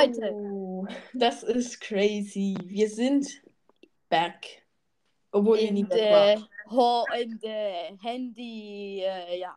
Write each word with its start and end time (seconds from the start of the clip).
Leute. 0.00 0.32
Oh, 0.32 0.86
das 1.12 1.42
ist 1.42 1.80
crazy. 1.80 2.56
Wir 2.64 2.88
sind 2.88 3.42
back. 4.08 4.62
Obwohl 5.32 5.58
In 5.58 5.74
nie 5.74 5.84
back 5.84 5.98
der 5.98 6.10
waren. 6.10 6.48
Ho 6.70 7.04
in 7.20 7.38
der 7.40 7.96
Handy, 8.02 9.02
äh, 9.04 9.38
ja. 9.38 9.56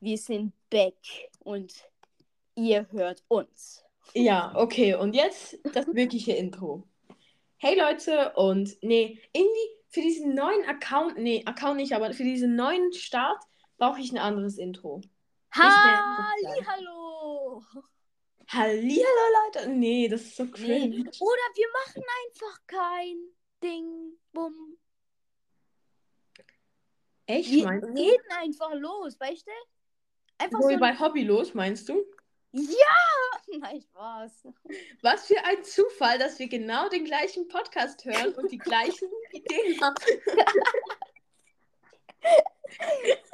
Wir 0.00 0.16
sind 0.16 0.52
back 0.70 0.94
und 1.40 1.72
ihr 2.54 2.86
hört 2.90 3.22
uns. 3.28 3.84
Ja, 4.14 4.52
okay. 4.56 4.94
Und 4.94 5.14
jetzt 5.14 5.58
das 5.74 5.86
wirkliche 5.88 6.32
Intro. 6.32 6.84
Hey 7.58 7.78
Leute 7.78 8.32
und 8.36 8.76
nee, 8.82 9.18
irgendwie 9.32 9.68
für 9.88 10.00
diesen 10.00 10.34
neuen 10.34 10.64
Account, 10.66 11.18
nee, 11.18 11.42
Account 11.44 11.76
nicht, 11.76 11.92
aber 11.92 12.12
für 12.14 12.24
diesen 12.24 12.56
neuen 12.56 12.92
Start 12.92 13.42
brauche 13.76 14.00
ich 14.00 14.10
ein 14.12 14.18
anderes 14.18 14.56
Intro. 14.56 15.02
Halli, 15.52 16.64
hallo. 16.66 17.62
Hallihallo 18.48 19.24
Leute. 19.44 19.68
Nee, 19.70 20.08
das 20.08 20.22
ist 20.22 20.36
so 20.36 20.44
Nee. 20.44 20.50
cringe. 20.50 21.10
Oder 21.20 21.46
wir 21.54 21.68
machen 21.72 22.02
einfach 22.24 22.60
kein 22.66 23.16
Ding, 23.62 24.18
bumm. 24.32 24.78
Echt, 27.26 27.50
Wir 27.50 27.64
meinst 27.64 27.88
du? 27.88 27.92
reden 27.92 28.32
einfach 28.38 28.74
los, 28.74 29.18
weißt 29.20 29.46
du? 29.46 29.50
Einfach 30.38 30.60
So 30.62 30.70
so. 30.70 30.78
bei 30.78 30.98
Hobby 30.98 31.22
los, 31.24 31.54
meinst 31.54 31.88
du? 31.88 32.04
Ja! 32.52 32.66
Nein, 33.58 33.80
Spaß. 33.80 34.48
Was 35.02 35.26
für 35.26 35.42
ein 35.44 35.62
Zufall, 35.64 36.18
dass 36.18 36.38
wir 36.38 36.48
genau 36.48 36.88
den 36.88 37.04
gleichen 37.04 37.48
Podcast 37.48 38.04
hören 38.04 38.34
und 38.34 38.50
die 38.50 38.58
gleichen 38.58 39.08
Ideen 39.32 39.80
haben. 39.80 39.94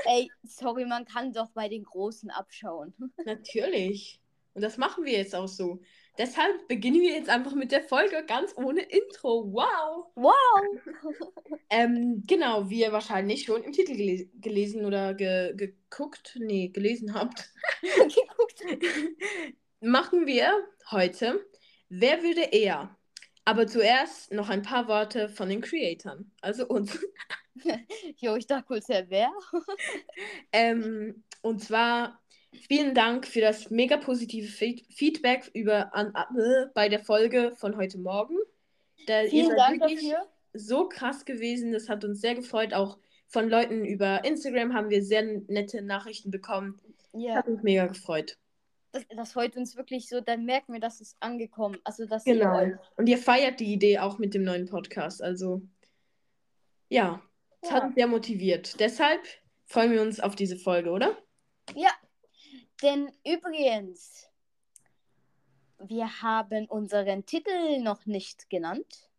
Ey, 0.04 0.30
sorry, 0.45 0.84
man 0.84 1.04
kann 1.04 1.32
doch 1.32 1.51
bei 1.51 1.68
den 1.68 1.84
Großen 1.84 2.30
abschauen. 2.30 2.95
Natürlich. 3.24 4.20
Und 4.54 4.62
das 4.62 4.78
machen 4.78 5.04
wir 5.04 5.12
jetzt 5.12 5.34
auch 5.34 5.48
so. 5.48 5.80
Deshalb 6.16 6.66
beginnen 6.68 7.02
wir 7.02 7.12
jetzt 7.12 7.28
einfach 7.28 7.54
mit 7.54 7.73
der 7.73 7.82
Folge 7.82 8.24
ganz 8.26 8.54
ohne 8.56 8.80
Intro. 8.82 9.52
Wow! 9.52 10.06
Wow! 10.15 11.32
Ähm, 11.68 12.23
genau, 12.28 12.70
wie 12.70 12.82
ihr 12.82 12.93
wahrscheinlich 12.93 13.43
schon 13.43 13.65
im 13.65 13.73
Titel 13.73 13.96
gele 13.96 14.26
gelesen 14.40 14.84
oder 14.84 15.15
ge 15.15 15.52
geguckt, 15.56 16.38
nee, 16.40 16.68
gelesen 16.68 17.12
habt, 17.12 17.52
machen 19.80 20.26
wir 20.26 20.52
heute 20.93 21.45
Wer 21.88 22.23
würde 22.24 22.43
eher? 22.43 22.96
Aber 23.45 23.68
zuerst 23.68 24.32
noch 24.32 24.48
ein 24.48 24.62
paar 24.62 24.88
Worte 24.88 25.28
von 25.28 25.48
den 25.48 25.60
Creatoren, 25.60 26.32
also 26.40 26.66
uns. 26.66 26.98
Jo, 28.18 28.37
ich 28.37 28.46
dachte 28.46 28.65
kurz, 28.66 28.88
wer 28.88 29.09
wer? 29.10 29.30
Ähm, 30.52 31.23
und 31.43 31.62
zwar 31.62 32.21
vielen 32.68 32.95
Dank 32.95 33.26
für 33.26 33.40
das 33.40 33.71
mega 33.71 33.96
positive 33.96 34.46
Feed 34.49 34.87
Feedback 34.93 35.51
über, 35.54 35.95
an, 35.95 36.12
äh, 36.15 36.66
bei 36.74 36.88
der 36.88 37.01
Folge 37.01 37.52
von 37.57 37.77
heute 37.77 37.99
Morgen. 37.99 38.37
Da, 39.07 39.23
ihr 39.23 39.30
Vielen 39.30 39.49
seid 39.51 39.59
Dank 39.59 39.80
wirklich 39.82 40.10
dafür. 40.10 40.27
so 40.54 40.88
krass 40.88 41.24
gewesen. 41.24 41.73
Das 41.73 41.88
hat 41.88 42.04
uns 42.04 42.21
sehr 42.21 42.34
gefreut. 42.34 42.74
Auch 42.74 42.99
von 43.29 43.49
Leuten 43.49 43.84
über 43.84 44.24
Instagram 44.24 44.73
haben 44.74 44.90
wir 44.90 45.02
sehr 45.04 45.23
nette 45.49 45.82
Nachrichten 45.82 46.30
bekommen. 46.30 46.80
Ja, 47.12 47.37
Hat 47.37 47.49
uns 47.49 47.62
mega 47.62 47.87
gefreut. 47.87 48.37
das, 48.93 49.04
das 49.15 49.32
freut 49.32 49.57
uns 49.57 49.77
wirklich 49.77 50.09
so, 50.09 50.21
dann 50.21 50.45
merken 50.45 50.73
wir, 50.73 50.80
dass 50.80 51.01
es 51.01 51.16
angekommen 51.21 51.79
Also, 51.84 52.07
dass 52.07 52.24
Genau. 52.24 52.60
ihr. 52.60 52.80
Und 52.96 53.09
ihr 53.09 53.18
feiert 53.18 53.60
die 53.60 53.73
Idee 53.73 53.99
auch 53.99 54.18
mit 54.18 54.34
dem 54.34 54.43
neuen 54.45 54.66
Podcast. 54.66 55.23
Also, 55.23 55.62
ja, 56.88 57.21
hat 57.65 57.71
Ja. 57.82 57.87
uns 57.87 57.95
sehr 57.95 58.07
motiviert. 58.07 58.79
Deshalb 58.80 59.21
freuen 59.65 59.93
wir 59.93 60.02
uns 60.02 60.21
auf 60.21 60.37
diese 60.37 60.57
Folge, 60.57 60.90
oder? 60.90 61.16
Ja, 61.74 61.90
denn 62.82 63.10
übrigens, 63.26 64.28
wir 65.78 66.22
haben 66.22 66.67
unseren 66.67 67.27
Titel 67.27 67.78
noch 67.81 68.06
nicht 68.06 68.49
genannt. 68.50 69.11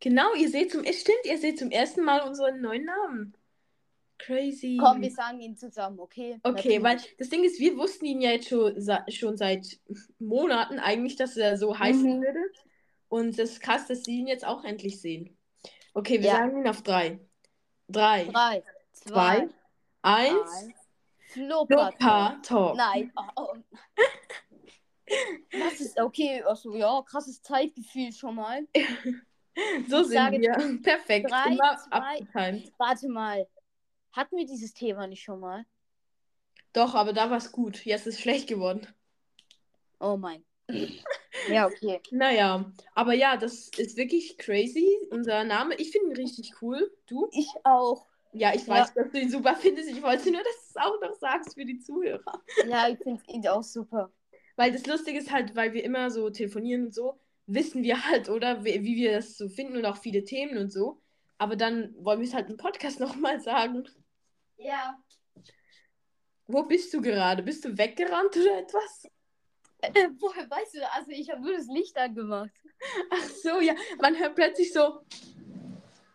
Genau, 0.00 0.34
ihr 0.34 0.48
seht 0.48 0.72
zum, 0.72 0.84
stimmt, 0.84 1.24
ihr 1.24 1.38
seht 1.38 1.58
zum 1.58 1.70
ersten 1.70 2.02
Mal 2.04 2.20
unseren 2.20 2.60
neuen 2.60 2.84
Namen. 2.84 3.36
Crazy. 4.18 4.78
Komm, 4.80 5.02
wir 5.02 5.10
sagen 5.10 5.40
ihn 5.40 5.56
zusammen, 5.56 5.98
okay? 6.00 6.38
Okay, 6.42 6.82
weil 6.82 6.96
Natürlich. 6.96 7.16
das 7.18 7.28
Ding 7.28 7.44
ist, 7.44 7.60
wir 7.60 7.76
wussten 7.76 8.06
ihn 8.06 8.20
ja 8.22 8.30
jetzt 8.30 8.48
schon, 8.48 8.74
schon 9.10 9.36
seit 9.36 9.78
Monaten 10.18 10.78
eigentlich, 10.78 11.16
dass 11.16 11.36
er 11.36 11.58
so 11.58 11.78
heißen 11.78 12.18
Mhm. 12.18 12.22
würde. 12.22 12.40
Und 13.08 13.38
es 13.38 13.50
ist 13.52 13.60
krass, 13.60 13.86
dass 13.86 14.04
sie 14.04 14.18
ihn 14.18 14.26
jetzt 14.26 14.44
auch 14.46 14.64
endlich 14.64 15.00
sehen. 15.00 15.36
Okay, 15.92 16.20
wir 16.20 16.28
Ja. 16.28 16.36
sagen 16.36 16.60
ihn 16.60 16.68
auf 16.68 16.82
drei. 16.82 17.18
Drei, 17.88 18.24
Drei, 18.24 18.62
zwei, 18.92 19.12
zwei, 19.12 19.48
eins. 20.02 20.50
eins. 20.50 20.74
Flopper. 21.28 21.74
Lopa 21.92 22.30
Talk. 22.42 22.76
Nein. 22.76 23.12
Oh, 23.16 23.22
oh. 23.36 23.54
Das 25.52 25.80
ist 25.80 26.00
okay. 26.00 26.42
Also 26.42 26.74
ja, 26.74 27.02
krasses 27.02 27.40
Zeitgefühl 27.42 28.12
schon 28.12 28.34
mal. 28.34 28.66
So 29.88 30.02
Ich 30.02 30.08
sind 30.08 30.32
wir. 30.32 30.78
Perfekt. 30.82 31.30
drei, 31.30 31.52
Immer 31.52 31.78
zwei- 31.78 31.90
abgetimt. 32.26 32.72
Warte 32.76 33.08
mal. 33.08 33.48
Hatten 34.12 34.36
wir 34.36 34.44
dieses 34.44 34.74
Thema 34.74 35.06
nicht 35.06 35.22
schon 35.22 35.40
mal? 35.40 35.64
Doch, 36.74 36.94
aber 36.94 37.14
da 37.14 37.30
war 37.30 37.38
es 37.38 37.52
gut. 37.52 37.86
Jetzt 37.86 38.06
ist 38.06 38.16
es 38.16 38.20
schlecht 38.20 38.48
geworden. 38.48 38.86
Oh 39.98 40.18
mein. 40.18 40.44
Ja, 41.48 41.66
okay. 41.66 42.00
Naja, 42.10 42.72
aber 42.94 43.12
ja, 43.14 43.36
das 43.36 43.68
ist 43.76 43.96
wirklich 43.96 44.38
crazy. 44.38 44.88
Unser 45.10 45.44
Name. 45.44 45.74
Ich 45.76 45.90
finde 45.90 46.10
ihn 46.10 46.16
richtig 46.16 46.54
cool. 46.62 46.90
Du? 47.06 47.28
Ich 47.32 47.48
auch. 47.64 48.06
Ja, 48.32 48.54
ich 48.54 48.66
Ja. 48.66 48.74
weiß, 48.74 48.94
dass 48.94 49.10
du 49.10 49.18
ihn 49.20 49.30
super 49.30 49.56
findest. 49.56 49.88
Ich 49.90 50.02
wollte 50.02 50.30
nur, 50.30 50.42
dass 50.42 50.54
du 50.54 50.68
es 50.70 50.76
auch 50.76 51.00
noch 51.00 51.14
sagst 51.14 51.54
für 51.54 51.64
die 51.64 51.78
Zuhörer. 51.78 52.42
Ja, 52.68 52.88
ich 52.88 52.98
finde 52.98 53.22
ihn 53.28 53.46
auch 53.48 53.62
super. 53.62 54.12
Weil 54.56 54.72
das 54.72 54.86
Lustige 54.86 55.18
ist 55.18 55.30
halt, 55.32 55.54
weil 55.56 55.72
wir 55.72 55.84
immer 55.84 56.10
so 56.10 56.30
telefonieren 56.30 56.86
und 56.86 56.94
so, 56.94 57.18
wissen 57.46 57.82
wir 57.82 58.06
halt, 58.06 58.28
oder, 58.28 58.64
wie, 58.64 58.82
wie 58.84 58.96
wir 58.96 59.12
das 59.12 59.36
so 59.36 59.48
finden 59.48 59.76
und 59.76 59.84
auch 59.86 59.96
viele 59.98 60.24
Themen 60.24 60.58
und 60.58 60.72
so. 60.72 61.00
Aber 61.38 61.56
dann 61.56 61.94
wollen 61.98 62.20
wir 62.20 62.26
es 62.26 62.34
halt 62.34 62.50
im 62.50 62.56
Podcast 62.56 63.00
nochmal 63.00 63.40
sagen. 63.40 63.84
Ja. 64.56 64.98
Wo 66.46 66.62
bist 66.62 66.92
du 66.94 67.00
gerade? 67.00 67.42
Bist 67.42 67.64
du 67.64 67.76
weggerannt 67.76 68.36
oder 68.36 68.58
etwas? 68.58 69.08
Äh, 69.80 70.08
woher 70.20 70.48
weißt 70.48 70.74
du, 70.74 70.90
also 70.92 71.10
ich 71.10 71.30
habe 71.30 71.42
nur 71.42 71.56
das 71.56 71.66
Licht 71.66 71.96
angemacht. 71.96 72.50
Ach 73.10 73.28
so, 73.42 73.60
ja. 73.60 73.74
Man 74.00 74.18
hört 74.18 74.34
plötzlich 74.34 74.72
so. 74.72 75.00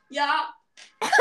Ja. 0.09 0.53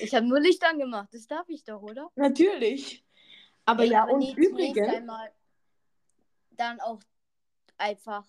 Ich 0.00 0.14
habe 0.14 0.26
nur 0.26 0.40
Licht 0.40 0.62
angemacht. 0.64 1.08
Das 1.12 1.26
darf 1.26 1.48
ich 1.48 1.64
doch, 1.64 1.80
oder? 1.82 2.10
Natürlich. 2.16 3.04
Aber 3.64 3.82
Ey, 3.84 3.90
ja, 3.90 4.04
und 4.04 4.18
nee, 4.18 4.34
übrigens. 4.36 4.88
einmal 4.88 5.32
dann 6.50 6.80
auch 6.80 7.00
einfach 7.78 8.26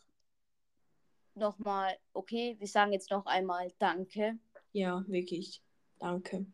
nochmal, 1.36 1.98
okay, 2.14 2.56
wir 2.60 2.68
sagen 2.68 2.94
jetzt 2.94 3.12
noch 3.12 3.26
einmal 3.26 3.72
Danke. 3.78 4.40
Ja, 4.72 5.04
wirklich. 5.08 5.62
Danke. 6.00 6.46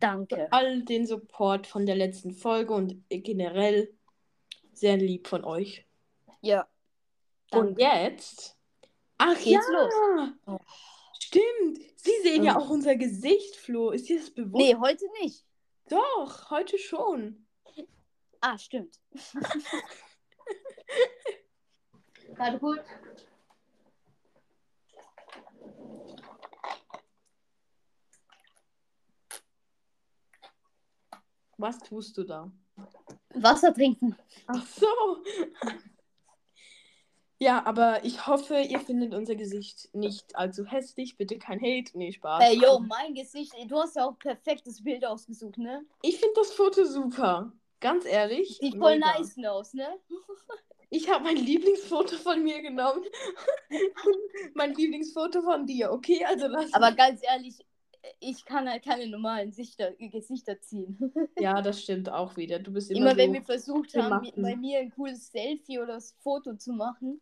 Danke. 0.00 0.36
Für 0.36 0.52
all 0.52 0.82
den 0.82 1.06
Support 1.06 1.66
von 1.66 1.86
der 1.86 1.96
letzten 1.96 2.32
Folge 2.32 2.72
und 2.74 3.02
generell 3.08 3.92
sehr 4.72 4.96
lieb 4.96 5.26
von 5.28 5.44
euch. 5.44 5.86
Ja. 6.40 6.66
Und 7.52 7.80
Danke. 7.80 7.82
jetzt. 7.82 8.56
Ach 9.18 9.34
Geht's 9.36 9.66
ja. 9.72 9.72
los. 9.72 9.92
Oh. 10.46 10.58
Stimmt. 11.20 11.78
Sie 11.96 12.12
sehen 12.22 12.44
ja 12.44 12.52
Mhm. 12.54 12.58
auch 12.58 12.70
unser 12.70 12.96
Gesicht, 12.96 13.56
Flo. 13.56 13.90
Ist 13.90 14.08
dir 14.08 14.18
das 14.18 14.30
bewusst? 14.30 14.64
Nee, 14.64 14.76
heute 14.76 15.04
nicht. 15.20 15.44
Doch, 15.88 16.50
heute 16.50 16.78
schon. 16.78 17.46
Ah, 18.40 18.56
stimmt. 18.58 19.00
Warte 22.36 22.58
gut. 22.58 22.80
Was 31.58 31.78
tust 31.80 32.16
du 32.16 32.24
da? 32.24 32.50
Wasser 33.34 33.74
trinken. 33.74 34.16
Ach 34.46 34.64
so. 34.66 34.86
Ja, 37.40 37.64
aber 37.66 38.04
ich 38.04 38.26
hoffe, 38.26 38.60
ihr 38.60 38.80
findet 38.80 39.14
unser 39.14 39.36
Gesicht 39.36 39.94
nicht 39.94 40.34
allzu 40.36 40.64
hässlich. 40.64 41.16
Bitte 41.16 41.38
kein 41.38 41.60
Hate. 41.60 41.96
Nee, 41.96 42.12
Spaß. 42.12 42.42
Ey, 42.44 42.60
yo, 42.60 42.80
mein 42.80 43.14
Gesicht. 43.14 43.52
Du 43.68 43.78
hast 43.78 43.96
ja 43.96 44.06
auch 44.06 44.18
perfektes 44.18 44.82
Bild 44.82 45.04
ausgesucht, 45.04 45.58
ne? 45.58 45.84
Ich 46.02 46.18
finde 46.18 46.34
das 46.36 46.52
Foto 46.52 46.84
super. 46.84 47.52
Ganz 47.80 48.04
ehrlich. 48.06 48.58
Sieht 48.58 48.76
voll 48.76 48.98
mega. 48.98 49.18
nice 49.18 49.36
aus, 49.46 49.72
ne? 49.74 49.98
Ich 50.90 51.08
habe 51.10 51.24
mein 51.24 51.36
Lieblingsfoto 51.36 52.16
von 52.16 52.42
mir 52.42 52.62
genommen. 52.62 53.04
Mein 54.54 54.74
Lieblingsfoto 54.74 55.42
von 55.42 55.66
dir. 55.66 55.92
Okay, 55.92 56.24
also 56.24 56.46
lass. 56.46 56.72
Aber 56.72 56.92
ganz 56.92 57.20
ehrlich, 57.22 57.58
ich 58.20 58.44
kann 58.44 58.68
halt 58.68 58.84
keine 58.84 59.06
normalen 59.06 59.52
Sichter, 59.52 59.92
Gesichter 59.98 60.60
ziehen. 60.60 60.98
Ja, 61.38 61.62
das 61.62 61.82
stimmt 61.82 62.10
auch 62.10 62.36
wieder. 62.36 62.58
Du 62.58 62.72
bist 62.72 62.90
immer, 62.90 63.00
Immer 63.12 63.16
wenn 63.16 63.32
wir 63.32 63.42
versucht 63.42 63.94
haben, 63.96 64.22
gemacht. 64.24 64.32
bei 64.36 64.56
mir 64.56 64.80
ein 64.80 64.90
cooles 64.90 65.30
Selfie 65.30 65.78
oder 65.78 65.94
das 65.94 66.16
Foto 66.20 66.54
zu 66.54 66.72
machen, 66.72 67.20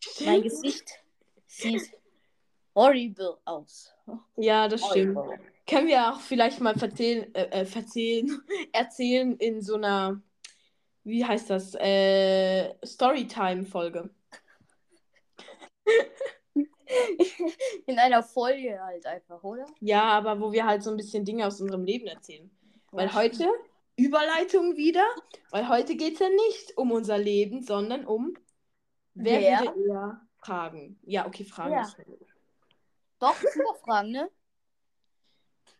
mein 0.24 0.42
Gesicht 0.42 0.88
sieht 1.46 1.90
horrible 2.74 3.38
aus. 3.44 3.92
Ja, 4.36 4.68
das 4.68 4.84
stimmt. 4.86 5.16
Horrible. 5.16 5.44
können 5.66 5.88
wir 5.88 6.10
auch 6.10 6.20
vielleicht 6.20 6.60
mal 6.60 6.78
verzählen, 6.78 7.34
äh, 7.34 7.60
äh, 7.60 7.64
verzählen, 7.64 8.40
erzählen 8.72 9.36
in 9.38 9.60
so 9.60 9.74
einer, 9.74 10.22
wie 11.04 11.24
heißt 11.24 11.50
das, 11.50 11.74
äh, 11.74 12.74
Storytime-Folge. 12.84 14.10
In 17.86 17.98
einer 17.98 18.22
Folge 18.22 18.80
halt 18.80 19.06
einfach, 19.06 19.42
oder? 19.42 19.66
Ja, 19.80 20.04
aber 20.04 20.40
wo 20.40 20.52
wir 20.52 20.64
halt 20.64 20.82
so 20.82 20.90
ein 20.90 20.96
bisschen 20.96 21.24
Dinge 21.24 21.46
aus 21.46 21.60
unserem 21.60 21.84
Leben 21.84 22.06
erzählen. 22.06 22.50
Weil 22.90 23.12
heute, 23.14 23.50
Überleitung 23.96 24.76
wieder, 24.76 25.04
weil 25.50 25.68
heute 25.68 25.96
geht 25.96 26.14
es 26.14 26.20
ja 26.20 26.28
nicht 26.28 26.76
um 26.78 26.92
unser 26.92 27.18
Leben, 27.18 27.62
sondern 27.62 28.06
um, 28.06 28.34
wer, 29.14 29.40
Wer? 29.40 29.60
würde 29.60 29.88
eher 29.88 30.28
fragen? 30.38 30.98
Ja, 31.02 31.26
okay, 31.26 31.44
Fragen. 31.44 31.72
Ja. 31.72 31.92
Doch, 33.18 33.36
doch 33.40 33.76
Fragen, 33.80 34.12
ne? 34.12 34.30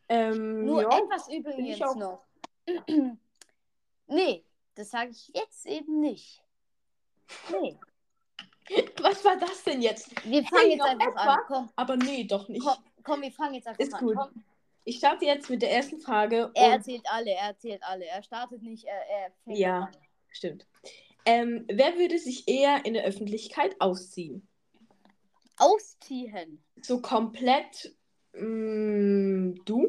Ähm, 0.09 0.65
Nur 0.65 0.83
ja. 0.83 0.99
etwas 0.99 1.29
übrigens 1.29 1.81
auch. 1.83 1.97
noch. 1.97 2.25
nee, 4.09 4.45
das 4.75 4.91
sage 4.91 5.11
ich 5.11 5.29
jetzt 5.35 5.67
eben 5.67 6.01
nicht. 6.01 6.43
Nee, 7.51 7.79
Was 9.03 9.25
war 9.25 9.37
das 9.39 9.63
denn 9.65 9.81
jetzt? 9.83 10.11
wir 10.25 10.45
fangen 10.45 10.63
Hey, 10.63 10.71
jetzt 10.73 10.83
einfach 10.85 11.07
etwas? 11.09 11.27
an. 11.27 11.39
Komm, 11.47 11.71
Aber 11.77 11.97
nee, 11.97 12.25
doch 12.25 12.49
nicht. 12.49 12.65
komm, 12.65 12.77
komm, 13.03 13.23
wir 13.23 13.33
fangen 13.33 13.55
jetzt 13.55 13.67
einfach 13.69 13.81
Ist 13.81 13.95
an. 13.95 14.01
gut. 14.01 14.17
Komm. 14.17 14.45
Ich 14.85 14.97
starte 14.99 15.25
jetzt 15.27 15.51
mit 15.51 15.61
der 15.63 15.71
ersten 15.73 16.01
Frage. 16.01 16.51
Er 16.55 16.73
erzählt 16.73 17.03
alle, 17.11 17.31
er 17.33 17.49
erzählt 17.49 17.83
alle. 17.83 18.07
Er 18.07 18.23
startet 18.23 18.63
nicht, 18.63 18.85
er, 18.85 18.95
er 19.09 19.33
fängt 19.45 19.59
Ja. 19.59 19.81
an. 19.85 19.97
Stimmt. 20.31 20.67
Ähm, 21.25 21.67
wer 21.71 21.97
würde 21.99 22.19
sich 22.19 22.49
eher 22.49 22.85
in 22.87 22.95
der 22.95 23.05
Öffentlichkeit 23.05 23.77
ausziehen? 23.81 24.49
Ausziehen. 25.59 26.63
So 26.83 27.01
komplett 27.03 27.95
mm, 28.33 29.55
du? 29.65 29.89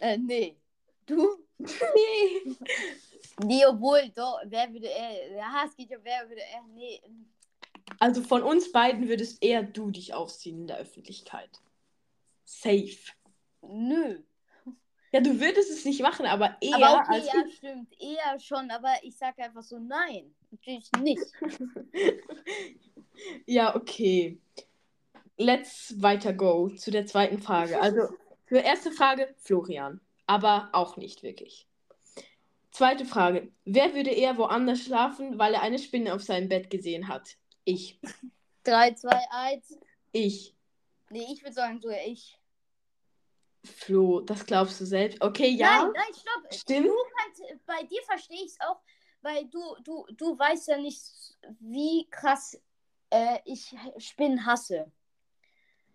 Äh, 0.00 0.18
nee. 0.18 0.56
Du? 1.06 1.38
Nee. 1.58 2.56
Nee, 3.44 3.64
obwohl, 3.66 4.10
doch, 4.14 4.40
wer 4.46 4.70
würde 4.72 4.88
er, 4.90 5.30
ja, 5.32 5.62
es 5.66 5.74
geht 5.76 5.90
ja, 5.90 5.98
wer 6.02 6.28
würde 6.28 6.40
er, 6.42 6.62
nee. 6.74 7.00
Also 7.98 8.22
von 8.22 8.42
uns 8.42 8.72
beiden 8.72 9.08
würdest 9.08 9.42
eher 9.42 9.62
du 9.62 9.90
dich 9.90 10.14
ausziehen 10.14 10.60
in 10.60 10.66
der 10.66 10.78
Öffentlichkeit. 10.78 11.50
Safe. 12.44 12.96
Nö. 13.62 14.20
Ja, 15.12 15.20
du 15.20 15.40
würdest 15.40 15.70
es 15.70 15.84
nicht 15.84 16.02
machen, 16.02 16.24
aber 16.26 16.56
eher 16.60 16.76
aber 16.76 17.00
okay, 17.00 17.14
als 17.14 17.26
ja, 17.26 17.44
stimmt. 17.50 18.00
Eher 18.00 18.38
schon, 18.38 18.70
aber 18.70 18.94
ich 19.02 19.16
sage 19.16 19.42
einfach 19.42 19.62
so, 19.62 19.78
nein. 19.78 20.34
Natürlich 20.50 20.90
nicht. 21.00 21.22
Ja, 23.46 23.76
okay. 23.76 24.38
Let's 25.36 25.94
weiter 26.00 26.32
go 26.32 26.68
zu 26.70 26.90
der 26.90 27.06
zweiten 27.06 27.38
Frage. 27.38 27.80
Also, 27.80 28.08
für 28.46 28.58
erste 28.58 28.90
Frage 28.90 29.34
Florian, 29.38 30.00
aber 30.26 30.70
auch 30.72 30.96
nicht 30.96 31.22
wirklich. 31.22 31.66
Zweite 32.70 33.04
Frage. 33.04 33.50
Wer 33.64 33.94
würde 33.94 34.10
eher 34.10 34.38
woanders 34.38 34.80
schlafen, 34.80 35.38
weil 35.38 35.54
er 35.54 35.62
eine 35.62 35.78
Spinne 35.78 36.14
auf 36.14 36.22
seinem 36.22 36.48
Bett 36.48 36.70
gesehen 36.70 37.08
hat? 37.08 37.36
Ich. 37.64 38.00
3, 38.64 38.94
2, 38.94 39.26
1. 39.30 39.78
Ich. 40.12 40.54
Nee, 41.10 41.26
ich 41.32 41.42
würde 41.42 41.54
sagen, 41.54 41.80
so 41.80 41.90
ich. 41.90 42.38
Flo, 43.64 44.20
das 44.20 44.46
glaubst 44.46 44.80
du 44.80 44.86
selbst? 44.86 45.20
Okay, 45.20 45.48
ja. 45.50 45.84
Nein, 45.84 45.92
nein, 45.94 46.14
stopp. 46.14 46.54
Stimmt. 46.54 46.86
Du 46.86 46.94
kannst, 47.16 47.66
bei 47.66 47.82
dir 47.84 48.02
verstehe 48.04 48.44
ich 48.44 48.52
es 48.52 48.60
auch, 48.60 48.80
weil 49.22 49.46
du, 49.46 49.60
du, 49.84 50.06
du 50.16 50.38
weißt 50.38 50.68
ja 50.68 50.78
nicht, 50.78 51.02
wie 51.58 52.08
krass 52.10 52.58
äh, 53.10 53.38
ich 53.44 53.74
Spinnen 53.98 54.46
hasse. 54.46 54.90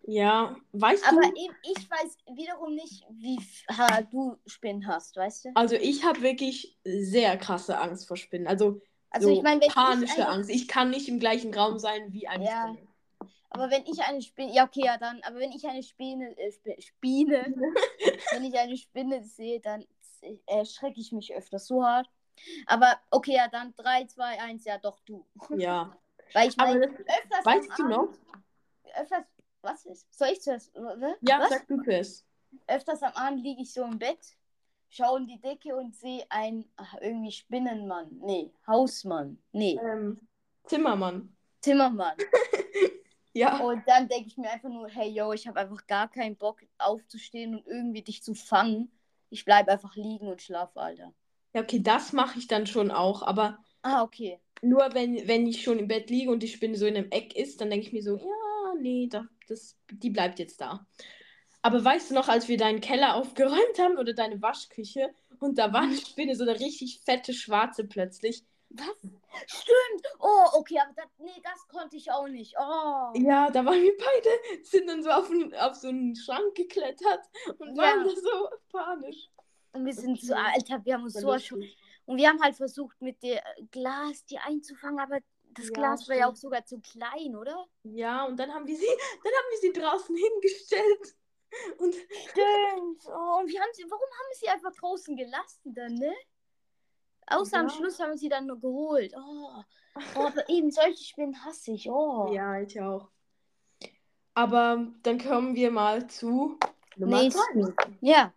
Ja, 0.08 0.56
weißt 0.72 1.08
Aber 1.08 1.22
du? 1.22 1.28
eben, 1.28 1.56
ich 1.64 1.90
weiß 1.90 2.18
wiederum 2.36 2.74
nicht, 2.74 3.04
wie 3.10 3.38
ha, 3.76 4.02
du 4.02 4.36
Spinnen 4.46 4.86
hast, 4.86 5.16
weißt 5.16 5.46
du? 5.46 5.50
Also, 5.56 5.74
ich 5.74 6.04
habe 6.04 6.20
wirklich 6.22 6.78
sehr 6.84 7.36
krasse 7.36 7.78
Angst 7.78 8.06
vor 8.06 8.16
Spinnen. 8.16 8.46
Also, 8.46 8.80
Also 9.16 9.28
so 9.28 9.34
ich 9.34 9.42
meine, 9.42 9.60
wenn 9.62 9.68
panische 9.68 10.04
ich 10.04 10.12
eine, 10.20 10.28
Angst. 10.28 10.50
Ich 10.50 10.68
kann 10.68 10.90
nicht 10.90 11.08
im 11.08 11.18
gleichen 11.18 11.52
Raum 11.54 11.78
sein 11.78 12.12
wie 12.12 12.28
eine 12.28 12.44
Ja. 12.44 12.68
Spinne. 12.68 12.88
aber 13.50 13.70
wenn 13.70 13.84
ich 13.86 14.00
eine 14.02 14.20
Spinne, 14.22 14.52
ja 14.54 14.64
okay, 14.64 14.84
ja 14.84 14.98
dann, 14.98 15.20
aber 15.22 15.38
wenn 15.38 15.52
ich 15.52 15.66
eine 15.66 15.82
Spinne, 15.82 16.36
äh, 16.38 16.48
Sp 16.52 16.76
Spine, 16.80 17.54
wenn 18.32 18.44
ich 18.44 18.58
eine 18.58 18.76
Spinne 18.76 19.22
sehe, 19.24 19.60
dann 19.60 19.84
erschrecke 20.46 21.00
ich 21.00 21.12
mich 21.12 21.34
öfters 21.34 21.66
so 21.66 21.82
hart. 21.84 22.08
Aber 22.66 23.00
okay, 23.10 23.34
ja 23.36 23.48
dann 23.48 23.74
3, 23.76 24.04
2, 24.04 24.40
1, 24.40 24.64
ja 24.64 24.76
doch 24.78 25.00
du. 25.00 25.24
Ja. 25.56 25.96
Weil 26.34 26.48
ich 26.48 26.56
meine, 26.56 26.84
öfters 26.86 27.44
weißt 27.44 27.78
du 27.78 27.88
noch? 27.88 28.08
Öfters, 28.94 29.24
was 29.62 29.86
ist? 29.86 30.06
Soll 30.14 30.28
ich 30.28 30.42
zuerst? 30.42 30.74
w- 30.74 31.14
Ja, 31.22 31.38
was? 31.40 31.48
sag 31.50 31.66
du 31.68 31.82
zuerst. 31.82 32.26
Öfters 32.66 33.02
am 33.02 33.12
Abend 33.14 33.42
liege 33.42 33.62
ich 33.62 33.72
so 33.72 33.82
im 33.84 33.98
Bett, 33.98 34.36
schaue 34.88 35.18
in 35.20 35.26
die 35.26 35.40
Decke 35.40 35.76
und 35.76 35.94
sehe 35.94 36.24
einen 36.30 36.64
ach, 36.76 36.94
irgendwie 37.00 37.32
Spinnenmann. 37.32 38.08
Nee, 38.20 38.52
Hausmann. 38.66 39.38
Nee, 39.52 39.78
Ähm, 39.82 40.20
Zimmermann. 40.64 41.36
Zimmermann. 41.60 42.16
Ja. 43.32 43.58
Und 43.58 43.86
dann 43.86 44.08
denke 44.08 44.28
ich 44.28 44.38
mir 44.38 44.50
einfach 44.50 44.70
nur, 44.70 44.88
hey 44.88 45.10
yo, 45.10 45.32
ich 45.34 45.46
habe 45.46 45.60
einfach 45.60 45.86
gar 45.86 46.08
keinen 46.10 46.36
Bock 46.36 46.62
aufzustehen 46.78 47.54
und 47.54 47.66
irgendwie 47.66 48.00
dich 48.02 48.22
zu 48.22 48.34
fangen. 48.34 48.90
Ich 49.28 49.44
bleibe 49.44 49.70
einfach 49.72 49.94
liegen 49.94 50.28
und 50.28 50.40
schlafe, 50.40 50.80
Alter. 50.80 51.12
Ja, 51.54 51.60
okay, 51.62 51.80
das 51.82 52.14
mache 52.14 52.38
ich 52.38 52.46
dann 52.46 52.66
schon 52.66 52.90
auch, 52.90 53.22
aber 53.22 53.58
Ah, 53.82 54.02
okay. 54.02 54.40
nur 54.62 54.94
wenn, 54.94 55.28
wenn 55.28 55.46
ich 55.46 55.62
schon 55.62 55.78
im 55.78 55.88
Bett 55.88 56.08
liege 56.08 56.30
und 56.30 56.42
die 56.42 56.48
Spinne 56.48 56.76
so 56.76 56.86
in 56.86 56.96
einem 56.96 57.10
Eck 57.10 57.36
ist, 57.36 57.60
dann 57.60 57.68
denke 57.70 57.86
ich 57.86 57.92
mir 57.92 58.02
so, 58.02 58.16
ja, 58.16 58.74
nee, 58.80 59.06
da, 59.10 59.26
das, 59.48 59.76
die 59.90 60.10
bleibt 60.10 60.38
jetzt 60.38 60.60
da. 60.60 60.86
Aber 61.66 61.84
weißt 61.84 62.10
du 62.10 62.14
noch, 62.14 62.28
als 62.28 62.46
wir 62.46 62.56
deinen 62.58 62.80
Keller 62.80 63.14
aufgeräumt 63.16 63.78
haben 63.80 63.98
oder 63.98 64.12
deine 64.14 64.40
Waschküche 64.40 65.12
und 65.40 65.58
da 65.58 65.72
war 65.72 65.80
eine 65.82 65.96
Spinne, 65.96 66.36
so 66.36 66.44
eine 66.44 66.58
richtig 66.60 67.00
fette 67.04 67.32
schwarze 67.34 67.82
plötzlich. 67.84 68.44
Was? 68.70 68.86
Stimmt. 69.46 70.06
Oh, 70.20 70.44
okay, 70.54 70.78
aber 70.78 70.92
das, 70.94 71.06
nee, 71.18 71.42
das 71.42 71.66
konnte 71.68 71.96
ich 71.96 72.10
auch 72.12 72.28
nicht. 72.28 72.54
Oh. 72.56 73.12
Ja, 73.16 73.50
da 73.50 73.64
waren 73.64 73.82
wir 73.82 73.96
beide, 73.96 74.64
sind 74.64 74.88
dann 74.88 75.02
so 75.02 75.10
auf, 75.10 75.28
einen- 75.30 75.54
auf 75.56 75.74
so 75.74 75.88
einen 75.88 76.14
Schrank 76.14 76.54
geklettert 76.54 77.20
und 77.58 77.74
Ja. 77.76 77.82
waren 77.82 78.04
da 78.04 78.10
so 78.14 78.48
panisch. 78.70 79.28
Und 79.72 79.84
wir 79.86 79.92
sind 79.92 80.18
Okay. 80.18 80.26
so, 80.26 80.34
Alter, 80.34 80.84
wir 80.84 80.94
haben 80.94 81.02
uns 81.04 81.14
so 81.14 81.30
erschrocken. 81.32 81.68
Und 82.06 82.16
wir 82.18 82.28
haben 82.28 82.40
halt 82.42 82.54
versucht, 82.54 83.00
mit 83.02 83.20
dem 83.24 83.38
Glas 83.72 84.24
die 84.26 84.38
einzufangen, 84.38 85.00
aber 85.00 85.18
das 85.54 85.66
Ja, 85.66 85.72
Glas 85.72 86.08
war 86.08 86.16
ja 86.16 86.30
auch 86.30 86.36
sogar 86.36 86.64
zu 86.64 86.80
klein, 86.80 87.34
oder? 87.36 87.66
Ja, 87.82 88.24
und 88.26 88.38
dann 88.38 88.52
haben 88.54 88.66
wir 88.68 88.76
sie, 88.76 88.86
dann 88.86 89.32
haben 89.32 89.50
wir 89.50 89.58
sie 89.60 89.72
draußen 89.72 90.16
hingestellt. 90.16 91.16
Und 91.78 91.94
Stimmt. 91.94 93.02
Oh, 93.06 93.40
und 93.40 93.48
wir 93.48 93.60
haben 93.60 93.70
sie, 93.72 93.84
warum 93.88 94.02
haben 94.02 94.34
sie 94.34 94.48
einfach 94.48 94.72
draußen 94.74 95.16
gelassen 95.16 95.74
dann, 95.74 95.94
ne? 95.94 96.12
Außer 97.28 97.58
am 97.58 97.68
Ja. 97.68 97.72
Schluss 97.74 97.98
haben 97.98 98.16
sie 98.16 98.28
dann 98.28 98.46
nur 98.46 98.60
geholt. 98.60 99.12
Oh, 99.16 99.62
oh 100.14 100.20
aber 100.20 100.48
eben 100.48 100.70
solche 100.70 101.02
Spinnen 101.02 101.44
hasse 101.44 101.72
ich. 101.72 101.90
Oh. 101.90 102.32
Ja, 102.32 102.60
ich 102.60 102.80
auch. 102.80 103.08
Aber 104.34 104.86
dann 105.02 105.18
kommen 105.18 105.54
wir 105.54 105.70
mal 105.70 106.06
zu 106.08 106.58
Nummer 106.96 107.28
drei. 107.28 107.72
Ja. 108.00 108.32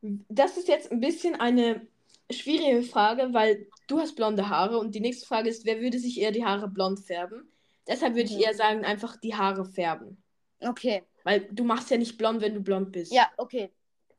Das 0.00 0.56
ist 0.56 0.68
jetzt 0.68 0.92
ein 0.92 1.00
bisschen 1.00 1.34
eine 1.40 1.86
schwierige 2.30 2.82
Frage, 2.82 3.32
weil 3.32 3.66
du 3.88 3.98
hast 3.98 4.14
blonde 4.14 4.48
Haare 4.48 4.78
und 4.78 4.94
die 4.94 5.00
nächste 5.00 5.26
Frage 5.26 5.48
ist, 5.48 5.64
wer 5.64 5.80
würde 5.80 5.98
sich 5.98 6.20
eher 6.20 6.30
die 6.30 6.44
Haare 6.44 6.68
blond 6.68 7.00
färben? 7.00 7.50
Deshalb 7.86 8.14
würde 8.14 8.28
ich 8.28 8.36
Mhm. 8.36 8.42
eher 8.42 8.54
sagen, 8.54 8.84
einfach 8.84 9.16
die 9.16 9.34
Haare 9.34 9.64
färben. 9.64 10.22
Okay. 10.60 11.02
Weil 11.28 11.40
du 11.52 11.62
machst 11.62 11.90
ja 11.90 11.98
nicht 11.98 12.16
blond, 12.16 12.40
wenn 12.40 12.54
du 12.54 12.60
blond 12.62 12.90
bist. 12.90 13.12
Ja, 13.12 13.28
okay. 13.36 13.70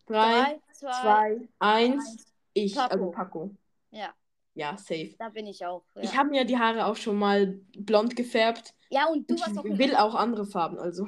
Drei, 0.05 0.31
Drei, 0.43 0.59
zwei, 0.73 0.91
zwei, 1.01 1.47
eins, 1.57 2.05
eins. 2.07 2.33
ich, 2.53 2.75
Paco. 2.75 2.93
also 2.93 3.09
Paco. 3.09 3.49
Ja, 3.89 4.13
Ja, 4.53 4.77
safe. 4.77 5.15
da 5.17 5.29
bin 5.29 5.47
ich 5.47 5.65
auch. 5.65 5.81
Ja, 5.95 6.03
Ich 6.03 6.15
habe 6.15 6.29
mir 6.29 6.45
die 6.45 6.59
Haare 6.59 6.85
auch 6.85 6.95
schon 6.97 7.17
mal 7.17 7.47
blond 7.75 8.15
gefärbt. 8.15 8.75
ja 8.91 9.07
und 9.07 9.27
du 9.27 9.33
Ich 9.33 9.41
warst 9.41 9.57
auch. 9.57 9.63
will 9.63 9.95
auch 9.95 10.13
andere 10.13 10.45
Farben, 10.45 10.77
also. 10.77 11.07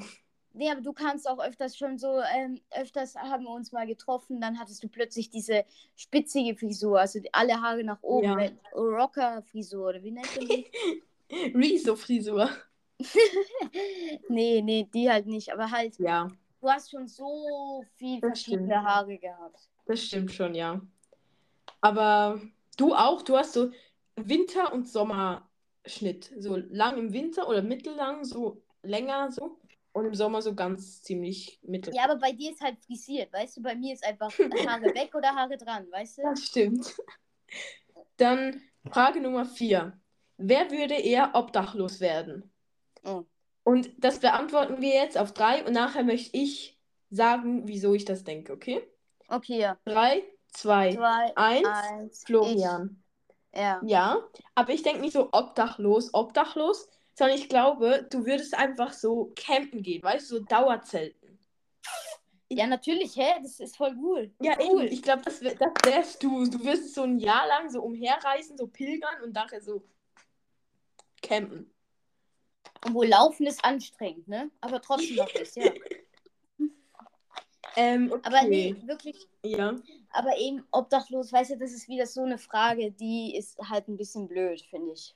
Nee, 0.54 0.72
aber 0.72 0.82
du 0.82 0.92
kannst 0.92 1.30
auch 1.30 1.38
öfters 1.40 1.78
schon 1.78 2.00
so, 2.00 2.20
ähm, 2.36 2.60
öfters 2.72 3.16
haben 3.16 3.44
wir 3.44 3.52
uns 3.52 3.72
mal 3.72 3.86
getroffen, 3.86 4.42
dann 4.42 4.58
hattest 4.60 4.84
du 4.84 4.88
plötzlich 4.90 5.30
diese 5.30 5.66
spitzige 5.96 6.56
Frisur, 6.58 7.00
also 7.00 7.20
alle 7.32 7.62
Haare 7.62 7.84
nach 7.84 8.02
oben, 8.02 8.26
Ja. 8.26 8.38
wenn- 8.38 8.58
Rocker-Frisur, 8.74 9.90
oder 9.90 10.02
wie 10.04 10.12
nennt 10.12 10.36
man 10.36 10.48
die? 10.48 10.66
Rezo-Frisur. 11.56 12.50
nee, 14.30 14.62
nee, 14.62 14.88
die 14.94 15.10
halt 15.10 15.26
nicht, 15.28 15.52
aber 15.52 15.70
halt, 15.72 15.98
Ja, 16.00 16.28
du 16.62 16.70
hast 16.70 16.92
schon 16.92 17.08
so 17.08 17.84
viel 17.96 18.20
Das 18.20 18.30
verschiedene 18.30 18.76
stimmt. 18.76 18.88
Haare 18.88 19.18
gehabt. 19.18 19.60
das 19.86 20.04
stimmt 20.04 20.32
schon, 20.32 20.56
ja. 20.56 20.82
Aber 21.82 22.42
du 22.78 22.94
auch, 22.94 23.22
du 23.22 23.38
hast 23.38 23.54
so 23.54 23.72
Winter- 24.16 24.72
und 24.74 24.88
Sommerschnitt. 24.88 26.32
So 26.38 26.58
lang 26.58 26.98
im 26.98 27.14
Winter 27.14 27.48
oder 27.48 27.62
mittellang, 27.62 28.24
so 28.24 28.62
länger 28.84 29.32
so. 29.32 29.58
Und 29.94 30.06
im 30.06 30.14
Sommer 30.16 30.42
so 30.42 30.56
ganz 30.56 31.02
ziemlich 31.02 31.60
mittel. 31.64 31.94
Ja, 31.94 32.06
aber 32.06 32.16
bei 32.16 32.32
dir 32.32 32.52
ist 32.52 32.62
halt 32.62 32.80
frisiert, 32.80 33.34
weißt 33.34 33.58
du, 33.58 33.62
bei 33.62 33.76
mir 33.76 33.94
ist 33.94 34.06
einfach 34.06 34.30
Haare 34.40 34.94
weg 34.96 35.14
oder 35.16 35.36
Haare 35.36 35.58
dran, 35.58 35.86
weißt 35.92 36.20
du? 36.20 36.22
Das 36.24 36.44
stimmt. 36.44 36.96
Dann 38.18 38.62
Frage 38.90 39.20
Nummer 39.20 39.46
vier. 39.46 40.00
Wer 40.38 40.72
würde 40.72 40.96
eher 40.96 41.32
obdachlos 41.36 42.00
werden? 42.00 42.51
Oh. 43.04 43.24
Und 43.64 43.92
das 43.98 44.20
beantworten 44.20 44.82
wir 44.82 44.94
jetzt 44.94 45.18
auf 45.18 45.34
drei 45.34 45.64
und 45.66 45.74
nachher 45.74 46.04
möchte 46.04 46.36
ich 46.38 46.80
sagen, 47.10 47.68
wieso 47.68 47.94
ich 47.94 48.06
das 48.06 48.24
denke, 48.24 48.54
okay? 48.54 48.82
Okay, 49.28 49.60
ja. 49.60 49.78
3, 49.86 50.24
2, 50.50 50.94
Zwei, 50.96 51.38
1. 51.38 51.66
eins. 51.68 52.24
Florian. 52.26 53.04
Ich. 53.52 53.60
Ja. 53.60 53.82
Ja, 53.84 54.18
aber 54.56 54.74
ich 54.74 54.82
denke 54.84 55.02
nicht 55.02 55.14
so 55.14 55.30
obdachlos, 55.32 56.14
obdachlos, 56.14 56.88
sondern 57.16 57.38
ich 57.38 57.50
glaube, 57.50 58.08
du 58.10 58.26
würdest 58.26 58.54
einfach 58.58 58.94
so 58.94 59.32
campen 59.36 59.84
gehen, 59.84 60.02
weißt 60.02 60.32
du, 60.32 60.38
so 60.38 60.44
Dauerzelten. 60.44 61.38
Ja, 62.50 62.68
natürlich, 62.68 63.16
hä? 63.16 63.34
Das 63.42 63.60
ist 63.60 63.78
voll 63.78 63.96
cool. 64.02 64.34
Ja, 64.42 64.54
cool. 64.60 64.84
eben. 64.84 64.94
Ich 64.94 65.02
glaube, 65.02 65.22
das, 65.24 65.42
wär- 65.42 65.56
das 65.56 65.72
wärst 65.86 66.24
du. 66.24 66.46
Du 66.46 66.64
wirst 66.66 66.94
so 66.94 67.04
ein 67.04 67.18
Jahr 67.20 67.48
lang 67.48 67.70
so 67.70 67.82
umherreisen, 67.82 68.58
so 68.58 68.68
pilgern 68.68 69.22
und 69.24 69.34
nachher 69.34 69.62
so 69.62 69.84
campen. 71.22 71.74
Obwohl 72.86 73.08
Laufen 73.08 73.46
ist 73.46 73.64
anstrengend, 73.64 74.28
ne? 74.28 74.50
Aber 74.60 74.82
trotzdem 74.82 75.16
noch 75.18 75.34
ist, 75.36 75.56
ja. 75.56 75.72
Ähm, 77.76 78.12
okay. 78.12 78.22
Aber 78.24 78.44
nee, 78.48 78.76
wirklich. 78.86 79.28
Ja. 79.44 79.76
Aber 80.12 80.38
eben 80.38 80.64
obdachlos, 80.72 81.32
weißt 81.32 81.52
du, 81.52 81.58
das 81.58 81.72
ist 81.72 81.88
wieder 81.88 82.06
so 82.06 82.24
eine 82.24 82.38
Frage, 82.38 82.92
die 82.92 83.36
ist 83.36 83.58
halt 83.60 83.88
ein 83.88 83.98
bisschen 83.98 84.28
blöd, 84.28 84.62
finde 84.62 84.92
ich. 84.94 85.16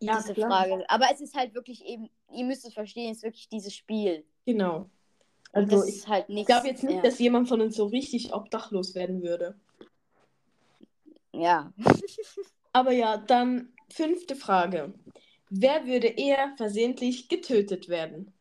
Ja, 0.00 0.18
diese 0.18 0.34
klar. 0.34 0.50
Frage. 0.50 0.84
Aber 0.88 1.06
es 1.12 1.20
ist 1.20 1.34
halt 1.34 1.54
wirklich 1.54 1.84
eben, 1.84 2.08
ihr 2.32 2.44
müsst 2.44 2.64
es 2.64 2.74
verstehen, 2.74 3.10
es 3.10 3.18
ist 3.18 3.22
wirklich 3.24 3.48
dieses 3.48 3.74
Spiel. 3.74 4.24
Genau. 4.46 4.88
Und 5.52 5.64
Also 5.64 5.76
das 5.78 5.88
ich 5.88 5.96
ist 5.96 6.08
halt 6.08 6.28
nichts. 6.28 6.46
glaube 6.46 6.68
jetzt 6.68 6.84
nicht, 6.84 6.96
ja. 6.96 7.02
dass 7.02 7.18
jemand 7.18 7.48
von 7.48 7.60
uns 7.60 7.74
so 7.74 7.86
richtig 7.86 8.32
obdachlos 8.32 8.94
werden 8.94 9.22
würde. 9.22 9.58
Ja. 11.32 11.72
Aber 12.72 12.92
ja, 12.92 13.16
dann 13.16 13.72
fünfte 13.90 14.36
Frage. 14.36 14.92
Wer 15.50 15.86
würde 15.86 16.08
eher 16.08 16.54
versehentlich 16.56 17.28
getötet 17.28 17.88
werden? 17.88 18.32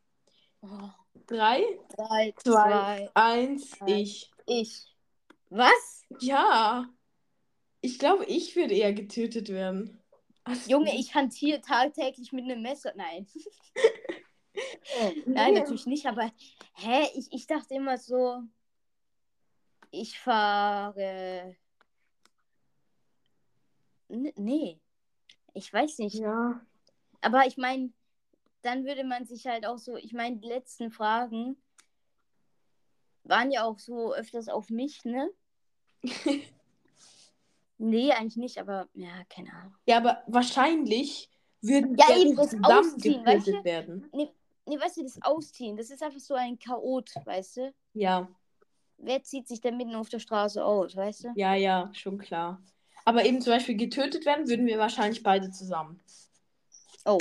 Oh, 0.61 0.89
Drei, 1.27 1.61
drei, 1.95 2.33
zwei, 2.37 2.51
zwei, 2.51 3.09
eins, 3.13 3.81
eins. 3.81 3.91
ich. 3.91 4.31
ich. 4.45 4.95
Was? 5.49 6.03
Ja. 6.19 6.89
Ich 7.81 7.99
glaube, 7.99 8.25
ich 8.25 8.55
würde 8.55 8.73
eher 8.73 8.93
getötet 8.93 9.49
werden. 9.49 10.01
Also, 10.43 10.69
Junge, 10.69 10.97
ich 10.97 11.13
hantiere 11.13 11.61
tagtäglich 11.61 12.31
mit 12.31 12.45
einem 12.45 12.61
Messer. 12.61 12.93
Nein. 12.95 13.27
Nein, 15.25 15.53
Nee. 15.53 15.59
natürlich 15.59 15.85
nicht, 15.85 16.05
aber 16.05 16.31
hä, 16.75 17.07
ich, 17.13 17.27
ich 17.31 17.45
dachte 17.45 17.75
immer 17.75 17.97
so, 17.97 18.41
ich 19.91 20.17
fahre. 20.17 21.55
N 24.09 24.31
nee, 24.37 24.79
ich 25.53 25.71
weiß 25.71 25.99
nicht. 25.99 26.15
Ja. 26.15 26.65
Aber 27.21 27.45
ich 27.45 27.57
meine, 27.57 27.91
dann 28.61 28.85
würde 28.85 29.03
man 29.03 29.25
sich 29.25 29.45
halt 29.47 29.65
auch 29.65 29.77
so, 29.77 29.95
ich 29.97 30.13
meine, 30.13 30.37
die 30.37 30.47
letzten 30.47 30.91
Fragen 30.91 31.57
waren 33.23 33.51
ja 33.51 33.63
auch 33.63 33.79
so 33.79 34.13
öfters 34.13 34.49
auf 34.49 34.69
mich, 34.69 35.03
ne? 35.03 35.29
nee, 37.77 38.11
eigentlich 38.11 38.37
nicht, 38.37 38.57
aber 38.59 38.87
ja, 38.93 39.23
keine 39.29 39.53
Ahnung. 39.53 39.75
Ja, 39.85 39.97
aber 39.97 40.23
wahrscheinlich 40.27 41.29
würden 41.61 41.95
Ja, 41.97 42.15
eben, 42.15 42.35
das 42.35 42.55
Ausziehen, 42.63 43.25
weißt 43.25 43.47
du? 43.47 43.63
werden. 43.63 44.09
Nee, 44.13 44.79
weißt 44.79 44.97
du, 44.97 45.03
das 45.03 45.21
Ausziehen, 45.21 45.77
das 45.77 45.89
ist 45.89 46.03
einfach 46.03 46.19
so 46.19 46.33
ein 46.33 46.59
Chaot, 46.59 47.09
weißt 47.25 47.57
du? 47.57 47.73
Ja, 47.93 48.29
Wer 48.97 49.23
zieht 49.23 49.47
sich 49.47 49.61
denn 49.61 49.77
mitten 49.77 49.95
auf 49.95 50.09
der 50.09 50.19
Straße 50.19 50.63
aus, 50.63 50.95
weißt 50.95 51.25
du? 51.25 51.33
ja, 51.35 51.53
ja, 51.53 51.89
schon 51.93 52.17
klar. 52.17 52.61
Aber 53.05 53.23
eben 53.23 53.41
zum 53.41 53.53
Beispiel 53.53 53.77
getötet 53.77 54.25
werden, 54.25 54.49
würden 54.49 54.65
wir 54.65 54.79
wahrscheinlich 54.79 55.23
beide 55.23 55.51
zusammen. 55.51 55.99
Oh, 57.05 57.19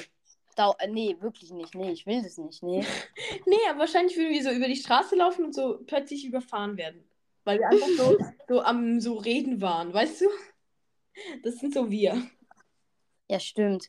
dau 0.56 0.74
äh, 0.78 0.88
nee, 0.88 1.16
wirklich 1.20 1.50
nicht. 1.52 1.74
Nee, 1.74 1.92
ich 1.92 2.06
will 2.06 2.22
das 2.22 2.38
nicht. 2.38 2.62
Nee. 2.62 2.84
Nee, 3.46 3.56
aber 3.70 3.80
wahrscheinlich 3.80 4.16
würden 4.16 4.32
wir 4.32 4.42
so 4.42 4.50
über 4.50 4.66
die 4.66 4.76
Straße 4.76 5.14
laufen 5.16 5.44
und 5.44 5.54
so 5.54 5.78
plötzlich 5.86 6.24
überfahren 6.24 6.76
werden. 6.76 7.04
Weil 7.44 7.58
wir 7.60 7.68
einfach 7.68 7.88
so, 7.96 8.18
so 8.48 8.60
am 8.62 9.00
so 9.00 9.14
reden 9.14 9.60
waren, 9.60 9.92
weißt 9.94 10.22
du? 10.22 10.26
Das 11.44 11.56
sind 11.58 11.72
so 11.74 11.90
wir. 11.90 12.20
Ja, 13.28 13.38
stimmt. 13.40 13.88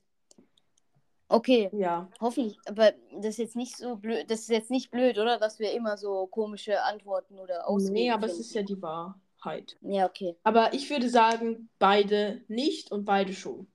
Okay, 1.30 1.70
Ja. 1.74 2.10
hoffentlich, 2.22 2.58
aber 2.68 2.94
das 3.12 3.32
ist 3.32 3.38
jetzt 3.40 3.56
nicht 3.58 3.76
so 3.76 3.98
blöd, 3.98 4.30
das 4.32 4.42
ist 4.42 4.50
jetzt 4.50 4.72
nicht 4.72 4.92
blöd, 4.92 5.18
oder? 5.18 5.38
Dass 5.38 5.60
wir 5.60 5.74
immer 5.74 5.98
so 5.98 6.26
komische 6.28 6.82
Antworten 6.84 7.38
oder 7.40 7.68
Ausreden 7.68 7.94
Nee, 7.94 8.12
aber 8.12 8.28
es 8.28 8.34
finden. 8.34 8.42
ist 8.48 8.54
ja 8.56 8.62
die 8.64 8.82
Wahrheit. 8.82 9.76
Ja, 9.82 10.06
okay. 10.06 10.38
Aber 10.44 10.74
ich 10.74 10.90
würde 10.90 11.10
sagen, 11.10 11.70
beide 11.80 12.44
nicht 12.48 12.92
und 12.94 13.04
beide 13.04 13.34
schon. 13.34 13.68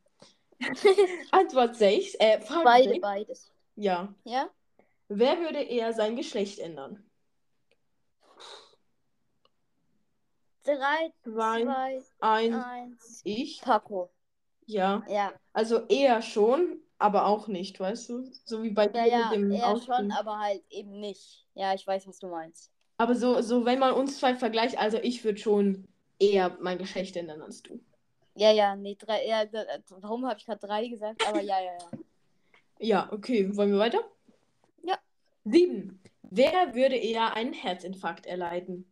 Antwort 1.31 1.77
6. 1.77 2.15
Äh, 2.17 2.41
Frage 2.41 2.65
Beide, 2.65 2.89
sechs. 2.91 3.01
beides. 3.01 3.53
Ja. 3.77 4.15
Ja? 4.25 4.49
Wer 5.09 5.39
würde 5.41 5.61
eher 5.63 5.93
sein 5.93 6.17
Geschlecht 6.17 6.59
ändern? 6.59 7.03
Drei, 10.65 11.13
Zwei, 11.25 11.63
zwei, 11.65 12.01
eins, 12.21 12.55
eins. 12.65 13.21
ich. 13.25 13.61
Paco. 13.63 14.11
Ja. 14.67 15.03
Ja, 15.09 15.33
Also 15.53 15.87
eher 15.89 16.23
schon, 16.23 16.81
aber 16.99 17.27
auch 17.27 17.49
nicht, 17.49 17.81
weißt 17.81 18.09
du? 18.11 18.25
So 18.45 18.63
wie 18.63 18.71
bei 18.71 18.85
ja, 18.85 18.91
dir 18.91 19.07
ja, 19.07 19.19
mit 19.31 19.33
dem 19.33 19.51
eher 19.51 19.77
schon, 19.81 20.13
aber 20.13 20.39
halt 20.39 20.63
eben 20.71 21.01
nicht. 21.01 21.45
Ja, 21.55 21.75
ich 21.75 21.85
weiß, 21.87 22.07
was 22.07 22.21
du 22.21 22.29
meinst. 22.29 22.71
Aber 22.97 23.17
so, 23.17 23.41
so, 23.43 23.65
wenn 23.65 23.81
man 23.81 23.95
uns 23.95 24.19
zwei 24.19 24.37
vergleicht, 24.37 24.79
also 24.79 24.99
ich 24.99 25.25
würde 25.25 25.39
schon 25.39 25.89
eher 26.21 26.57
mein 26.61 26.79
Geschlecht 26.79 27.17
ändern 27.17 27.43
als 27.43 27.63
du. 27.63 27.81
Ja, 28.35 28.51
ja, 28.51 28.77
nee, 28.77 28.97
drei, 28.99 29.27
ja, 29.27 29.45
warum 30.01 30.27
habe 30.27 30.39
ich 30.39 30.47
gerade 30.47 30.67
drei 30.67 30.89
gesagt? 30.89 31.27
Aber 31.27 31.41
ja, 31.41 31.61
ja, 31.61 31.73
ja. 31.73 31.91
Ja, 32.79 33.13
okay. 33.13 33.55
Wollen 33.57 33.73
wir 33.73 33.79
weiter? 33.79 34.01
Ja. 34.83 34.99
Sieben. 35.45 36.03
Wer 36.23 36.75
würde 36.75 36.97
eher 36.97 37.35
einen 37.35 37.53
Herzinfarkt 37.53 38.27
erleiden? 38.27 38.91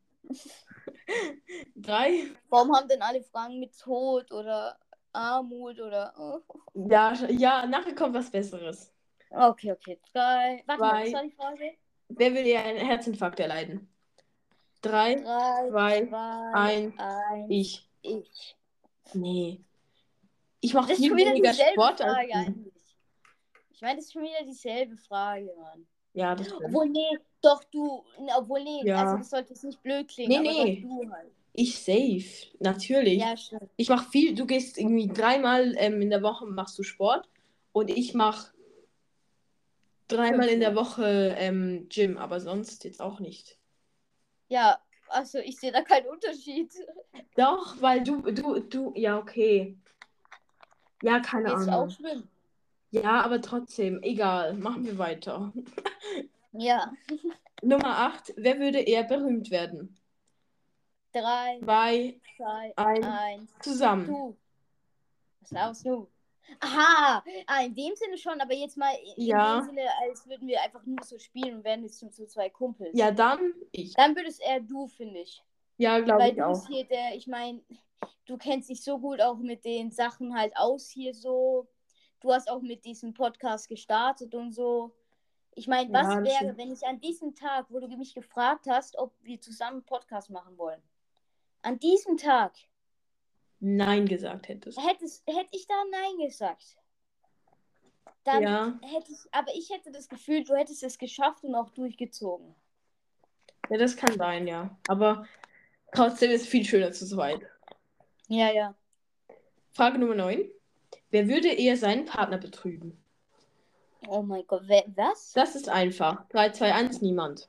Drei. 1.75 2.31
Warum 2.51 2.77
haben 2.77 2.87
denn 2.87 3.03
alle 3.03 3.23
Fragen 3.23 3.59
mit 3.59 3.77
Tod 3.79 4.31
oder 4.31 4.79
Armut 5.13 5.81
oder. 5.81 6.15
Oh. 6.19 6.41
Ja, 6.89 7.15
ja, 7.31 7.67
nachher 7.67 7.95
kommt 7.95 8.15
was 8.15 8.31
Besseres. 8.31 8.93
Okay, 9.31 9.73
okay. 9.73 9.99
Drei. 10.13 10.63
Warte 10.67 10.81
mal, 10.81 10.91
Zwei. 10.91 11.05
was 11.05 11.13
war 11.13 11.23
die 11.23 11.31
Frage? 11.33 11.73
Wer 12.09 12.31
würde 12.33 12.49
eher 12.49 12.65
einen 12.65 12.87
Herzinfarkt 12.87 13.41
erleiden? 13.41 13.89
Drei. 14.83 15.15
Drei, 15.17 15.69
Zwei, 15.71 16.07
zwei, 16.07 16.53
eins, 16.53 16.95
eins. 16.99 17.47
Ich. 17.49 17.89
Ich. 18.03 18.57
Nee. 19.15 19.61
Ich 20.61 20.75
mache 20.75 20.89
viel 20.99 21.09
schon 21.09 21.17
wieder 21.17 21.31
weniger 21.31 21.51
dieselbe 21.51 21.73
Sport 21.73 22.01
als 22.03 22.13
Frage 22.13 22.33
du. 22.35 22.73
Ich 23.73 23.81
meine, 23.81 23.97
das 23.97 24.05
ist 24.07 24.13
schon 24.13 24.23
wieder 24.23 24.45
dieselbe 24.45 24.97
Frage, 24.97 25.55
Mann. 25.59 25.87
Ja, 26.13 26.35
das 26.35 26.49
stimmt. 26.49 26.63
Obwohl, 26.67 26.89
nee, 26.89 27.19
doch 27.41 27.65
du. 27.65 28.05
Obwohl, 28.37 28.63
nee, 28.63 28.83
Ja. 28.85 29.03
also 29.03 29.17
das 29.19 29.31
sollte 29.31 29.51
jetzt 29.55 29.65
nicht 29.65 29.83
blöd 29.83 30.09
klingen, 30.09 30.43
Nee, 30.43 30.49
aber 30.51 30.65
nee. 30.65 30.81
doch 30.83 30.89
du 31.05 31.11
halt. 31.13 31.33
Ich 31.53 31.79
safe. 31.79 32.49
Natürlich. 32.61 33.21
Ja, 33.21 33.37
stimmt. 33.37 33.71
Ich 33.77 33.89
mache 33.89 34.09
viel. 34.11 34.35
Du 34.35 34.47
gehst 34.47 34.77
irgendwie 34.79 35.09
dreimal 35.09 35.75
ähm, 35.79 36.01
in 36.03 36.11
der 36.11 36.23
Woche 36.23 36.47
machst 36.47 36.79
du 36.79 36.83
Sport 36.83 37.29
und 37.73 37.91
ich 37.91 38.15
mache 38.15 38.53
dreimal 40.09 40.49
in 40.49 40.61
der 40.61 40.75
Woche 40.75 41.35
ähm, 41.39 41.87
Gym, 41.89 42.19
aber 42.19 42.41
sonst 42.41 42.85
jetzt 42.85 43.01
auch 43.01 43.21
nicht. 43.21 43.57
Ja, 44.49 44.79
also 45.11 45.39
ich 45.39 45.59
sehe 45.59 45.73
da 45.73 45.83
keinen 45.83 46.07
Unterschied. 46.07 46.73
Doch, 47.37 47.81
weil 47.81 48.03
du, 48.03 48.21
du, 48.23 48.61
du, 48.61 48.93
ja, 48.97 49.19
okay. 49.19 49.77
Ja, 51.03 51.21
keine 51.21 51.51
Jetzt 51.51 51.69
Ahnung. 51.69 51.75
auch 51.75 51.91
schwimmen. 51.91 52.29
Ja, 52.91 53.23
aber 53.23 53.41
trotzdem, 53.41 54.03
egal. 54.03 54.55
Machen 54.55 54.85
wir 54.85 54.99
weiter. 54.99 55.53
Ja. 56.53 56.93
Nummer 57.63 57.99
8. 57.99 58.35
Wer 58.37 58.59
würde 58.59 58.81
eher 58.81 59.05
berühmt 59.05 59.51
werden? 59.51 59.97
Drei, 61.13 61.59
Zwei, 61.63 62.21
zwei, 62.37 62.73
ein, 62.77 63.05
eins. 63.05 63.53
zusammen. 63.61 64.07
Du. 64.07 64.37
Was 65.41 65.51
laufst 65.51 65.87
du? 65.87 66.09
Aha, 66.59 67.23
ah, 67.47 67.63
in 67.65 67.75
dem 67.75 67.95
Sinne 67.95 68.19
schon, 68.19 68.41
aber 68.41 68.55
jetzt 68.55 68.77
mal 68.77 68.93
in 69.17 69.27
Ja. 69.27 69.61
dem 69.61 69.67
Sinne, 69.67 69.83
als 70.03 70.27
würden 70.27 70.49
wir 70.49 70.61
einfach 70.63 70.85
nur 70.85 71.03
so 71.05 71.19
spielen 71.19 71.57
und 71.57 71.65
wären 71.65 71.83
jetzt 71.83 71.99
zu 71.99 72.27
zwei 72.27 72.51
Kumpels. 72.51 72.99
Ja, 72.99 73.11
dann 73.11 73.55
ich. 73.73 73.95
Dann 73.95 74.17
würdest 74.17 74.43
eher 74.43 74.61
du, 74.61 74.89
finde 74.89 75.21
ich. 75.21 75.43
Ja, 75.79 76.01
glaube 76.01 76.23
Weil 76.23 76.31
ich 76.33 76.37
du 76.37 76.45
auch. 76.47 76.67
hier 76.67 76.85
der, 76.85 77.15
ich 77.15 77.27
meine, 77.27 77.63
du 78.27 78.37
kennst 78.37 78.69
dich 78.69 78.83
so 78.83 78.99
gut 78.99 79.21
auch 79.21 79.39
mit 79.39 79.65
den 79.65 79.91
Sachen 79.91 80.37
halt 80.37 80.57
aus 80.57 80.89
hier 80.91 81.15
so. 81.15 81.69
Du 82.21 82.33
hast 82.33 82.51
auch 82.51 82.61
mit 82.61 82.85
diesem 82.85 83.15
Podcast 83.15 83.69
gestartet 83.69 84.35
und 84.35 84.53
so. 84.53 84.95
Ich 85.55 85.67
meine, 85.67 85.91
Ja, 85.91 86.01
was 86.01 86.09
das 86.17 86.25
wäre, 86.43 86.57
wenn 86.57 86.71
ich 86.73 86.83
an 86.87 87.01
diesem 87.01 87.35
Tag, 87.35 87.67
wo 87.71 87.81
du 87.81 87.89
mich 87.97 88.15
gefragt 88.15 88.67
hast, 88.69 88.97
ob 88.99 89.13
wir 89.23 89.41
zusammen 89.41 89.79
einen 89.79 89.85
Podcast 89.85 90.31
machen 90.31 90.57
wollen, 90.59 90.83
an 91.63 91.79
diesem 91.79 92.17
Tag 92.17 92.53
Nein 93.61 94.07
gesagt 94.07 94.49
hättest. 94.49 94.79
hättest, 94.81 95.27
hätte 95.27 95.49
ich 95.53 95.67
da 95.67 95.75
Nein 95.91 96.27
gesagt. 96.27 96.77
Dann 98.25 98.43
Ja. 98.43 98.79
hätte 98.83 99.13
ich, 99.13 99.19
aber 99.33 99.55
ich 99.55 99.71
hätte 99.71 99.91
das 99.93 100.09
Gefühl, 100.09 100.45
du 100.45 100.55
hättest 100.55 100.83
es 100.83 100.99
geschafft 100.99 101.45
und 101.45 101.55
auch 101.55 101.71
durchgezogen. 101.71 102.55
Ja, 103.69 103.79
das 103.79 103.97
kann 103.97 104.17
sein, 104.17 104.47
ja. 104.47 104.77
Aber 104.89 105.27
trotzdem 105.93 106.31
ist 106.31 106.43
es 106.43 106.49
viel 106.49 106.65
schöner 106.65 106.93
zu 106.93 107.07
zweit. 107.07 107.41
Ja, 108.29 108.51
ja. 108.51 108.75
Frage 109.73 109.99
Nummer 109.99 110.15
9. 110.15 110.51
Wer 111.11 111.29
würde 111.29 111.49
eher 111.49 111.77
seinen 111.77 112.05
Partner 112.05 112.39
betrügen? 112.39 113.03
Oh 114.09 114.23
mein 114.23 114.47
Gott, 114.47 114.63
wer, 114.67 114.85
was? 114.97 115.33
Das 115.33 115.55
ist 115.55 115.69
einfach. 115.69 116.27
3, 116.29 116.51
2, 116.51 116.75
1, 116.75 117.01
niemand. 117.03 117.49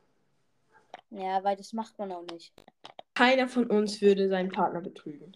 Ja, 1.10 1.44
weil 1.44 1.56
das 1.56 1.74
macht 1.74 1.98
man 1.98 2.12
auch 2.12 2.25
nicht. 2.32 2.53
Keiner 3.13 3.48
von 3.48 3.68
uns 3.68 4.01
würde 4.01 4.30
seinen 4.30 4.51
Partner 4.51 4.82
betrügen. 4.82 5.36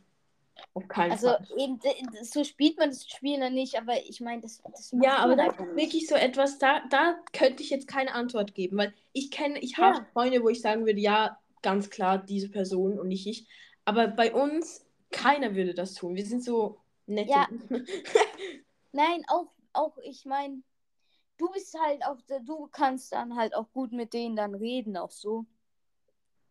Auf 0.75 0.87
keinen 0.89 1.11
Also 1.13 1.29
Fall. 1.29 1.47
eben, 1.57 1.79
so 2.23 2.43
spielt 2.43 2.77
man 2.77 2.89
das 2.89 3.07
Spiel 3.07 3.39
dann 3.39 3.53
nicht, 3.53 3.75
aber 3.77 3.97
ich 3.97 4.19
meine, 4.19 4.41
das, 4.41 4.61
das 4.61 4.91
Ja, 4.91 5.17
aber 5.17 5.37
das 5.37 5.47
einfach 5.47 5.65
ist 5.67 5.75
wirklich 5.77 6.07
so 6.07 6.15
etwas, 6.15 6.59
da, 6.59 6.81
da 6.89 7.17
könnte 7.31 7.63
ich 7.63 7.69
jetzt 7.69 7.87
keine 7.87 8.13
Antwort 8.13 8.53
geben, 8.53 8.77
weil 8.77 8.93
ich 9.13 9.31
kenne, 9.31 9.57
ich 9.59 9.77
Ja. 9.77 9.93
habe 9.95 10.05
Freunde, 10.11 10.43
wo 10.43 10.49
ich 10.49 10.61
sagen 10.61 10.85
würde, 10.85 10.99
ja, 10.99 11.39
ganz 11.61 11.89
klar, 11.89 12.17
diese 12.17 12.49
Person 12.49 12.99
und 12.99 13.07
nicht 13.07 13.25
ich. 13.25 13.47
Aber 13.85 14.07
bei 14.07 14.33
uns, 14.33 14.85
keiner 15.11 15.55
würde 15.55 15.73
das 15.73 15.93
tun. 15.93 16.15
Wir 16.15 16.25
sind 16.25 16.43
so 16.43 16.77
nett. 17.07 17.29
Ja. 17.29 17.47
Nein, 18.91 19.23
auch, 19.29 19.47
auch 19.71 19.97
ich 20.03 20.25
meine, 20.25 20.61
du 21.37 21.49
bist 21.51 21.73
halt 21.79 22.05
auch, 22.05 22.17
du 22.45 22.67
kannst 22.67 23.13
dann 23.13 23.37
halt 23.37 23.55
auch 23.55 23.71
gut 23.71 23.93
mit 23.93 24.13
denen 24.13 24.35
dann 24.35 24.55
reden, 24.55 24.97
auch 24.97 25.11
so. 25.11 25.45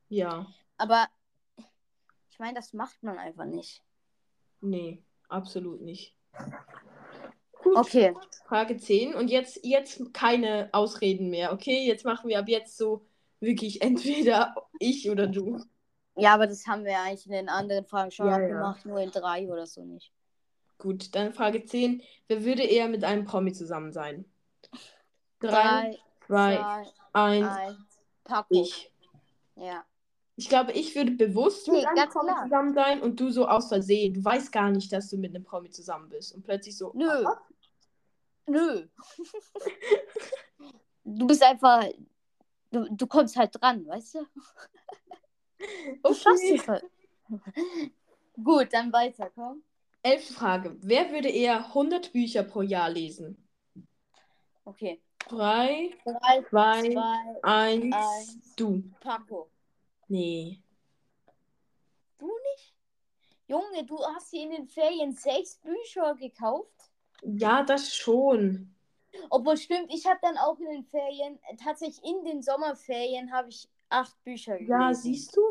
ja, 0.09 0.47
Aber 0.79 1.09
ich 2.31 2.39
meine, 2.39 2.55
das 2.55 2.73
macht 2.73 3.03
man 3.03 3.19
einfach 3.19 3.45
nicht. 3.45 3.83
Nee, 4.65 5.03
absolut 5.29 5.81
nicht. 5.83 6.17
Gut, 7.63 7.77
Okay. 7.77 8.15
Frage 8.47 8.77
10. 8.77 9.15
Und 9.15 9.29
jetzt, 9.31 9.61
jetzt 9.65 10.13
keine 10.13 10.69
Ausreden 10.73 11.31
mehr, 11.31 11.53
okay? 11.53 11.87
Jetzt 11.87 12.05
machen 12.05 12.29
wir 12.29 12.39
ab 12.39 12.49
jetzt 12.49 12.77
so 12.77 13.07
wirklich 13.41 13.81
entweder 13.83 14.55
ich 14.79 15.09
oder 15.11 15.27
du. 15.27 15.61
Ja, 16.17 16.35
aber 16.35 16.47
das 16.47 16.67
haben 16.67 16.85
wir 16.85 16.99
eigentlich 17.01 17.27
in 17.27 17.33
den 17.33 17.49
anderen 17.49 17.85
Fragen 17.87 18.11
schon 18.11 18.27
Ja, 18.27 18.33
mal 18.33 18.43
ja. 18.43 18.49
gemacht, 18.49 18.85
nur 18.87 19.01
in 19.01 19.11
drei 19.11 19.49
oder 19.51 19.67
so 19.67 19.85
nicht. 19.85 20.13
Gut, 20.79 21.15
dann 21.15 21.33
Frage 21.33 21.65
10. 21.65 22.03
Wer 22.29 22.45
würde 22.45 22.63
eher 22.63 22.89
mit 22.89 23.05
einem 23.05 23.25
Promi 23.25 23.53
zusammen 23.53 23.93
sein? 23.93 24.25
3, 25.41 25.51
Drei, 25.51 25.99
2, 26.27 26.57
zwei, 26.57 26.87
1, 27.13 27.47
eins, 27.49 27.77
Paco. 28.25 28.47
ich. 28.51 28.91
Ja. 29.57 29.85
Ich 30.37 30.49
glaube, 30.49 30.73
ich 30.73 30.95
würde 30.97 31.13
bewusst 31.13 31.69
Nee, 31.69 31.79
mit 31.79 31.87
einem 31.87 32.09
Promi 32.11 32.31
klar. 32.33 32.43
zusammen 32.45 32.75
sein 32.75 33.01
und 33.03 33.21
du 33.21 33.31
so 33.31 33.47
aus 33.47 33.69
Versehen. 33.69 34.15
Du 34.15 34.25
weißt 34.25 34.51
gar 34.51 34.71
nicht, 34.71 34.93
dass 34.93 35.09
du 35.11 35.17
mit 35.17 35.35
einem 35.35 35.45
Promi 35.45 35.71
zusammen 35.71 36.09
bist. 36.09 36.35
Und 36.35 36.43
plötzlich 36.43 36.77
so. 36.77 36.91
Nö. 36.95 37.25
ah, 37.25 37.41
Nö. 38.47 38.87
du 41.05 41.27
bist 41.27 41.43
einfach. 41.43 41.85
Du, 42.73 42.89
du 42.91 43.07
kommst 43.07 43.37
halt 43.37 43.51
dran, 43.61 43.87
weißt 43.87 44.17
du? 44.17 44.27
Du 46.03 46.13
schaffst 46.15 46.27
Okay. 46.45 46.57
es 46.61 46.69
halt. 46.69 46.85
Gut, 48.43 48.69
dann 48.73 48.93
weiter, 48.93 49.31
komm. 49.35 49.63
Elfte 50.03 50.33
Frage. 50.35 50.77
Wer 50.81 51.11
würde 51.13 51.29
eher 51.29 51.67
100 51.69 52.13
Bücher 52.13 52.43
pro 52.43 52.61
Jahr 52.63 52.91
lesen? 52.91 53.39
Okay. 54.65 55.01
3, 55.29 55.91
Drei, 56.05 56.43
2, 56.51 56.91
zwei, 56.91 57.41
1, 57.43 57.95
eins. 57.95 58.39
du. 58.57 58.83
Paco. 59.01 59.49
Nee. 60.09 60.61
Du 62.19 62.27
nicht? 62.27 62.75
Junge, 63.47 63.85
du 63.85 63.99
hast 64.15 64.31
hier 64.31 64.43
in 64.43 64.51
den 64.51 64.69
Ferien 64.69 65.13
sechs 65.13 65.57
Bücher 65.57 66.15
gekauft. 66.15 66.91
Ja, 67.23 67.63
das 67.63 67.95
schon. 67.95 68.75
Obwohl, 69.31 69.57
stimmt, 69.57 69.93
ich 69.93 70.07
habe 70.07 70.19
dann 70.23 70.37
auch 70.39 70.59
in 70.59 70.67
den 70.67 70.85
Ferien, 70.85 71.39
äh, 71.49 71.57
tatsächlich 71.57 72.05
in 72.05 72.25
den 72.25 72.43
Sommerferien, 72.43 73.33
habe 73.33 73.49
ich 73.49 73.69
acht 73.89 74.23
Bücher 74.25 74.55
gelesen. 74.55 74.71
Ja, 74.71 74.95
siehst 74.95 75.37
du? 75.37 75.43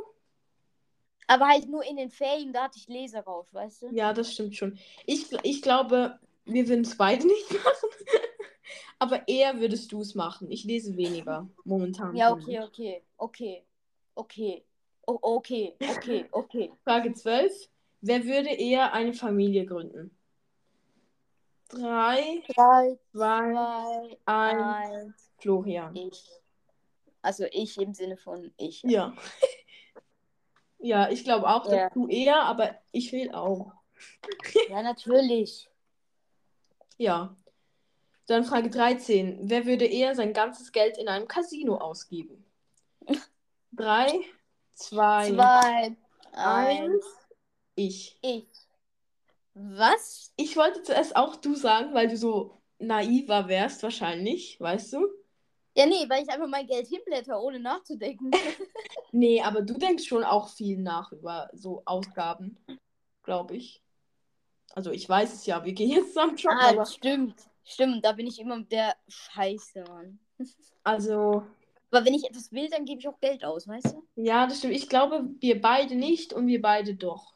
Aber 1.27 1.48
halt 1.48 1.69
nur 1.69 1.83
in 1.86 1.95
den 1.95 2.10
Ferien, 2.10 2.51
da 2.51 2.63
hatte 2.63 2.77
ich 2.77 2.88
Leserrausch, 2.88 3.53
weißt 3.53 3.83
du? 3.83 3.89
Ja, 3.91 4.13
das 4.13 4.33
stimmt 4.33 4.55
schon. 4.55 4.77
Ich, 5.05 5.31
ich 5.43 5.62
glaube, 5.62 6.19
wir 6.45 6.67
würden 6.67 6.83
es 6.83 6.98
beide 6.98 7.25
nicht 7.25 7.51
machen. 7.63 7.89
Aber 9.00 9.27
eher 9.27 9.60
würdest 9.60 9.91
du 9.91 10.01
es 10.01 10.15
machen. 10.15 10.50
Ich 10.51 10.63
lese 10.63 10.95
weniger 10.95 11.48
momentan. 11.63 12.15
Ja, 12.15 12.31
okay, 12.31 12.62
okay, 12.62 13.03
okay, 13.17 13.65
okay, 14.15 14.63
o 15.08 15.19
okay, 15.21 15.76
okay, 15.82 16.26
okay. 16.32 16.71
Frage 16.84 17.13
12. 17.13 17.69
Wer 18.02 18.26
würde 18.26 18.49
eher 18.49 18.93
eine 18.93 19.13
Familie 19.13 19.65
gründen? 19.65 20.15
3, 21.69 22.43
Drei, 22.54 22.97
2, 23.13 23.54
zwei, 23.54 24.17
1, 24.26 24.91
eins, 24.95 25.32
Florian. 25.39 25.95
ich. 25.95 26.23
Also 27.21 27.45
ich 27.52 27.80
im 27.80 27.93
Sinne 27.93 28.17
von 28.17 28.54
ich. 28.58 28.84
Ja. 28.84 29.15
ja, 30.80 31.10
ich 31.10 31.23
glaube 31.23 31.47
auch, 31.47 31.63
dass 31.63 31.73
Ja. 31.73 31.89
du 31.89 32.08
eher, 32.08 32.43
aber 32.43 32.76
ich 32.91 33.12
will 33.12 33.32
auch. 33.34 33.71
Ja, 34.69 34.82
natürlich. 34.84 35.69
Ja. 36.97 37.36
Dann 38.28 38.43
Frage 38.43 38.69
13. 38.69 39.49
Wer 39.49 39.65
würde 39.65 39.86
eher 39.86 40.15
sein 40.15 40.34
ganzes 40.34 40.71
Geld 40.71 40.97
in 40.97 41.08
einem 41.08 41.28
Casino 41.28 41.78
ausgeben? 41.78 42.45
3, 43.75 44.21
2, 44.75 45.31
Zwei, 45.31 45.95
eins. 46.33 46.79
eins, 46.81 47.05
ich. 47.75 48.17
ich. 48.21 48.47
Was? 49.55 50.33
Ich 50.36 50.55
wollte 50.57 50.81
zuerst 50.83 51.15
auch 51.15 51.36
du 51.36 51.55
sagen, 51.55 51.93
weil 51.93 52.07
du 52.07 52.17
so 52.17 52.62
naiver 52.79 53.47
wärst, 53.47 53.83
wahrscheinlich, 53.83 54.59
weißt 54.59 54.93
du? 54.93 55.07
Ja, 55.75 55.86
nee, 55.88 56.07
weil 56.07 56.23
ich 56.23 56.29
einfach 56.29 56.47
mein 56.47 56.67
Geld 56.67 56.88
hinblätter, 56.88 57.41
ohne 57.41 57.59
nachzudenken. 57.59 58.31
Nee, 59.15 59.43
aber 59.43 59.62
du 59.62 59.75
denkst 59.75 60.05
schon 60.05 60.23
auch 60.23 60.49
viel 60.49 60.79
nach 60.79 61.12
über 61.12 61.47
so 61.53 61.83
Ausgaben, 61.86 62.57
glaube 63.21 63.55
ich. 63.55 63.83
Also 64.73 64.89
ich 64.89 65.07
weiß 65.07 65.31
es 65.36 65.45
ja, 65.45 65.63
wir 65.63 65.73
gehen 65.73 65.91
jetzt 65.91 66.07
zusammen 66.13 66.36
shoppen, 66.36 66.57
ah, 66.59 66.69
aber 66.69 66.86
stimmt. 66.88 67.36
Stimmt, 67.63 68.03
da 68.03 68.13
bin 68.13 68.25
ich 68.25 68.39
immer 68.39 68.59
der 68.63 68.95
Scheiße, 69.07 69.83
Mann. 69.83 70.19
also 70.83 71.43
Aber 71.93 72.06
wenn 72.06 72.13
ich 72.15 72.23
etwas 72.27 72.51
will, 72.51 72.69
dann 72.69 72.86
gebe 72.86 72.99
ich 72.99 73.08
auch 73.08 73.19
Geld 73.19 73.45
aus, 73.45 73.67
weißt 73.67 73.93
du? 73.93 74.03
ja, 74.15 74.47
das 74.47 74.58
stimmt. 74.60 74.73
Ich 74.73 74.89
glaube, 74.89 75.29
wir 75.39 75.62
beide 75.62 75.95
nicht 75.95 76.34
und 76.34 76.47
wir 76.47 76.62
beide 76.62 76.95
doch. 76.95 77.34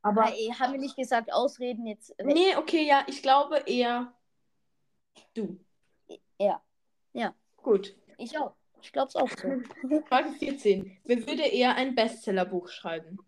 Aber 0.00 0.22
Aber 0.22 0.32
ey, 0.34 0.54
haben 0.58 0.72
wir 0.72 0.80
nicht 0.80 0.96
gesagt, 0.96 1.30
Ausreden 1.30 1.86
jetzt. 1.86 2.10
weg. 2.16 2.26
nee, 2.26 2.56
okay, 2.56 2.86
ja, 2.86 3.04
ich 3.06 3.22
glaube 3.22 3.62
eher 3.66 4.14
du. 5.34 5.58
Ja. 6.38 6.62
Ja. 7.12 7.34
Gut. 7.58 7.94
Ich 8.16 8.38
auch. 8.38 8.54
Ich 8.80 8.90
glaube 8.92 9.08
es 9.08 9.16
auch 9.16 9.28
so. 9.28 9.48
Frage 10.08 10.32
14. 10.32 10.96
Wer 11.04 11.26
würde 11.26 11.42
eher 11.42 11.74
ein 11.76 11.94
Bestsellerbuch 11.94 12.68
schreiben? 12.68 13.18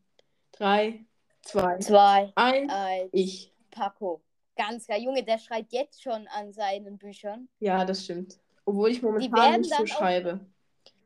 3, 0.52 1.04
2, 1.42 1.78
Zwei, 1.80 2.32
1, 2.36 2.72
eins, 2.72 3.10
ich. 3.12 3.52
Paco. 3.70 4.22
Ganz 4.56 4.86
klar. 4.86 4.98
Junge, 4.98 5.22
der 5.22 5.36
schreibt 5.38 5.72
jetzt 5.74 6.02
schon 6.02 6.26
an 6.28 6.54
seinen 6.54 6.96
Büchern. 6.96 7.48
Ja, 7.58 7.84
das 7.84 8.04
stimmt. 8.04 8.38
Obwohl 8.64 8.90
ich 8.90 9.02
momentan 9.02 9.60
nicht 9.60 9.74
so 9.74 9.86
schreibe. 9.86 10.40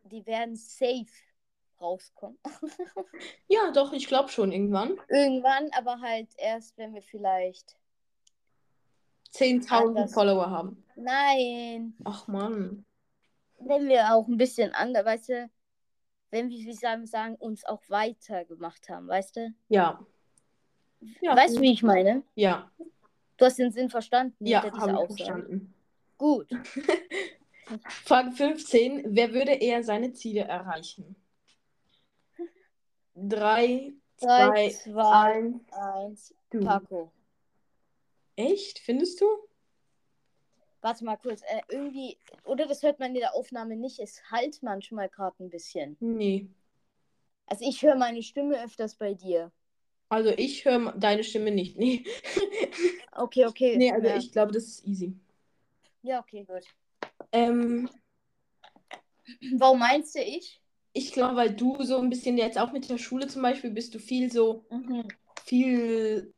Die 0.07 0.25
werden 0.27 0.57
safe 0.57 1.07
rauskommen. 1.81 2.38
Ja, 3.49 3.71
doch, 3.71 3.92
ich 3.92 4.09
glaube 4.09 4.29
schon 4.29 4.51
irgendwann. 4.51 4.99
Irgendwann, 5.09 5.71
aber 5.73 6.01
halt 6.01 6.29
erst, 6.37 6.77
wenn 6.77 6.95
wir 6.95 7.03
vielleicht. 7.03 7.77
10.000 9.33 9.71
Anders. 9.71 10.12
Follower 10.12 10.51
haben. 10.51 10.85
Nein. 10.97 11.95
Ach 12.05 12.27
Mann. 12.27 12.85
Wenn 13.59 13.88
wir 13.88 14.12
auch 14.12 14.27
ein 14.27 14.37
bisschen 14.37 14.75
anders, 14.75 15.05
weißt 15.05 15.29
du, 15.29 15.51
wenn 16.31 16.51
wir, 16.51 16.59
wie 16.59 16.79
man 16.83 17.07
sagen, 17.07 17.37
uns 17.37 17.64
auch 17.64 17.83
weitergemacht 17.88 18.88
haben, 18.88 19.07
weißt 19.09 19.37
du? 19.37 19.55
Ja. 19.69 20.05
Ja, 21.21 21.37
weißt 21.37 21.57
du, 21.57 21.61
wie 21.61 21.73
ich 21.73 21.83
meine? 21.83 22.23
Ja, 22.35 22.71
Du 23.37 23.45
hast 23.45 23.59
den 23.59 23.71
Sinn 23.71 23.90
verstanden 23.90 24.47
ja, 24.47 24.62
habe 24.62 25.07
verstanden. 25.07 25.75
Gut. 26.16 26.49
Frage 28.05 28.33
15. 28.33 29.05
Wer 29.09 29.33
würde 29.33 29.52
eher 29.52 29.83
seine 29.83 30.12
Ziele 30.12 30.42
erreichen? 30.42 31.16
3, 33.16 33.92
Drei, 34.20 34.68
2, 34.68 34.68
zwei, 34.70 35.35
1, 35.35 35.72
eins. 35.72 36.35
du. 36.50 36.61
Paco. 36.61 37.12
Echt? 38.37 38.79
Findest 38.79 39.20
du? 39.20 39.26
Warte 40.83 41.05
mal 41.05 41.16
kurz. 41.16 41.42
Äh, 41.42 41.62
irgendwie, 41.68 42.18
oder 42.44 42.66
das 42.66 42.83
hört 42.83 43.00
man 43.00 43.14
in 43.14 43.20
der 43.20 43.35
Aufnahme 43.35 43.76
nicht. 43.76 43.98
Es 43.98 44.22
halt 44.31 44.62
manchmal 44.62 45.09
gerade 45.09 45.42
ein 45.42 45.50
bisschen. 45.50 45.96
Nee. 46.00 46.48
Also 47.46 47.64
ich 47.66 47.83
höre 47.83 47.96
meine 47.96 48.22
Stimme 48.22 48.62
öfters 48.62 48.94
bei 48.94 49.14
dir. 49.14 49.50
Also 50.09 50.31
ich 50.31 50.64
höre 50.64 50.92
deine 50.92 51.24
Stimme 51.24 51.50
nicht. 51.50 51.76
Nee. 51.76 52.05
Okay, 53.18 53.46
okay. 53.46 53.79
nee, 53.79 53.90
also 53.90 54.09
ja. 54.09 54.16
ich 54.18 54.31
glaube, 54.31 54.52
das 54.52 54.64
ist 54.64 54.87
easy. 54.87 55.18
Ja, 56.02 56.20
okay, 56.20 56.44
gut. 56.44 56.64
Ähm, 57.33 57.88
Warum 59.59 59.79
meinst 59.81 60.14
du 60.14 60.20
ich? 60.20 60.61
ich 60.92 61.12
glaube, 61.12 61.37
weil 61.37 61.55
du 61.55 61.83
so 61.83 61.98
ein 61.98 62.11
bisschen 62.11 62.38
jetzt 62.38 62.59
auch 62.59 62.72
mit 62.72 62.88
der 62.88 62.98
Schule 62.98 63.26
zum 63.29 63.42
Beispiel 63.42 63.70
bist 63.70 63.94
du 63.94 63.98
viel 63.98 64.33
so, 64.33 64.64
Mhm. 64.70 65.09
viel 65.44 66.35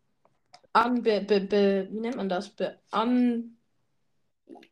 an, 0.73 1.03
be, 1.03 1.21
be, 1.23 1.41
be, 1.41 1.89
wie 1.93 2.01
nennt 2.01 2.17
man 2.17 2.29
das? 2.29 2.51
Be, 2.51 2.79
an, 2.91 3.57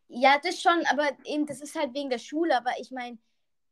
Ja, 0.08 0.38
das 0.42 0.60
schon, 0.60 0.84
aber 0.86 1.10
eben, 1.24 1.46
das 1.46 1.60
ist 1.60 1.74
halt 1.74 1.94
wegen 1.94 2.10
der 2.10 2.18
Schule. 2.18 2.56
Aber 2.56 2.70
ich 2.80 2.90
meine, 2.90 3.18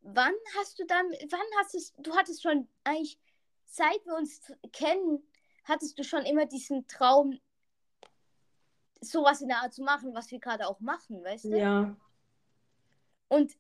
wann 0.03 0.35
hast 0.59 0.79
du 0.79 0.85
dann, 0.87 1.07
wann 1.31 1.41
hast 1.61 1.75
es, 1.75 1.95
du 1.99 2.15
hattest 2.17 2.43
schon 2.43 2.69
eigentlich, 2.85 3.19
seit 3.65 4.05
wir 4.07 4.15
uns 4.17 4.41
kennen, 4.73 5.23
hattest 5.65 5.99
du 5.99 6.05
schon 6.05 6.25
immer 6.27 6.47
diesen 6.47 6.87
Traum, 6.87 7.39
sowas 9.01 9.41
in 9.43 9.49
der 9.49 9.59
Art 9.59 9.75
zu 9.75 9.83
machen, 9.83 10.15
was 10.15 10.31
wir 10.31 10.41
gerade 10.41 10.67
auch 10.67 10.81
machen, 10.81 11.23
weißt 11.23 11.53
du? 11.53 11.57
ja. 11.57 11.97
Und 13.35 13.53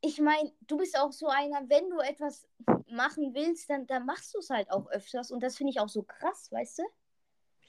ich 0.00 0.20
meine, 0.20 0.52
du 0.62 0.78
bist 0.78 0.98
auch 0.98 1.12
so 1.12 1.28
einer, 1.28 1.68
wenn 1.68 1.90
du 1.90 1.98
etwas 2.00 2.48
machen 2.88 3.34
willst, 3.34 3.68
dann, 3.68 3.86
dann 3.86 4.06
machst 4.06 4.34
du 4.34 4.38
es 4.38 4.50
halt 4.50 4.70
auch 4.70 4.88
öfters. 4.90 5.30
Und 5.30 5.42
das 5.42 5.56
finde 5.56 5.72
ich 5.72 5.80
auch 5.80 5.88
so 5.88 6.02
krass, 6.02 6.50
weißt 6.50 6.78
du? 6.78 6.82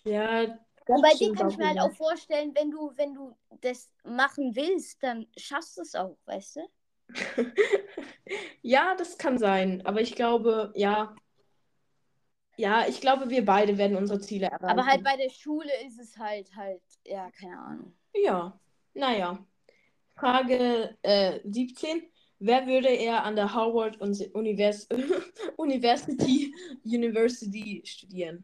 Ja, 0.05 0.57
Und 0.87 1.01
bei 1.01 1.13
dir 1.15 1.33
kann 1.33 1.49
ich 1.49 1.57
mir 1.57 1.67
halt 1.67 1.79
auch 1.81 1.91
vorstellen, 1.91 2.53
wenn 2.55 2.71
du, 2.71 2.93
wenn 2.95 3.13
du 3.13 3.35
das 3.61 3.91
machen 4.03 4.55
willst, 4.55 5.03
dann 5.03 5.27
schaffst 5.35 5.77
du 5.77 5.81
es 5.81 5.95
auch, 5.95 6.17
weißt 6.25 6.57
du? 6.57 6.61
Ja, 8.61 8.95
das 8.95 9.17
kann 9.17 9.37
sein. 9.37 9.85
Aber 9.85 10.01
ich 10.01 10.15
glaube, 10.15 10.73
ja. 10.75 11.15
Ja, 12.57 12.85
ich 12.87 13.01
glaube, 13.01 13.29
wir 13.29 13.45
beide 13.45 13.77
werden 13.77 13.95
unsere 13.95 14.19
Ziele 14.19 14.47
erreichen. 14.47 14.69
Aber 14.69 14.85
halt 14.85 15.03
bei 15.03 15.15
der 15.15 15.29
Schule 15.29 15.71
ist 15.85 15.99
es 15.99 16.17
halt, 16.17 16.53
halt, 16.55 16.81
ja, 17.05 17.29
keine 17.31 17.57
Ahnung. 17.59 17.93
Ja, 18.13 18.59
naja. 18.93 19.46
Frage 20.19 20.97
äh, 21.03 21.39
17. 21.43 22.01
Wer 22.39 22.65
würde 22.67 22.87
eher 22.89 23.23
an 23.23 23.35
der 23.35 23.53
Harvard 23.53 23.99
Uni- 24.01 24.29
Univers 24.33 24.87
University, 25.57 26.53
University 26.83 27.81
studieren? 27.85 28.43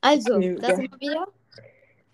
Also, 0.00 0.34
Okay, 0.34 0.56
da 0.60 0.74
sind 0.74 0.90
wir 0.92 1.00
wieder, 1.00 1.26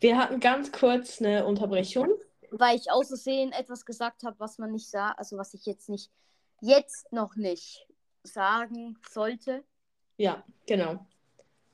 Wir 0.00 0.18
hatten 0.18 0.40
ganz 0.40 0.70
kurz 0.72 1.20
eine 1.20 1.44
Unterbrechung. 1.46 2.08
weil 2.50 2.76
ich 2.76 2.90
aus 2.90 3.08
Versehen 3.08 3.52
etwas 3.52 3.84
gesagt 3.84 4.22
habe, 4.24 4.38
was 4.38 4.58
man 4.58 4.72
nicht 4.72 4.88
sah, 4.88 5.10
also 5.12 5.36
was 5.36 5.54
ich 5.54 5.64
jetzt 5.66 5.88
nicht, 5.88 6.10
jetzt 6.60 7.10
noch 7.12 7.36
nicht 7.36 7.86
sagen 8.22 8.98
sollte. 9.10 9.64
Ja, 10.18 10.44
genau. 10.66 11.06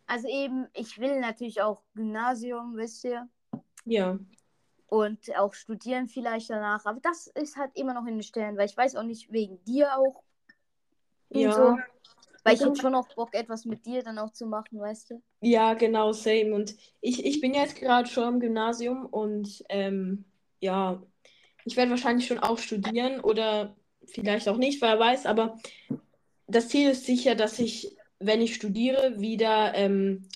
Also 0.07 0.28
eben, 0.28 0.66
ich 0.72 0.98
will 0.98 1.20
natürlich 1.20 1.61
auch 1.61 1.83
Gymnasium, 1.94 2.74
wisst 2.76 3.04
ihr, 3.04 3.28
Ja, 3.85 4.18
und 4.87 5.37
auch 5.37 5.52
studieren 5.54 6.09
vielleicht 6.09 6.50
danach, 6.50 6.85
aber 6.87 7.00
das 7.00 7.26
ist 7.28 7.57
halt 7.57 7.72
immer 7.76 7.94
noch 7.94 8.07
in 8.07 8.14
den 8.14 8.22
Sternen, 8.22 8.57
weil 8.57 8.66
ich 8.66 8.76
weiß 8.76 8.96
auch 8.96 9.02
nicht 9.02 9.30
wegen 9.33 9.62
dir 9.64 9.96
auch 9.98 10.22
ja, 11.30 11.50
so, 11.52 11.76
weil 12.44 12.54
ich 12.54 12.61
Ja. 12.61 12.66
hätte 12.66 12.80
schon 12.80 12.92
noch 12.92 13.09
Bock, 13.14 13.35
etwas 13.35 13.64
mit 13.64 13.85
dir 13.87 14.02
dann 14.02 14.18
auch 14.18 14.33
zu 14.33 14.46
machen, 14.46 14.78
weißt 14.80 15.11
du? 15.11 15.22
ja, 15.40 15.74
genau, 15.74 16.12
same. 16.12 16.54
Und 16.54 16.74
ich, 17.00 17.24
ich 17.24 17.40
bin 17.40 17.54
jetzt 17.54 17.76
gerade 17.76 18.09
schon 18.09 18.35
im 18.35 18.40
Gymnasium 18.40 19.07
und 19.07 19.62
ähm, 19.68 20.24
ja, 20.61 21.02
ich 21.64 21.76
werde 21.76 21.90
wahrscheinlich 21.90 22.26
schon 22.26 22.38
auch 22.38 22.59
studieren 22.59 23.20
oder 23.20 23.76
vielleicht 24.07 24.48
auch 24.48 24.57
nicht, 24.59 24.80
wer 24.83 24.98
weiß, 24.98 25.26
aber 25.26 25.59
das 26.48 26.68
Ziel 26.68 26.90
ist 26.90 27.07
sicher, 27.07 27.35
dass 27.37 27.59
ich, 27.59 27.96
wenn 28.18 28.40
ich 28.40 28.55
studiere, 28.55 29.20
wieder 29.20 29.74
ähm, 29.74 30.29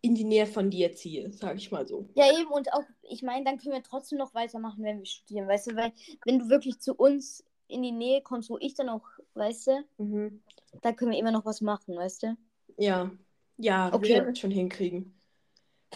in 0.00 0.14
die 0.14 0.24
Nähe 0.24 0.46
von 0.46 0.70
dir 0.70 0.92
ziehe, 0.94 1.32
sage 1.32 1.58
ich 1.58 1.70
mal 1.70 1.86
so. 1.86 2.08
Ja, 2.14 2.26
eben, 2.38 2.50
und 2.50 2.72
auch, 2.72 2.84
ich 3.02 3.22
meine, 3.22 3.44
dann 3.44 3.58
können 3.58 3.74
wir 3.74 3.82
trotzdem 3.82 4.18
noch 4.18 4.34
weitermachen, 4.34 4.82
wenn 4.84 4.98
wir 4.98 5.06
studieren, 5.06 5.48
weißt 5.48 5.68
du, 5.68 5.76
weil 5.76 5.92
wenn 6.24 6.38
du 6.38 6.48
wirklich 6.48 6.80
zu 6.80 6.94
uns 6.94 7.44
in 7.68 7.82
die 7.82 7.92
Nähe 7.92 8.20
kommst, 8.20 8.50
wo 8.50 8.58
ich 8.58 8.74
dann 8.74 8.88
auch, 8.88 9.06
weißt 9.34 9.66
du, 9.68 9.84
Mhm. 9.98 10.42
da 10.82 10.92
können 10.92 11.12
wir 11.12 11.18
immer 11.18 11.30
noch 11.30 11.44
was 11.46 11.60
machen, 11.60 11.96
weißt 11.96 12.24
du? 12.24 12.36
Ja, 12.76 13.10
ja, 13.58 13.86
wir 13.92 13.98
Okay. 13.98 14.14
werden 14.14 14.32
es 14.32 14.38
schon 14.40 14.50
hinkriegen. 14.50 15.14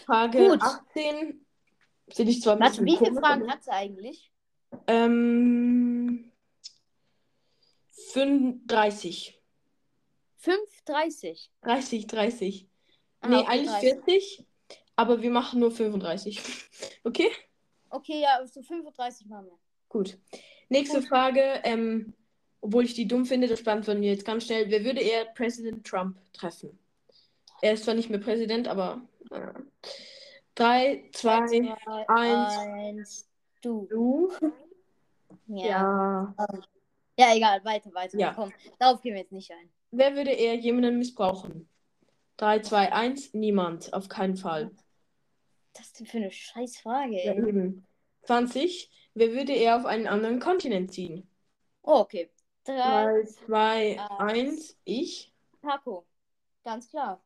Frage 0.05 0.39
Gut. 0.39 0.63
18 0.63 1.45
finde 2.09 2.33
ich 2.33 2.43
zwar 2.43 2.55
ein 2.55 2.61
Warte, 2.61 2.83
bisschen 2.83 2.87
wie 2.87 2.97
viele 2.97 3.21
Fragen 3.21 3.51
hat 3.51 3.65
sie 3.65 3.71
eigentlich? 3.73 4.31
Ähm, 4.87 6.31
35. 8.13 9.36
5,30. 10.47 11.49
30, 11.63 12.07
30. 12.07 12.69
Ah, 13.21 13.29
nee, 13.29 13.37
okay, 13.37 13.47
eigentlich 13.49 13.71
30. 13.71 13.93
40, 14.05 14.47
aber 14.95 15.23
wir 15.23 15.31
machen 15.31 15.61
nur 15.61 15.71
35. 15.71 16.41
Okay? 17.05 17.31
Okay, 17.89 18.21
ja, 18.21 18.45
so 18.47 18.63
35 18.63 19.29
machen 19.29 19.47
wir. 19.47 19.59
Gut. 19.89 20.19
Nächste 20.69 20.99
Gut. 20.99 21.09
Frage, 21.09 21.61
ähm, 21.63 22.15
obwohl 22.61 22.85
ich 22.85 22.95
die 22.95 23.07
dumm 23.07 23.25
finde, 23.25 23.47
das 23.47 23.63
beantworten 23.63 24.03
wir 24.03 24.11
jetzt 24.11 24.25
ganz 24.25 24.45
schnell. 24.45 24.69
Wer 24.69 24.85
würde 24.85 25.01
eher 25.01 25.25
Präsident 25.27 25.87
Trump 25.87 26.19
treffen? 26.33 26.77
Er 27.63 27.75
ist 27.75 27.85
zwar 27.85 27.95
nicht 27.95 28.11
mehr 28.11 28.19
Präsident, 28.19 28.67
aber. 28.67 29.03
Äh, 29.31 29.53
3, 30.57 31.11
2, 31.13 31.47
Zwei, 31.47 32.09
eins. 32.09 32.57
eins, 32.57 33.29
du. 33.63 33.87
du. 33.89 34.33
Ja. 35.47 35.67
Ja. 35.67 36.35
ja. 37.19 37.35
egal, 37.37 37.65
weiter, 37.65 37.95
weiter. 37.95 38.19
Ja. 38.19 38.35
Komm, 38.35 38.53
darauf 38.79 39.01
gehen 39.01 39.15
wir 39.15 39.21
jetzt 39.21 39.33
nicht 39.33 39.51
ein. 39.53 39.71
Wer 39.91 40.15
würde 40.17 40.31
eher 40.33 40.55
jemanden 40.57 40.99
missbrauchen? 40.99 41.69
3, 42.37 42.61
2, 42.61 42.93
1, 42.93 43.35
niemand. 43.35 43.93
Auf 43.93 44.09
keinen 44.09 44.37
Fall. 44.37 44.71
Was 45.75 45.87
ist 45.87 46.01
denn 46.01 46.07
für 46.07 46.19
eine 46.19 46.31
scheiß 46.31 46.79
Frage, 46.79 47.17
Ja, 47.23 47.33
ey? 47.33 47.49
eben. 47.49 47.87
20. 48.25 48.91
Wer 49.15 49.33
würde 49.33 49.53
eher 49.53 49.77
auf 49.77 49.87
einen 49.87 50.07
anderen 50.07 50.41
Kontinent 50.41 50.93
ziehen? 50.93 51.29
Oh, 51.83 52.01
okay. 52.01 52.31
Drei, 52.65 52.75
3, 52.77 53.25
2, 53.47 54.01
eins. 54.19 54.19
1, 54.19 54.77
ich. 54.85 55.33
Paco. 55.63 56.05
Ganz 56.65 56.89
klar. 56.91 57.23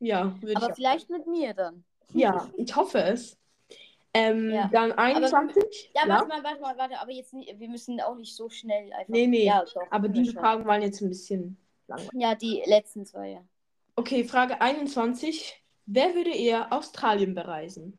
Ja, 0.00 0.34
würde 0.40 0.52
ich 0.52 0.56
Aber 0.56 0.72
auch. 0.72 0.74
vielleicht 0.74 1.10
mit 1.10 1.26
mir 1.26 1.54
dann. 1.54 1.84
Ja, 2.12 2.50
ich 2.56 2.74
hoffe 2.74 2.98
es. 3.02 3.38
Ähm, 4.14 4.50
Ja. 4.50 4.68
Dann 4.70 4.92
21. 4.92 5.90
Ja, 5.94 6.02
Ja, 6.02 6.08
warte 6.08 6.28
mal, 6.28 6.44
warte 6.44 6.60
mal, 6.60 6.76
warte, 6.76 6.98
aber 6.98 7.10
jetzt 7.12 7.32
nicht, 7.32 7.58
wir 7.58 7.68
müssen 7.68 8.00
auch 8.00 8.14
nicht 8.16 8.34
so 8.36 8.50
schnell 8.50 8.92
einfach. 8.92 9.08
Nee, 9.08 9.26
nee, 9.26 9.44
Ja, 9.46 9.64
doch, 9.64 9.82
aber 9.90 10.08
diese. 10.08 10.34
Fragen 10.34 10.66
waren 10.66 10.82
jetzt 10.82 11.00
ein 11.00 11.08
bisschen 11.08 11.56
langweilig. 11.86 12.10
Ja, 12.14 12.34
die 12.34 12.62
letzten 12.66 13.06
zwei, 13.06 13.30
ja. 13.30 13.44
Okay, 13.96 14.24
Frage 14.24 14.60
21. 14.60 15.62
Wer 15.86 16.14
würde 16.14 16.30
eher 16.34 16.72
Australien 16.72 17.34
bereisen? 17.34 17.98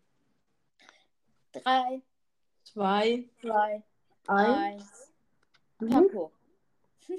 Drei, 1.52 2.02
2, 2.63 3.30
zwei, 3.41 3.84
1. 4.28 4.49
eins. 4.58 5.13
Paco. 5.89 6.32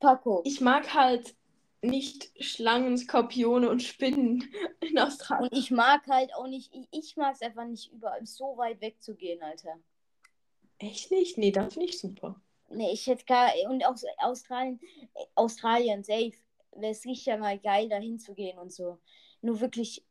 Paco. 0.00 0.42
Ich 0.44 0.60
mag 0.60 0.92
halt 0.94 1.34
nicht 1.82 2.30
Schlangen, 2.42 2.96
Skorpione 2.96 3.68
und 3.68 3.82
Spinnen 3.82 4.44
in 4.80 4.98
Australien. 4.98 5.50
Und 5.50 5.58
ich 5.58 5.70
mag 5.70 6.06
halt 6.06 6.34
auch 6.34 6.46
nicht, 6.46 6.72
ich, 6.74 6.88
ich 6.90 7.16
mag 7.16 7.34
es 7.34 7.42
einfach 7.42 7.64
nicht 7.66 7.92
überall 7.92 8.24
so 8.24 8.56
weit 8.56 8.80
wegzugehen, 8.80 9.42
Alter. 9.42 9.78
Echt 10.78 11.10
nicht? 11.10 11.38
Nee, 11.38 11.50
das 11.50 11.74
finde 11.74 11.88
ich 11.88 11.98
super. 11.98 12.40
Nee, 12.70 12.92
ich 12.92 13.06
hätte 13.06 13.24
gar, 13.24 13.50
und 13.68 13.84
auch 13.84 13.96
Australien, 14.18 14.80
Australien, 15.34 16.02
safe, 16.02 16.32
wäre 16.72 16.92
es 16.92 17.04
richtig 17.04 17.38
mal 17.38 17.58
geil, 17.58 17.88
da 17.88 17.96
hinzugehen 17.96 18.58
und 18.58 18.72
so. 18.72 18.98
Nur 19.42 19.60
wirklich, 19.60 20.04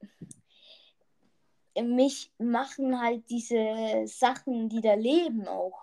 mich 1.75 2.31
machen 2.37 3.01
halt 3.01 3.29
diese 3.29 4.03
Sachen, 4.05 4.69
die 4.69 4.81
da 4.81 4.93
leben 4.93 5.47
auch. 5.47 5.79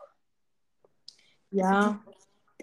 Ja, 1.50 2.00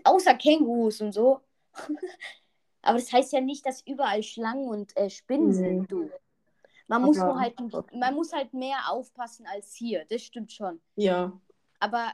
Außer 0.03 0.35
Kängurus 0.35 1.01
und 1.01 1.11
so. 1.11 1.41
Aber 2.85 2.97
das 2.99 3.11
heißt 3.11 3.33
ja 3.33 3.41
nicht, 3.41 3.65
dass 3.65 3.81
überall 3.85 4.23
Schlangen 4.23 4.67
und 4.69 4.95
äh, 4.95 5.09
Spinnen 5.09 5.49
Nee. 5.49 5.55
sind, 5.55 5.91
du. 5.91 6.09
Man 6.87 7.01
muss 7.01 7.17
nur 7.17 7.39
halt, 7.39 7.55
man 7.93 8.13
muss 8.13 8.31
halt 8.31 8.53
mehr 8.53 8.91
aufpassen 8.91 9.47
als 9.47 9.73
hier. 9.73 10.05
Das 10.05 10.21
stimmt 10.21 10.51
schon. 10.51 10.79
ja, 10.95 11.33
Aber 11.79 12.13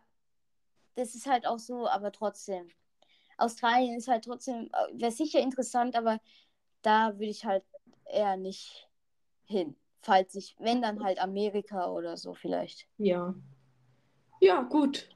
das 0.96 1.14
ist 1.14 1.28
halt 1.28 1.46
auch 1.46 1.60
so, 1.60 1.88
aber 1.88 2.12
trotzdem. 2.12 2.70
Australien 3.38 3.98
ist 3.98 4.08
halt 4.08 4.24
trotzdem, 4.24 4.70
wäre 4.94 5.12
sicher 5.12 5.40
interessant, 5.40 5.96
aber 5.96 6.20
da 6.84 7.14
würde 7.16 7.26
ich 7.32 7.44
halt 7.44 7.66
eher 8.06 8.38
nicht 8.38 8.88
hin. 9.46 9.76
Falls 10.02 10.36
ich, 10.36 10.56
wenn 10.58 10.82
dann 10.82 11.04
halt 11.04 11.20
Amerika 11.20 11.92
oder 11.92 12.16
so 12.18 12.34
vielleicht. 12.34 12.88
ja. 12.98 13.36
Ja, 14.40 14.62
gut. 14.64 15.10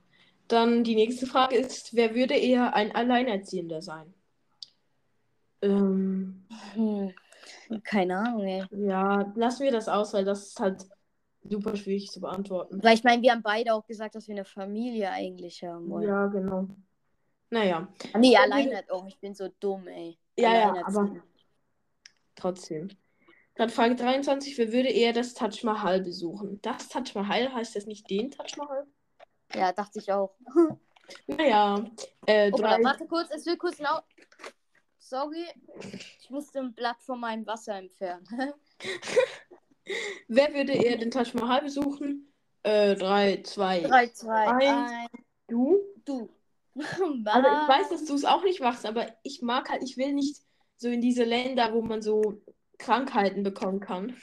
Dann 0.48 0.84
die 0.84 0.94
nächste 0.96 1.26
Frage 1.26 1.56
ist, 1.56 1.96
wer 1.96 2.14
würde 2.14 2.36
eher 2.36 2.76
ein 2.76 2.94
Alleinerziehender 2.94 3.82
sein? 3.82 4.14
Ähm, 5.62 6.46
Hm. 6.74 7.14
Keine 7.84 8.18
Ahnung, 8.18 8.44
ey. 8.44 8.64
ja, 8.72 9.32
lassen 9.36 9.64
wir 9.64 9.72
das 9.72 9.88
aus, 9.88 10.14
weil 10.14 10.26
das 10.26 10.48
ist 10.48 10.60
halt 10.60 10.86
super 11.44 11.76
schwierig 11.76 12.10
zu 12.12 12.20
beantworten. 12.22 12.82
Weil 12.84 12.96
ich 12.96 13.04
meine, 13.04 13.22
wir 13.22 13.32
haben 13.32 13.44
beide 13.44 13.74
auch 13.74 13.86
gesagt, 13.86 14.16
dass 14.16 14.28
wir 14.28 14.36
eine 14.36 14.46
Familie 14.46 15.10
eigentlich 15.12 15.64
haben 15.64 15.90
wollen. 15.90 16.08
Ja, 16.08 16.28
genau. 16.28 16.68
Naja, 17.50 17.88
Nee, 18.18 18.36
alleine. 18.36 18.84
Oh, 18.90 19.04
ich 19.08 19.20
bin 19.20 19.36
so 19.36 19.48
dumm, 19.60 19.88
ey. 19.88 20.18
Ja, 20.38 20.54
ja, 20.54 20.68
Alleinerziehend. 20.72 21.24
trotzdem. 22.36 22.90
Dann 23.56 23.70
Frage 23.70 23.96
23, 23.96 24.58
wer 24.58 24.74
würde 24.74 24.90
eher 24.90 25.14
das 25.14 25.34
Taj 25.34 25.64
Mahal 25.64 26.02
besuchen? 26.02 26.60
Das 26.62 26.90
Taj 26.90 27.14
Mahal 27.14 27.54
heißt 27.54 27.76
das 27.76 27.86
nicht 27.86 28.10
den 28.10 28.32
Taj 28.32 28.48
Mahal? 28.58 28.86
Ja, 29.54 29.72
dachte 29.72 30.00
ich 30.00 30.12
auch. 30.12 30.36
Naja, 31.28 31.86
äh, 32.26 32.52
Oh, 32.52 32.58
drei, 32.58 32.84
warte 32.84 33.06
kurz, 33.06 33.30
es 33.32 33.46
wird 33.46 33.60
kurz 33.60 33.78
laut. 33.80 34.04
Sorry, 35.08 35.46
ich 36.20 36.32
musste 36.32 36.58
ein 36.60 36.74
Blatt 36.74 37.00
von 37.00 37.20
meinem 37.20 37.46
Wasser 37.46 37.76
entfernen. 37.76 38.26
wer 40.28 40.52
würde 40.52 40.74
eher 40.74 40.98
den 40.98 41.12
Taj 41.12 41.32
Mahal 41.36 41.62
besuchen? 41.62 42.34
Äh, 42.64 42.96
3, 42.96 43.44
2, 43.44 43.82
3, 43.82 44.08
2, 44.08 44.48
Eins. 44.48 44.92
1, 44.92 45.12
du? 45.48 45.80
du. 46.06 46.30
Also 47.26 47.48
ich 47.48 47.70
weiß, 47.70 47.90
dass 47.90 48.06
du 48.06 48.16
es 48.16 48.26
auch 48.26 48.44
nicht 48.44 48.62
machst, 48.62 48.86
aber 48.86 49.16
ich 49.22 49.44
mag 49.44 49.70
halt, 49.70 49.84
ich 49.84 49.96
will 49.96 50.12
nicht 50.12 50.42
so 50.76 50.90
in 50.90 51.02
diese 51.02 51.24
Länder, 51.24 51.72
wo 51.74 51.84
man 51.84 52.02
so 52.02 52.42
Krankheiten 52.80 53.44
bekommen 53.44 53.80
kann. 53.80 54.18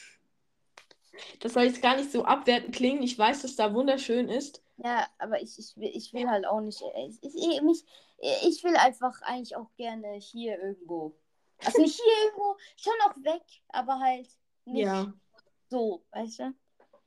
Das 1.39 1.55
soll 1.55 1.63
jetzt 1.63 1.81
gar 1.81 1.97
nicht 1.97 2.11
so 2.11 2.25
abwertend 2.25 2.75
klingen. 2.75 3.05
Ich 3.05 3.17
weiß, 3.17 3.43
dass 3.43 3.55
da 3.55 3.73
wunderschön 3.73 4.29
ist. 4.29 4.65
Ja, 4.79 5.07
aber 5.19 5.41
ich, 5.41 5.59
ich, 5.59 5.77
will, 5.77 5.91
ich 5.95 6.13
will 6.13 6.29
halt 6.29 6.47
auch 6.47 6.61
nicht. 6.61 6.83
Ich, 7.21 7.35
ich, 7.35 7.63
mich, 7.63 7.85
ich 8.19 8.65
will 8.65 8.77
einfach 8.77 9.21
eigentlich 9.23 9.57
auch 9.57 9.71
gerne 9.77 10.15
hier 10.15 10.59
irgendwo. 10.59 11.15
Also 11.65 11.81
nicht 11.81 11.95
hier 11.95 12.13
irgendwo, 12.25 12.57
schon 12.77 12.93
auch 13.07 13.17
weg, 13.25 13.43
aber 13.69 14.01
halt 14.01 14.29
nicht 14.65 14.85
Ja. 14.87 15.13
so, 15.69 16.05
weißt 16.13 16.41
du? 16.41 16.55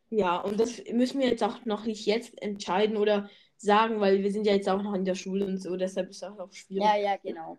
Ja, 0.09 0.39
und 0.39 0.59
das 0.59 0.81
müssen 0.91 1.19
wir 1.19 1.27
jetzt 1.27 1.43
auch 1.43 1.65
noch 1.65 1.85
nicht 1.85 2.05
jetzt 2.05 2.39
entscheiden 2.41 2.95
oder 2.95 3.29
sagen, 3.57 3.99
weil 3.99 4.21
wir 4.21 4.31
sind 4.31 4.45
ja 4.45 4.53
jetzt 4.53 4.69
auch 4.69 4.81
noch 4.81 4.93
in 4.93 5.05
der 5.05 5.15
Schule 5.15 5.45
und 5.45 5.57
so, 5.57 5.75
deshalb 5.75 6.09
ist 6.09 6.21
das 6.21 6.39
auch 6.39 6.53
schwierig. 6.53 6.83
Ja, 6.83 6.95
ja, 6.95 7.17
genau. 7.17 7.57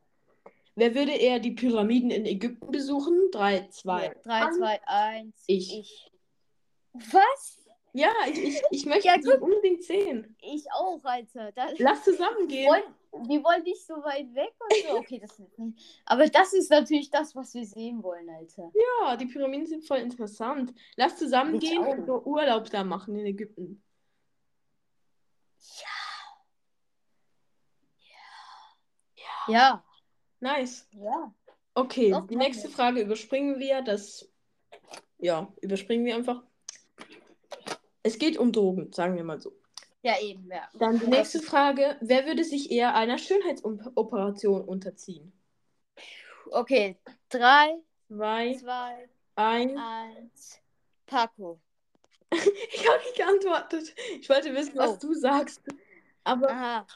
Wer 0.75 0.95
würde 0.95 1.13
eher 1.13 1.39
die 1.39 1.53
Pyramiden 1.53 2.11
in 2.11 2.27
Ägypten 2.27 2.71
besuchen? 2.71 3.31
3, 3.33 3.69
2. 3.69 4.15
3, 4.23 4.51
2, 4.53 4.81
1. 4.87 5.45
Ich. 5.47 5.79
ich. 5.79 6.13
Was? 6.93 7.66
Ja, 7.97 8.13
ich, 8.29 8.39
ich, 8.43 8.63
ich 8.71 8.87
möchte 8.87 9.09
Ja, 9.09 9.17
die 9.17 9.29
unbedingt 9.29 9.83
sehen. 9.83 10.37
Ich 10.43 10.67
auch, 10.73 11.01
Alter. 11.03 11.51
Das, 11.53 11.79
Lass 11.79 12.05
zusammen 12.05 12.47
gehen. 12.47 12.69
wollen, 12.69 13.27
die 13.29 13.43
wollen 13.43 13.63
nicht 13.63 13.87
so 13.87 13.95
weit 13.95 14.35
weg 14.35 14.53
und 14.61 14.91
so. 14.91 14.99
Okay, 14.99 15.19
das 15.19 15.39
ist 15.39 15.59
nicht. 15.59 16.03
Aber 16.05 16.27
das 16.29 16.53
ist 16.53 16.71
natürlich 16.71 17.11
das, 17.11 17.35
was 17.35 17.55
wir 17.55 17.65
sehen 17.65 18.03
wollen, 18.03 18.29
Alter. 18.29 18.71
Ja, 19.01 19.17
die 19.17 19.25
Pyramiden 19.25 19.67
sind 19.67 19.85
voll 19.87 19.99
interessant. 19.99 20.75
Lass 20.97 21.17
zusammen 21.17 21.55
Ich 21.55 21.61
gehen 21.71 21.83
auch. 21.83 21.97
und 21.97 22.27
Urlaub 22.27 22.69
da 22.69 22.85
machen 22.85 23.17
in 23.19 23.25
Ägypten. 23.27 23.83
Ja. 29.49 29.83
Nice. 30.41 30.87
Ja. 30.93 31.33
Okay, 31.75 32.11
Doch, 32.11 32.27
die 32.27 32.37
nächste 32.37 32.69
wir. 32.69 32.75
Frage 32.75 33.01
überspringen 33.01 33.59
wir. 33.59 33.83
Das, 33.83 34.29
ja, 35.19 35.53
überspringen 35.63 36.05
wir 36.05 36.17
einfach. 36.17 36.43
Es 38.07 38.19
geht 38.19 38.39
um 38.39 38.53
Drogen, 38.53 38.93
sagen 38.93 39.17
wir 39.17 39.25
mal 39.25 39.41
so. 39.41 39.53
Ja, 40.03 40.15
eben, 40.21 40.49
ja. 40.49 40.69
Dann 40.79 41.01
die 41.01 41.09
nächste 41.09 41.41
Frage. 41.43 41.97
Wer 42.01 42.25
würde 42.27 42.45
sich 42.45 42.71
eher 42.71 42.95
einer 42.95 43.19
Schönheitsoperation 43.19 44.63
unterziehen? 44.63 45.33
Okay. 46.53 46.97
3, 47.31 47.75
Zwei, 48.09 48.55
2, 48.55 49.09
eins. 49.35 49.73
1. 49.77 50.61
Paco. 51.07 51.59
Ich 52.33 52.89
habe 52.89 52.99
nicht 53.03 53.17
geantwortet. 53.17 53.95
Ich 54.21 54.29
wollte 54.29 54.55
wissen, 54.55 54.77
was 54.77 54.91
Oh. 54.93 54.99
du 55.01 55.15
sagst. 55.15 55.63
Aber 56.23 56.49
Aha. 56.51 56.87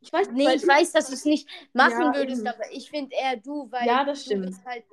ich 0.00 0.12
weiß 0.12 0.28
Nee, 0.30 0.54
ich 0.54 0.66
weiß, 0.66 0.92
dass 0.92 1.08
du 1.08 1.14
es 1.14 1.24
nicht 1.24 1.48
machen 1.72 2.12
Ja, 2.12 2.14
würdest, 2.14 2.42
eben. 2.42 2.48
aber 2.48 2.70
ich 2.70 2.88
finde 2.90 3.16
eher 3.16 3.36
du, 3.36 3.68
weil 3.72 3.86
Ja, 3.86 4.04
das 4.04 4.20
du 4.20 4.24
stimmt. 4.26 4.46
bist 4.46 4.64
halt 4.64 4.84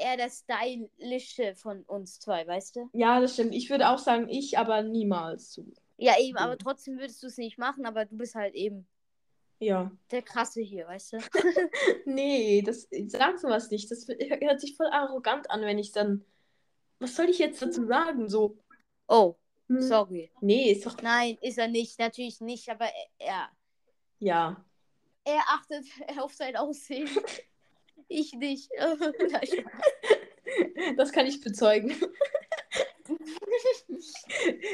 eher 0.00 0.16
der 0.16 0.30
Stylische 0.30 1.54
von 1.54 1.82
uns 1.84 2.18
zwei, 2.18 2.46
weißt 2.46 2.76
du? 2.76 2.90
Ja, 2.92 3.20
das 3.20 3.34
stimmt. 3.34 3.54
Ich 3.54 3.70
würde 3.70 3.88
auch 3.90 3.98
sagen, 3.98 4.28
ich, 4.28 4.58
aber 4.58 4.82
niemals 4.82 5.50
zu. 5.50 5.72
Ja, 5.96 6.18
eben, 6.18 6.38
aber 6.38 6.56
trotzdem 6.56 6.98
würdest 6.98 7.22
du 7.22 7.26
es 7.26 7.36
nicht 7.36 7.58
machen, 7.58 7.84
aber 7.86 8.06
du 8.06 8.16
bist 8.16 8.34
halt 8.34 8.54
eben 8.54 8.86
Ja. 9.58 9.90
der 10.10 10.22
Krasse 10.22 10.62
hier, 10.62 10.86
weißt 10.86 11.12
du? 11.12 11.18
Nee, 12.06 12.62
das 12.62 12.88
sag 13.06 13.38
sowas 13.38 13.70
nicht. 13.70 13.90
Das 13.90 14.06
hört 14.08 14.60
sich 14.60 14.76
voll 14.76 14.88
arrogant 14.88 15.50
an, 15.50 15.60
wenn 15.62 15.78
ich 15.78 15.92
dann. 15.92 16.24
Was 16.98 17.16
soll 17.16 17.28
ich 17.30 17.38
jetzt 17.38 17.62
dazu 17.62 17.86
sagen? 17.86 18.28
So. 18.28 18.58
Oh, 19.08 19.36
hm, 19.68 19.80
sorry. 19.80 20.30
Nee, 20.40 20.72
ist 20.72 20.84
doch. 20.86 21.00
Nein, 21.02 21.38
ist 21.40 21.58
er 21.58 21.68
nicht, 21.68 21.98
natürlich 21.98 22.40
nicht, 22.40 22.68
aber 22.68 22.86
er, 22.86 23.26
er, 23.26 23.50
Ja. 24.18 24.64
er 25.24 25.40
achtet 25.48 25.84
auf 26.20 26.32
sein 26.34 26.56
Aussehen. 26.56 27.08
Ich 28.10 28.34
nicht. 28.34 28.70
Das 30.96 31.12
kann 31.12 31.26
ich 31.26 31.40
bezeugen. 31.40 31.94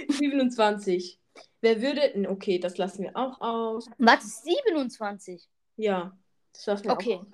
27. 0.09 1.21
Wer 1.61 1.83
würde. 1.83 2.29
Okay, 2.31 2.59
das 2.59 2.79
lassen 2.79 3.03
wir 3.05 3.17
auch 3.17 3.41
aus. 3.41 3.87
Warte, 3.99 4.27
27. 4.27 5.49
Ja, 5.77 6.17
das 6.53 6.67
lassen 6.67 6.85
wir 6.85 6.93
Okay. 6.93 7.17
auch 7.17 7.21
aus. 7.23 7.27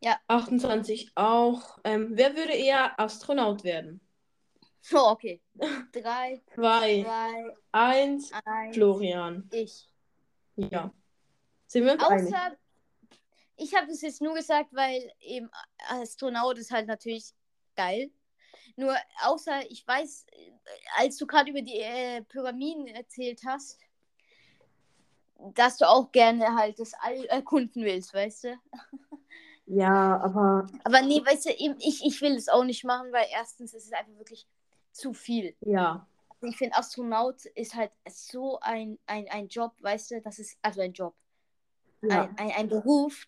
Ja. 0.00 0.18
28 0.28 1.12
auch. 1.14 1.78
Ähm, 1.84 2.10
wer 2.12 2.36
würde 2.36 2.52
eher 2.52 3.00
Astronaut 3.00 3.64
werden? 3.64 4.00
Oh, 4.92 5.08
okay. 5.12 5.40
3, 5.92 6.42
2, 6.54 7.02
2, 7.04 7.54
1. 7.72 8.32
1. 8.44 8.74
Florian. 8.74 9.48
Ich. 9.50 9.88
Ja. 10.56 10.92
Sind 11.66 11.86
wir 11.86 11.94
uns 11.94 12.02
einig? 12.02 12.34
Ich 13.56 13.74
habe 13.74 13.86
das 13.86 14.00
jetzt 14.02 14.20
nur 14.20 14.34
gesagt, 14.34 14.70
weil 14.72 15.12
eben 15.20 15.50
Astronaut 15.88 16.58
ist 16.58 16.70
halt 16.72 16.86
natürlich 16.88 17.32
geil. 17.76 18.10
Nur 18.76 18.96
außer, 19.22 19.70
ich 19.70 19.86
weiß, 19.86 20.26
äh, 20.32 20.52
als 20.96 21.16
du 21.16 21.26
gerade 21.26 21.50
über 21.50 21.62
die 21.62 21.78
äh, 21.80 22.22
Pyramiden 22.22 22.86
erzählt 22.88 23.42
hast, 23.46 23.78
dass 25.54 25.76
du 25.76 25.88
auch 25.88 26.10
gerne 26.12 26.54
halt 26.56 26.78
das 26.78 26.92
All 26.94 27.24
erkunden 27.26 27.84
willst, 27.84 28.14
weißt 28.14 28.44
du? 28.44 28.56
Ja, 29.66 30.20
aber 30.20 30.66
Aber 30.84 31.00
nee, 31.00 31.22
weißt 31.24 31.46
du, 31.46 31.50
eben, 31.50 31.76
ich, 31.78 32.04
ich 32.04 32.20
will 32.20 32.34
es 32.36 32.50
auch 32.50 32.64
nicht 32.64 32.84
machen, 32.84 33.10
weil 33.12 33.26
erstens 33.32 33.72
ist 33.72 33.86
es 33.86 33.92
einfach 33.92 34.12
wirklich 34.18 34.46
zu 34.92 35.14
viel. 35.14 35.56
ja. 35.60 36.06
Also 36.28 36.46
Ich 36.48 36.58
finde, 36.58 36.76
Astronaut 36.76 37.46
ist 37.46 37.74
halt 37.74 37.90
so 38.10 38.60
ein, 38.60 38.98
ein, 39.06 39.26
ein 39.30 39.48
Job, 39.48 39.72
weißt 39.80 40.10
du, 40.10 40.20
das 40.20 40.38
ist, 40.38 40.58
also 40.60 40.82
ein 40.82 40.92
Job, 40.92 41.14
ja. 42.02 42.24
ein, 42.24 42.36
ein, 42.36 42.50
ein 42.50 42.68
Beruf, 42.68 43.26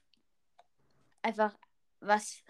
einfach 1.27 1.57
was 2.01 2.43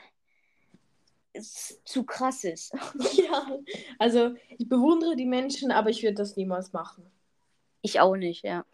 zu 1.84 2.04
krass 2.04 2.44
ist. 2.44 2.72
Ja, 3.16 3.58
also 3.98 4.34
ich 4.58 4.68
bewundere 4.68 5.16
die 5.16 5.26
Menschen, 5.26 5.70
aber 5.70 5.90
ich 5.90 6.02
würde 6.02 6.14
das 6.14 6.36
niemals 6.36 6.72
machen. 6.72 7.10
Ich 7.82 8.00
auch 8.00 8.16
nicht, 8.16 8.44
ja. 8.44 8.64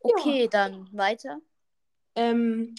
Okay, 0.00 0.48
dann 0.50 0.88
weiter. 0.92 1.38
Ähm, 2.14 2.74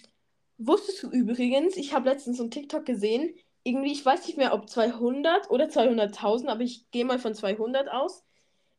wusstest 0.58 1.04
du 1.04 1.10
übrigens, 1.10 1.76
ich 1.78 1.94
habe 1.94 2.10
letztens 2.10 2.38
so 2.38 2.44
einen 2.44 2.52
TikTok 2.52 2.86
gesehen, 2.86 3.34
irgendwie, 3.64 3.92
ich 3.92 4.06
weiß 4.06 4.28
nicht 4.28 4.38
mehr, 4.38 4.54
ob 4.54 4.70
200 4.70 5.50
oder 5.50 5.66
200.000, 5.66 6.48
aber 6.48 6.62
ich 6.62 6.90
gehe 6.92 7.06
mal 7.06 7.20
von 7.20 7.34
200 7.34 7.90
aus. 7.90 8.24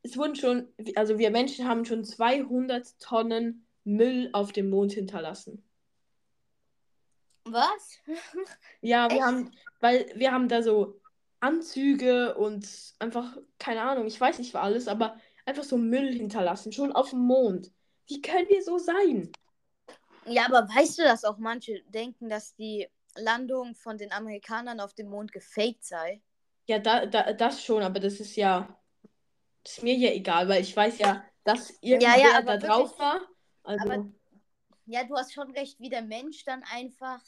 Es 0.03 0.17
wurden 0.17 0.37
schon, 0.37 0.69
also 0.95 1.19
wir 1.19 1.31
Menschen 1.31 1.67
haben 1.67 1.85
schon 1.85 2.05
200 2.05 3.01
Tonnen 3.01 3.67
Müll 3.85 4.31
auf 4.33 4.53
dem 4.53 4.71
Mond 4.71 4.93
hinterlassen. 4.93 5.66
Was? 7.47 7.99
Ja, 8.81 9.09
wir 9.09 9.17
Echt? 9.17 9.25
haben, 9.25 9.53
weil 9.81 10.11
wir 10.15 10.33
haben 10.33 10.49
da 10.49 10.63
so 10.63 11.01
Anzüge 11.41 12.35
und 12.37 12.67
einfach, 12.99 13.37
keine 13.59 13.83
Ahnung, 13.83 14.07
ich 14.07 14.21
weiß 14.21 14.39
nicht 14.39 14.51
für 14.51 14.61
alles, 14.61 14.89
aber 14.89 15.17
einfach 15.45 15.65
so 15.65 15.77
Müll 15.77 16.13
hinterlassen, 16.13 16.73
schon 16.73 16.93
auf 16.93 17.11
dem 17.11 17.21
Mond. 17.21 17.71
Wie 18.09 18.21
können 18.21 18.49
wir 18.49 18.63
so 18.63 18.79
sein? 18.79 19.31
Ja, 20.25 20.47
aber 20.47 20.69
weißt 20.69 20.99
du, 20.99 21.03
dass 21.05 21.25
auch 21.25 21.39
manche 21.39 21.83
denken, 21.85 22.29
dass 22.29 22.55
die 22.57 22.89
Landung 23.17 23.75
von 23.75 23.97
den 23.97 24.13
Amerikanern 24.13 24.81
auf 24.81 24.95
dem 24.95 25.09
Mond 25.09 25.33
gefaked 25.33 25.85
sei? 25.85 26.21
Ja, 26.67 26.79
da, 26.81 27.07
da, 27.07 27.33
das 27.33 27.63
schon, 27.63 27.83
aber 27.83 28.01
das 28.01 28.19
ist 28.19 28.35
ja, 28.35 28.77
das 29.63 29.79
ist 29.79 29.83
mir 29.85 29.95
ja 29.95 30.11
egal, 30.11 30.49
weil 30.49 30.63
ich 30.63 30.77
weiß 30.77 30.99
ja, 30.99 31.25
dass 31.45 31.71
irgendwer 31.81 32.19
ja, 32.19 32.39
aber 32.39 32.59
da 32.59 32.67
drauf 32.67 32.91
wirklich- 32.91 32.99
war. 32.99 33.21
Also, 33.63 33.85
aber- 33.85 34.11
Ja, 34.87 35.05
du 35.05 35.15
hast 35.17 35.33
schon 35.33 35.51
recht, 35.53 35.79
wie 35.81 35.91
der 35.91 36.03
Mensch 36.03 36.45
dann 36.45 36.63
einfach 36.73 37.21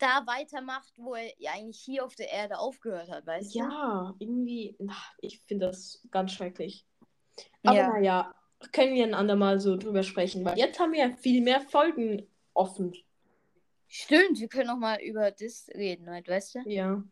da 0.00 0.26
weitermacht, 0.26 0.92
wo 0.96 1.14
er 1.14 1.32
ja 1.38 1.52
eigentlich 1.52 1.80
hier 1.80 2.04
auf 2.04 2.14
der 2.14 2.30
Erde 2.30 2.58
aufgehört 2.58 3.10
hat, 3.10 3.26
weißt 3.26 3.54
du? 3.54 3.58
ja, 3.58 4.14
irgendwie, 4.18 4.74
na, 4.78 4.96
ich 5.20 5.40
finde 5.40 5.66
das 5.66 6.02
ganz 6.10 6.32
schrecklich. 6.32 6.84
Aber 7.64 7.76
Ja. 7.76 7.88
naja, 7.88 8.34
können 8.72 8.94
wir 8.94 9.04
ein 9.04 9.14
andermal 9.14 9.60
so 9.60 9.76
drüber 9.76 10.02
sprechen, 10.02 10.44
weil 10.44 10.58
jetzt 10.58 10.78
haben 10.78 10.92
wir 10.92 11.08
ja 11.08 11.16
viel 11.16 11.40
mehr 11.42 11.60
Folgen 11.60 12.26
offen. 12.54 12.94
Stimmt, 13.88 14.38
wir 14.38 14.48
können 14.48 14.68
noch 14.68 14.76
mal 14.78 15.00
über 15.00 15.30
das 15.30 15.68
reden, 15.74 16.08
halt, 16.10 16.28
weißt 16.28 16.56
du? 16.56 16.58
Ja. 16.66 17.02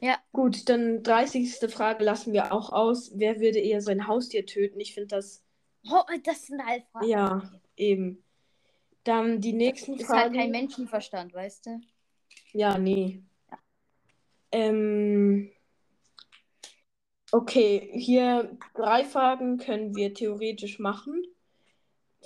Ja. 0.00 0.18
Gut, 0.32 0.68
dann 0.68 1.02
30. 1.02 1.70
Frage 1.70 2.04
lassen 2.04 2.32
wir 2.32 2.52
auch 2.52 2.72
aus. 2.72 3.12
Wer 3.14 3.40
würde 3.40 3.58
eher 3.58 3.80
sein 3.80 4.06
Haustier 4.06 4.44
töten? 4.46 4.80
Ich 4.80 4.94
finde 4.94 5.08
das, 5.08 5.42
Oh, 5.90 6.02
das 6.24 6.46
sind 6.46 6.64
halt 6.64 6.84
Fragen. 6.92 7.08
ja, 7.08 7.42
eben. 7.76 8.23
Dann 9.04 9.40
die 9.40 9.52
nächsten 9.52 9.94
Ist 9.98 10.08
halt 10.08 10.24
Fragen. 10.24 10.34
kein 10.34 10.50
Menschenverstand, 10.50 11.34
weißt 11.34 11.66
du? 11.66 11.80
Ja, 12.52 12.78
nee. 12.78 13.22
Ähm, 14.50 15.50
okay, 17.32 17.90
hier 17.92 18.56
drei 18.74 19.04
Fragen 19.04 19.58
können 19.58 19.94
wir 19.94 20.14
theoretisch 20.14 20.78
machen. 20.78 21.22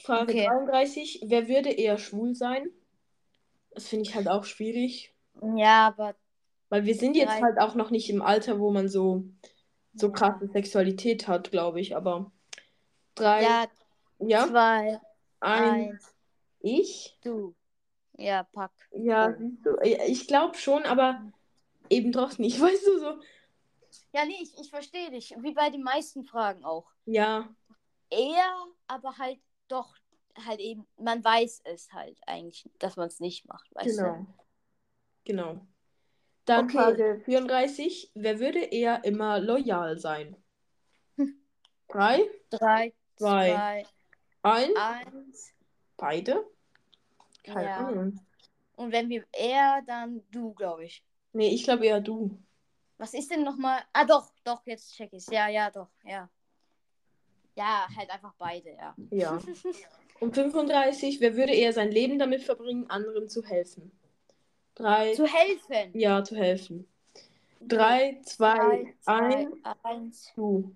Frage 0.02 0.32
Okay. 0.32 0.46
33, 0.46 1.24
wer 1.26 1.48
würde 1.48 1.70
eher 1.70 1.98
schwul 1.98 2.34
sein? 2.34 2.70
Das 3.70 3.88
finde 3.88 4.08
ich 4.08 4.14
halt 4.14 4.28
auch 4.28 4.44
schwierig, 4.44 5.14
Ja, 5.56 5.88
aber 5.88 6.14
weil 6.68 6.84
wir 6.84 6.94
sind 6.94 7.16
jetzt 7.16 7.40
halt 7.40 7.58
auch 7.58 7.74
noch 7.74 7.90
nicht 7.90 8.10
im 8.10 8.22
Alter, 8.22 8.60
wo 8.60 8.70
man 8.70 8.88
so, 8.88 9.24
so 9.94 10.08
Ja. 10.08 10.12
krasse 10.12 10.48
Sexualität 10.48 11.26
hat, 11.28 11.50
glaube 11.50 11.80
ich. 11.80 11.96
Aber 11.96 12.30
drei, 13.14 13.42
ja, 13.42 13.66
ja, 14.18 14.46
zwei, 14.46 15.00
ein, 15.40 15.90
eins, 15.90 16.14
ich. 16.60 17.18
du. 17.22 17.54
Ja, 18.14 18.42
Pack. 18.44 18.72
Ja, 18.92 19.34
siehst 19.38 19.64
du, 19.64 19.76
ja, 19.84 20.04
ich 20.06 20.26
glaube 20.26 20.56
schon, 20.56 20.84
aber 20.84 21.22
eben 21.88 22.12
doch 22.12 22.38
nicht, 22.38 22.60
weißt 22.60 22.86
du 22.86 22.98
so. 22.98 23.20
Ja, 24.12 24.24
nee, 24.24 24.38
ich, 24.42 24.52
ich 24.60 24.70
verstehe 24.70 25.10
dich. 25.10 25.34
Wie 25.38 25.54
bei 25.54 25.70
den 25.70 25.82
meisten 25.82 26.24
Fragen 26.24 26.64
auch. 26.64 26.90
Ja, 27.06 27.48
Eher, 28.10 28.66
aber 28.86 29.18
halt 29.18 29.38
doch, 29.68 29.94
halt 30.46 30.60
eben, 30.60 30.86
man 30.98 31.22
weiß 31.22 31.62
es 31.64 31.92
halt 31.92 32.18
eigentlich, 32.26 32.68
dass 32.78 32.96
man 32.96 33.08
es 33.08 33.20
nicht 33.20 33.46
macht, 33.46 33.74
weißt 33.74 33.98
genau. 33.98 34.26
Genau. 35.24 35.60
Dann 36.46 36.64
Okay. 36.64 36.78
Frage 36.78 37.20
34. 37.26 38.12
Wer 38.14 38.40
würde 38.40 38.60
eher 38.60 39.04
immer 39.04 39.40
loyal 39.40 39.98
sein? 39.98 40.36
Drei, 41.88 42.18
du? 42.50 42.56
Drei, 42.56 42.94
Zwei. 43.16 43.48
zwei, 43.48 43.86
eins, 44.42 44.76
eins. 44.76 45.52
Beide? 45.98 46.46
Keine 47.44 47.64
Ja. 47.64 47.76
Ahnung. 47.86 48.18
Und 48.76 48.92
wenn 48.92 49.08
wir 49.10 49.24
er, 49.32 49.82
dann 49.86 50.22
du, 50.30 50.54
glaube 50.54 50.84
ich. 50.84 51.04
Nee, 51.34 51.48
ich 51.48 51.64
glaube 51.64 51.84
eher 51.84 52.00
du. 52.00 52.38
Was 52.96 53.12
ist 53.14 53.30
denn 53.30 53.44
nochmal? 53.44 53.80
Ah, 53.92 54.04
doch, 54.04 54.32
doch, 54.44 54.62
jetzt 54.66 54.94
check 54.94 55.12
ich's. 55.12 55.26
Ja, 55.30 55.48
ja, 55.48 55.70
doch, 55.70 55.88
ja. 56.04 56.28
Ja, 57.54 57.86
halt 57.96 58.08
einfach 58.10 58.34
beide, 58.38 58.70
ja. 58.70 58.94
Ja. 59.10 59.38
Und 60.20 60.34
35. 60.34 61.20
Wer 61.20 61.36
würde 61.36 61.52
eher 61.54 61.72
sein 61.72 61.90
Leben 61.92 62.18
damit 62.18 62.42
verbringen, 62.42 62.88
anderen 62.90 63.28
zu 63.28 63.44
helfen? 63.44 63.92
Drei. 64.74 65.12
Zu 65.14 65.26
helfen. 65.26 65.90
ja, 65.98 66.22
zu 66.24 66.36
helfen. 66.36 66.88
Drei, 67.60 68.20
zwei, 68.24 68.54
Drei, 68.56 68.94
zwei, 69.00 69.12
eins, 69.14 69.56
eins. 69.82 70.32
du. 70.36 70.74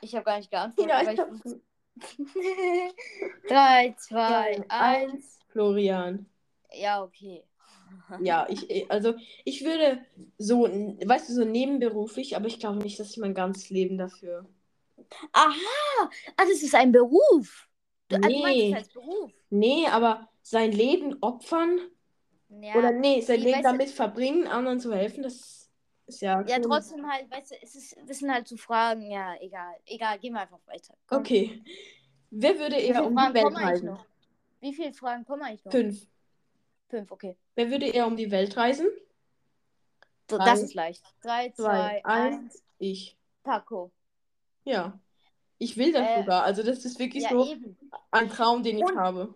Ich 0.00 0.14
habe 0.14 0.24
gar 0.24 0.38
nicht 0.38 0.50
geantwortet. 0.50 0.90
Ja, 0.90 1.02
ich 1.12 1.18
ich 1.44 1.60
hab... 2.00 2.06
Drei, 3.48 3.94
zwei, 3.98 4.64
Drei, 4.68 4.70
eins. 4.70 5.38
Florian. 5.48 6.26
Ja, 6.72 7.02
okay. 7.02 7.42
Ja, 8.20 8.46
ich, 8.48 8.90
also 8.90 9.14
ich 9.44 9.64
würde 9.64 10.04
so, 10.38 10.62
weißt 10.64 11.28
du, 11.28 11.34
so 11.34 11.44
nebenberuflich, 11.44 12.36
aber 12.36 12.46
ich 12.46 12.58
glaube 12.58 12.78
nicht, 12.78 12.98
dass 13.00 13.10
ich 13.10 13.16
mein 13.18 13.34
ganzes 13.34 13.70
Leben 13.70 13.98
dafür. 13.98 14.46
Aha! 15.32 15.54
Ah, 16.36 16.44
das 16.48 16.62
ist 16.62 16.74
ein 16.74 16.92
Beruf. 16.92 17.68
Du, 18.08 18.18
meinst 18.18 18.38
Nee. 18.38 18.68
es 18.70 18.76
als 18.78 18.88
Beruf. 18.88 19.32
Nee, 19.50 19.86
aber 19.88 20.28
sein 20.42 20.72
Leben 20.72 21.16
opfern 21.20 21.80
Ja, 22.48 22.74
oder 22.74 22.92
nee, 22.92 23.20
sein 23.20 23.40
Leben 23.40 23.62
damit 23.62 23.90
verbringen, 23.90 24.46
anderen 24.46 24.80
zu 24.80 24.92
helfen, 24.94 25.22
das 25.22 25.55
ist 26.06 26.20
ja. 26.22 26.40
ja, 26.46 26.58
trotzdem 26.60 27.10
halt, 27.10 27.30
weißt 27.30 27.50
du, 27.52 27.54
es 27.62 27.74
ist, 27.74 27.96
das 28.06 28.18
sind 28.18 28.32
halt 28.32 28.46
so 28.48 28.56
Fragen, 28.56 29.10
ja, 29.10 29.34
egal. 29.40 29.76
Egal, 29.86 30.18
gehen 30.18 30.34
wir 30.34 30.40
einfach 30.40 30.60
weiter. 30.66 30.94
Komm. 31.06 31.18
Okay. 31.20 31.62
Wer 32.30 32.58
würde 32.58 32.76
eher 32.76 33.04
um 33.04 33.16
die 33.16 33.34
Welt 33.34 33.54
reisen? 33.56 33.86
noch? 33.86 34.06
Wie 34.60 34.74
viele 34.74 34.92
Fragen 34.92 35.24
kommen 35.24 35.42
eigentlich 35.42 35.64
noch? 35.64 35.72
Fünf. 35.72 36.06
Fünf, 36.88 37.10
okay. 37.10 37.36
Wer 37.54 37.70
würde 37.70 37.86
eher 37.86 38.06
um 38.06 38.16
die 38.16 38.30
Welt 38.30 38.56
reisen? 38.56 38.86
So, 40.30 40.38
das 40.38 40.62
ist 40.62 40.74
leicht. 40.74 41.04
Drei, 41.22 41.50
zwei, 41.50 42.00
zwei, 42.00 42.04
eins. 42.04 42.36
eins. 42.36 42.64
Ich. 42.78 43.16
Paco. 43.42 43.92
Ja. 44.64 44.98
Ich 45.58 45.76
will 45.76 45.92
das 45.92 46.02
Äh, 46.08 46.20
sogar. 46.20 46.42
Also 46.44 46.62
das 46.62 46.84
ist 46.84 46.98
wirklich 46.98 47.24
Ja, 47.24 47.30
so 47.30 47.46
eben. 47.46 47.78
ein 48.10 48.28
Traum, 48.28 48.62
den 48.62 48.78
ich 48.78 48.84
Und- 48.84 48.98
habe. 48.98 49.34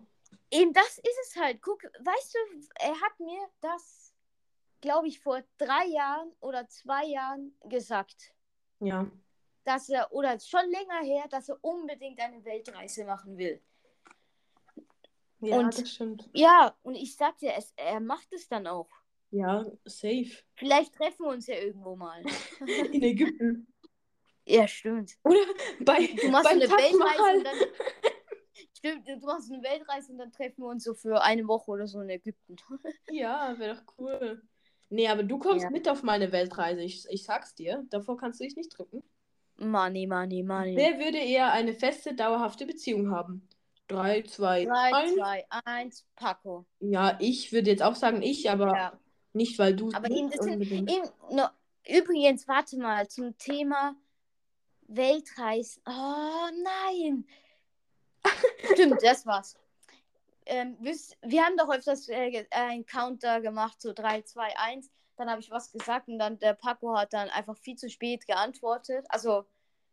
Eben, 0.53 0.73
das 0.73 0.97
ist 0.97 1.17
es 1.27 1.35
halt. 1.37 1.61
Guck, 1.61 1.81
weißt 1.83 2.33
du, 2.35 2.67
er 2.79 2.91
hat 3.01 3.19
mir 3.19 3.39
das, 3.61 4.00
glaube 4.81 5.07
ich, 5.07 5.19
vor 5.19 5.41
drei 5.57 5.85
Jahren 5.87 6.31
oder 6.39 6.67
zwei 6.67 7.05
Jahren 7.05 7.55
gesagt, 7.69 8.33
Ja. 8.79 9.09
dass 9.63 9.89
er, 9.89 10.11
oder 10.11 10.39
schon 10.39 10.69
länger 10.71 11.01
her, 11.03 11.27
dass 11.29 11.49
er 11.49 11.57
unbedingt 11.63 12.19
eine 12.19 12.43
Weltreise 12.43 13.05
machen 13.05 13.37
will. 13.37 13.61
Ja, 15.39 15.57
Und- 15.59 15.77
das 15.79 15.91
stimmt. 15.91 16.29
Ja, 16.33 16.75
und 16.83 16.95
ich 16.95 17.15
sag 17.15 17.37
dir, 17.39 17.53
es, 17.55 17.73
er 17.75 17.99
macht 17.99 18.31
es 18.31 18.47
dann 18.47 18.67
auch. 18.67 18.89
Ja, 19.31 19.65
safe. 19.85 20.29
Vielleicht 20.55 20.93
treffen 20.93 21.23
wir 21.25 21.29
uns 21.31 21.47
ja 21.47 21.55
irgendwo 21.55 21.95
mal. 21.95 22.21
In 22.91 23.01
Ägypten. 23.01 23.73
ja, 24.45 24.67
stimmt. 24.67 25.17
Oder 25.23 25.39
bei, 25.79 26.07
Du 26.21 26.27
machst 26.29 26.47
eine 26.47 26.69
Weltreise 26.69 27.37
und 27.37 27.43
dann. 27.45 27.55
Stimmt, 28.77 29.07
du 29.07 29.15
machst 29.27 29.51
eine 29.51 29.61
Weltreise 29.61 30.11
und 30.11 30.17
dann 30.17 30.31
treffen 30.31 30.63
wir 30.63 30.67
uns 30.69 30.83
so 30.83 30.95
für 30.95 31.21
eine 31.21 31.47
Woche 31.47 31.69
oder 31.69 31.85
so 31.87 32.01
in 32.01 32.09
Ägypten. 32.09 32.55
Ja, 33.11 33.57
wäre 33.59 33.75
doch 33.75 33.83
cool. 33.99 34.41
Nee, 34.91 35.07
aber 35.07 35.23
du 35.23 35.39
kommst 35.39 35.63
Ja. 35.63 35.69
mit 35.71 35.87
auf 35.87 36.03
meine 36.03 36.33
Weltreise. 36.33 36.81
Ich, 36.81 37.05
ich 37.09 37.23
sag's 37.23 37.55
dir. 37.55 37.85
Davor 37.89 38.17
kannst 38.17 38.39
du 38.41 38.43
dich 38.43 38.57
nicht 38.57 38.77
drücken. 38.77 39.01
Money, 39.57 40.05
money, 40.05 40.43
money. 40.43 40.75
Wer 40.75 40.99
würde 40.99 41.17
eher 41.17 41.51
eine 41.53 41.73
feste, 41.73 42.13
dauerhafte 42.13 42.65
Beziehung 42.65 43.09
haben? 43.09 43.47
Drei, 43.87 44.21
zwei, 44.23 44.65
3, 44.65 44.93
eins. 44.93 45.13
2, 45.15 45.45
1, 45.65 46.05
Paco. 46.15 46.65
Ja, 46.81 47.17
ich 47.21 47.53
würde 47.53 47.69
jetzt 47.71 47.81
auch 47.83 47.95
sagen 47.95 48.21
ich, 48.21 48.49
aber 48.49 48.67
Ja. 48.75 48.99
nicht, 49.33 49.57
weil 49.59 49.75
du 49.75 49.89
Aber 49.93 50.09
eben, 50.11 50.29
das 50.29 50.39
unbedingt. 50.45 50.91
eben, 50.91 51.07
no, 51.29 51.45
übrigens, 51.87 52.47
warte 52.49 52.77
mal, 52.77 53.07
zum 53.07 53.37
Thema 53.37 53.95
Weltreisen. 54.87 55.81
Oh 55.85 56.49
nein! 56.63 57.25
Stimmt, 58.73 59.01
das 59.01 59.25
war's. 59.25 59.55
Ähm, 60.51 60.75
wir 60.81 61.45
haben 61.45 61.55
doch 61.55 61.69
öfters 61.69 62.09
äh, 62.09 62.45
einen 62.51 62.85
Counter 62.85 63.39
gemacht, 63.39 63.81
so 63.81 63.93
3, 63.93 64.23
2, 64.23 64.57
1. 64.57 64.91
Dann 65.15 65.29
habe 65.29 65.39
ich 65.39 65.49
was 65.49 65.71
gesagt 65.71 66.09
und 66.09 66.19
dann 66.19 66.39
der 66.39 66.53
Paco 66.53 66.97
hat 66.97 67.13
dann 67.13 67.29
einfach 67.29 67.57
viel 67.57 67.77
zu 67.77 67.89
spät 67.89 68.27
geantwortet. 68.27 69.05
Also, 69.07 69.45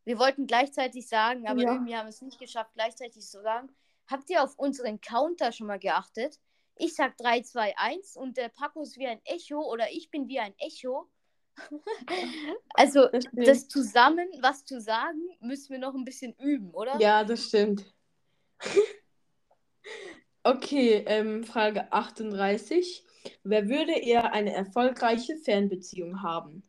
wir 0.05 0.19
wollten 0.19 0.49
gleichzeitig 0.49 1.07
sagen, 1.07 1.47
aber 1.47 1.61
Ja. 1.61 1.75
irgendwie 1.75 1.95
haben 1.95 2.07
wir 2.07 2.11
es 2.11 2.23
nicht 2.23 2.41
geschafft, 2.41 2.73
gleichzeitig 2.75 3.25
zu 3.25 3.41
sagen. 3.41 3.69
Habt 4.09 4.29
ihr 4.31 4.43
auf 4.43 4.59
unseren 4.59 5.01
Counter 5.01 5.53
schon 5.53 5.69
mal 5.69 5.79
geachtet? 5.79 6.41
Ich 6.75 6.97
sag 6.97 7.17
3, 7.19 7.43
2, 7.43 7.79
1 7.79 8.17
und 8.17 8.37
der 8.37 8.49
Paco 8.49 8.83
ist 8.83 8.99
wie 8.99 9.07
ein 9.07 9.21
Echo 9.25 9.61
oder 9.61 9.93
ich 9.93 10.11
bin 10.11 10.27
wie 10.27 10.41
ein 10.41 10.55
Echo. 10.59 11.09
also, 12.75 13.07
Das 13.09 13.27
das 13.33 13.69
zusammen, 13.69 14.29
was 14.41 14.65
zu 14.65 14.81
sagen, 14.81 15.21
müssen 15.39 15.71
wir 15.71 15.79
noch 15.79 15.95
ein 15.95 16.05
bisschen 16.05 16.35
üben, 16.35 16.73
oder? 16.73 16.99
Ja, 17.01 17.23
das 17.23 17.45
stimmt. 17.45 17.85
okay, 20.45 21.05
ähm, 21.07 21.45
Frage 21.45 21.93
38. 21.93 23.05
Wer 23.45 23.69
würde 23.69 23.93
eher 23.93 24.33
eine 24.33 24.55
erfolgreiche 24.55 25.37
Fernbeziehung 25.37 26.23
haben? 26.23 26.63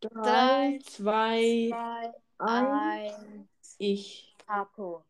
Drei, 0.00 0.12
Drei, 0.22 0.78
zwei, 0.84 1.70
Zwei, 1.70 2.12
eins. 2.38 3.76
Ich. 3.78 4.34
Paco. 4.46 5.04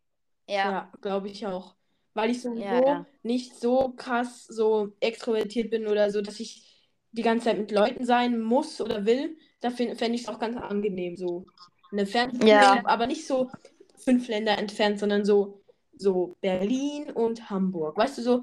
Ja. 0.49 0.55
Ja, 0.70 0.92
glaube 1.01 1.29
ich 1.29 1.46
auch. 1.46 1.75
Weil 2.14 2.31
ich 2.31 2.40
sowieso 2.40 2.64
Ja, 2.64 2.87
ja. 2.87 3.07
nicht 3.22 3.57
so 3.57 3.92
krass 3.96 4.46
so 4.46 4.92
extrovertiert 5.01 5.70
bin 5.70 5.87
oder 5.87 6.11
so, 6.11 6.22
dass 6.22 6.40
ich 6.40 6.88
die 7.12 7.22
ganze 7.22 7.46
Zeit 7.46 7.59
mit 7.59 7.70
Leuten 7.70 8.05
sein 8.05 8.40
muss 8.40 8.81
oder 8.81 9.05
will. 9.05 9.37
Da 9.61 9.70
fände 9.70 9.94
ich 10.14 10.22
es 10.22 10.29
auch 10.29 10.38
ganz 10.38 10.57
angenehm, 10.57 11.16
so 11.16 11.46
eine 11.92 12.07
Fernbeziehung, 12.07 12.87
aber 12.87 13.07
nicht 13.07 13.27
so 13.27 13.51
fünf 13.96 14.29
Länder 14.29 14.57
entfernt, 14.59 14.99
sondern 14.99 15.25
so, 15.25 15.62
so 15.98 16.37
Berlin 16.40 17.11
und 17.11 17.50
Hamburg. 17.50 17.96
Weißt 17.96 18.18
du, 18.18 18.22
so, 18.22 18.42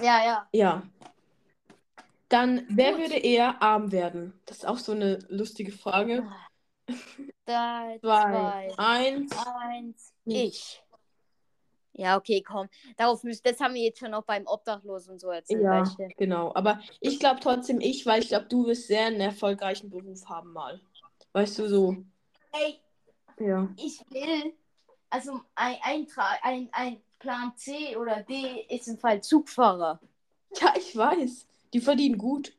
Ja, 0.00 0.24
ja. 0.24 0.48
ja. 0.52 0.82
Dann, 2.28 2.66
wer 2.68 2.92
Gut. 2.92 3.00
würde 3.02 3.16
eher 3.16 3.62
arm 3.62 3.92
werden? 3.92 4.32
Das 4.46 4.58
ist 4.58 4.66
auch 4.66 4.78
so 4.78 4.92
eine 4.92 5.18
lustige 5.28 5.72
Frage. 5.72 6.26
Drei, 7.46 7.98
Zwei, 8.00 8.72
zwei, 8.72 8.74
eins. 8.78 9.36
eins, 9.62 10.14
Ich. 10.24 10.44
ich. 10.44 10.80
Ja, 11.96 12.16
okay, 12.16 12.42
komm. 12.42 12.68
Darauf 12.96 13.22
müsst, 13.22 13.46
das 13.46 13.60
haben 13.60 13.74
wir 13.74 13.82
jetzt 13.82 14.00
schon 14.00 14.14
auch 14.14 14.24
beim 14.24 14.46
Obdachlosen 14.46 15.12
und 15.12 15.20
so 15.20 15.28
erzählt. 15.30 15.62
Ja, 15.62 15.80
weißt 15.82 15.98
du? 15.98 16.08
genau. 16.16 16.52
Aber 16.54 16.80
ich 17.00 17.20
glaube 17.20 17.38
trotzdem 17.40 17.80
ich, 17.80 18.04
weil 18.04 18.20
ich 18.22 18.28
glaube, 18.28 18.46
du 18.46 18.66
wirst 18.66 18.88
sehr 18.88 19.06
einen 19.06 19.20
erfolgreichen 19.20 19.90
Beruf 19.90 20.28
haben 20.28 20.52
mal. 20.52 20.80
Weißt 21.34 21.58
du, 21.60 21.68
so. 21.68 21.96
Ey, 22.52 22.80
Ja. 23.38 23.68
ich 23.76 24.00
will, 24.10 24.54
also 25.14 25.40
ein, 25.54 25.78
Eintrag, 25.82 26.40
ein, 26.42 26.68
ein 26.72 27.00
Plan 27.20 27.56
C 27.56 27.96
oder 27.96 28.24
D 28.24 28.66
ist 28.68 28.88
im 28.88 28.98
Fall 28.98 29.22
Zugfahrer. 29.22 30.00
Ja, 30.60 30.74
ich 30.76 30.96
weiß. 30.96 31.46
Die 31.72 31.80
verdienen 31.80 32.18
gut. 32.18 32.52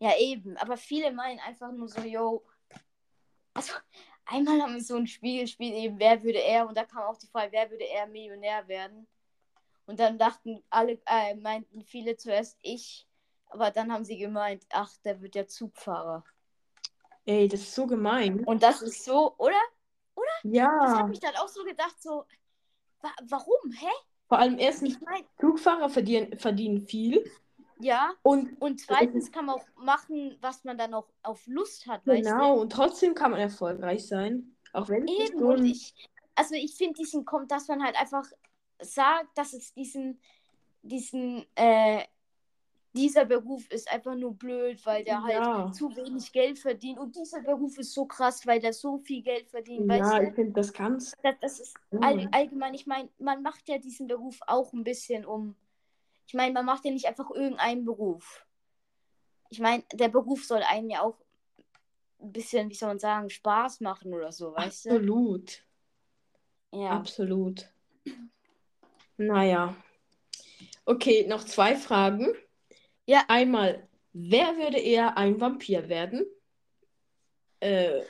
Ja, 0.00 0.18
eben. 0.18 0.58
Aber 0.58 0.76
viele 0.76 1.10
meinen 1.12 1.40
einfach 1.40 1.72
nur 1.72 1.88
so, 1.88 2.02
yo. 2.02 2.44
Also, 3.54 3.72
einmal 4.26 4.60
haben 4.60 4.74
wir 4.74 4.82
so 4.82 4.96
ein 4.96 5.06
Spiel 5.06 5.40
gespielt, 5.40 5.74
eben, 5.74 5.98
wer 5.98 6.22
würde 6.22 6.42
er, 6.42 6.68
und 6.68 6.76
da 6.76 6.84
kam 6.84 7.04
auch 7.04 7.16
die 7.16 7.26
Frage, 7.26 7.52
wer 7.52 7.70
würde 7.70 7.88
er 7.88 8.06
Millionär 8.06 8.68
werden? 8.68 9.06
Und 9.86 9.98
dann 9.98 10.18
dachten 10.18 10.62
alle, 10.68 11.00
äh, 11.06 11.34
meinten 11.36 11.82
viele 11.84 12.16
zuerst 12.16 12.58
ich, 12.60 13.06
aber 13.46 13.70
dann 13.70 13.90
haben 13.90 14.04
sie 14.04 14.18
gemeint, 14.18 14.64
ach, 14.72 14.94
der 15.04 15.20
wird 15.22 15.34
ja 15.34 15.46
Zugfahrer. 15.46 16.22
Ey, 17.24 17.48
das 17.48 17.60
ist 17.60 17.74
so 17.74 17.86
gemein. 17.86 18.44
Und 18.44 18.62
das 18.62 18.82
ist 18.82 19.04
so, 19.04 19.34
oder? 19.38 19.60
Das 20.42 20.52
Ja. 20.52 20.98
hat 20.98 21.08
mich 21.08 21.20
dann 21.20 21.34
auch 21.36 21.48
so 21.48 21.62
gedacht, 21.64 22.00
so, 22.00 22.24
wa 23.00 23.10
warum? 23.28 23.72
Hä? 23.72 23.86
Vor 24.28 24.38
allem 24.38 24.58
erstens, 24.58 24.94
Ich 24.94 25.00
meine, 25.00 25.26
Flugfahrer 25.38 25.88
verdienen, 25.88 26.38
verdienen 26.38 26.86
viel. 26.86 27.24
ja. 27.80 28.12
Und 28.22 28.60
Und 28.60 28.80
zweitens 28.80 29.32
kann 29.32 29.46
man 29.46 29.56
auch 29.56 29.66
machen, 29.76 30.36
was 30.40 30.64
man 30.64 30.78
dann 30.78 30.94
auch 30.94 31.08
auf 31.22 31.46
Lust 31.46 31.86
hat, 31.86 32.04
genau, 32.04 32.60
und 32.60 32.70
trotzdem 32.72 33.14
kann 33.14 33.32
man 33.32 33.40
erfolgreich 33.40 34.06
sein. 34.06 34.54
Auch 34.72 34.88
wenn 34.88 35.02
es 35.04 35.10
nicht 35.10 35.30
Eben, 35.30 35.38
so 35.40 35.50
ein... 35.50 35.64
ich, 35.64 35.94
also 36.36 36.54
ich 36.54 36.76
finde 36.76 36.94
diesen 36.94 37.24
kommt, 37.24 37.50
dass 37.50 37.68
man 37.68 37.82
halt 37.82 37.96
einfach 37.98 38.24
sagt, 38.80 39.36
dass 39.36 39.52
es 39.52 39.74
diesen, 39.74 40.20
diesen, 40.82 41.44
äh, 41.56 42.04
dieser 42.92 43.24
Beruf 43.24 43.70
ist 43.70 43.90
einfach 43.90 44.14
nur 44.14 44.34
blöd, 44.34 44.84
weil 44.84 45.04
der 45.04 45.22
halt 45.22 45.34
Ja. 45.34 45.72
zu 45.72 45.94
wenig 45.94 46.32
Geld 46.32 46.58
verdient. 46.58 46.98
Und 46.98 47.14
dieser 47.14 47.40
Beruf 47.40 47.78
ist 47.78 47.92
so 47.94 48.04
krass, 48.04 48.46
weil 48.46 48.60
der 48.60 48.72
so 48.72 48.98
viel 48.98 49.22
Geld 49.22 49.48
verdient. 49.48 49.90
Ja, 49.92 50.20
ich 50.20 50.30
du? 50.30 50.34
finde 50.34 50.52
das 50.52 50.72
ganz. 50.72 51.12
Das, 51.22 51.34
das 51.40 51.60
ist 51.60 51.76
all, 52.00 52.28
allgemein, 52.32 52.74
ich 52.74 52.86
meine, 52.86 53.08
man 53.18 53.42
macht 53.42 53.68
ja 53.68 53.78
diesen 53.78 54.06
Beruf 54.06 54.40
auch 54.46 54.72
ein 54.72 54.82
bisschen 54.84 55.24
um. 55.24 55.54
Ich 56.26 56.34
meine, 56.34 56.52
man 56.52 56.64
macht 56.64 56.84
ja 56.84 56.90
nicht 56.90 57.06
einfach 57.06 57.30
irgendeinen 57.30 57.84
Beruf. 57.84 58.46
Ich 59.50 59.60
meine, 59.60 59.82
der 59.92 60.08
Beruf 60.08 60.44
soll 60.44 60.62
einem 60.62 60.90
ja 60.90 61.02
auch 61.02 61.16
ein 62.20 62.32
bisschen, 62.32 62.70
wie 62.70 62.74
soll 62.74 62.88
man 62.88 62.98
sagen, 62.98 63.30
Spaß 63.30 63.80
machen 63.80 64.12
oder 64.14 64.32
so, 64.32 64.54
weißt 64.54 64.86
du? 64.86 64.90
Absolut. 64.90 65.64
Ja. 66.72 66.90
Absolut. 66.90 67.68
Naja. 69.16 69.76
Okay, 70.84 71.26
noch 71.26 71.44
zwei 71.44 71.76
Fragen. 71.76 72.28
Ja. 73.10 73.24
Einmal, 73.26 73.88
wer 74.12 74.56
würde 74.56 74.78
eher 74.78 75.16
ein 75.18 75.40
Vampir 75.40 75.88
werden? 75.88 76.24
Äh, 77.58 78.02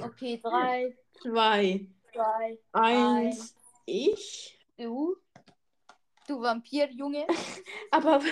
Okay, 0.00 0.40
drei, 0.42 0.96
zwei, 1.20 1.86
zwei, 2.12 2.58
eins, 2.72 3.54
ich. 3.84 4.58
du. 4.78 5.16
Du 6.26 6.40
Vampirjunge. 6.40 7.26
Aber 7.90 8.22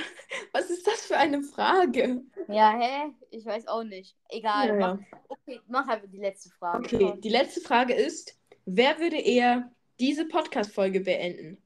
was 0.53 0.71
ist 0.71 0.87
das 0.87 1.05
für 1.05 1.19
eine 1.19 1.43
Frage? 1.43 2.23
Ja, 2.49 2.79
hä? 2.79 3.13
Ich 3.31 3.45
weiß 3.45 3.67
auch 3.67 3.85
nicht. 3.85 4.17
Egal. 4.31 4.69
Ja, 4.69 4.75
Mach, 4.77 4.99
okay, 5.29 5.61
mach 5.67 5.87
einfach 5.87 6.09
die 6.09 6.19
letzte 6.19 6.49
Frage. 6.49 6.85
Okay, 6.85 7.09
Komm. 7.11 7.21
die 7.21 7.29
letzte 7.29 7.61
Frage 7.61 7.93
ist, 7.93 8.41
wer 8.65 8.99
würde 9.01 9.19
eher 9.21 9.71
diese 10.01 10.27
Podcast-Folge 10.27 11.01
beenden? 11.01 11.59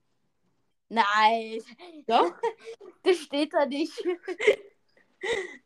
Nein, 0.89 1.61
Doch? 2.07 2.33
das 3.03 3.17
steht 3.19 3.53
da 3.53 3.67
nicht. 3.67 3.93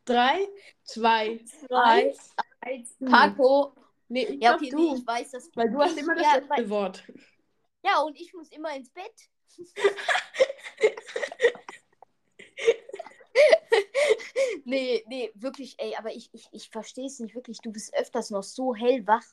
Drei, 0.05 0.47
zwei, 0.83 1.39
Zwei, 1.45 2.07
eins. 2.09 2.35
eins. 2.61 2.97
Du. 2.97 3.05
Paco. 3.05 3.75
Nee, 4.09 4.25
ich 4.25 4.41
Ja, 4.41 4.55
okay, 4.55 4.69
du. 4.69 4.77
nee, 4.77 4.97
ich 4.99 5.07
weiß 5.07 5.31
das. 5.31 5.49
Weil 5.55 5.69
du 5.71 5.79
hast 5.79 5.97
immer 5.97 6.15
das 6.15 6.23
ja, 6.25 6.35
letzte 6.35 6.49
weil- 6.49 6.69
Wort. 6.69 7.03
Ja, 7.85 8.01
und 8.01 8.19
ich 8.19 8.33
muss 8.33 8.49
immer 8.51 8.75
ins 8.75 8.89
Bett. 8.89 9.13
nee, 14.65 15.03
nee, 15.07 15.31
wirklich, 15.35 15.75
ey, 15.79 15.95
aber 15.95 16.13
ich, 16.13 16.29
ich, 16.33 16.47
ich 16.51 16.69
verstehe 16.69 17.07
es 17.07 17.19
nicht 17.19 17.35
wirklich. 17.35 17.59
Du 17.59 17.71
bist 17.71 17.93
öfters 17.93 18.29
noch 18.29 18.43
so 18.43 18.75
hellwach. 18.75 19.23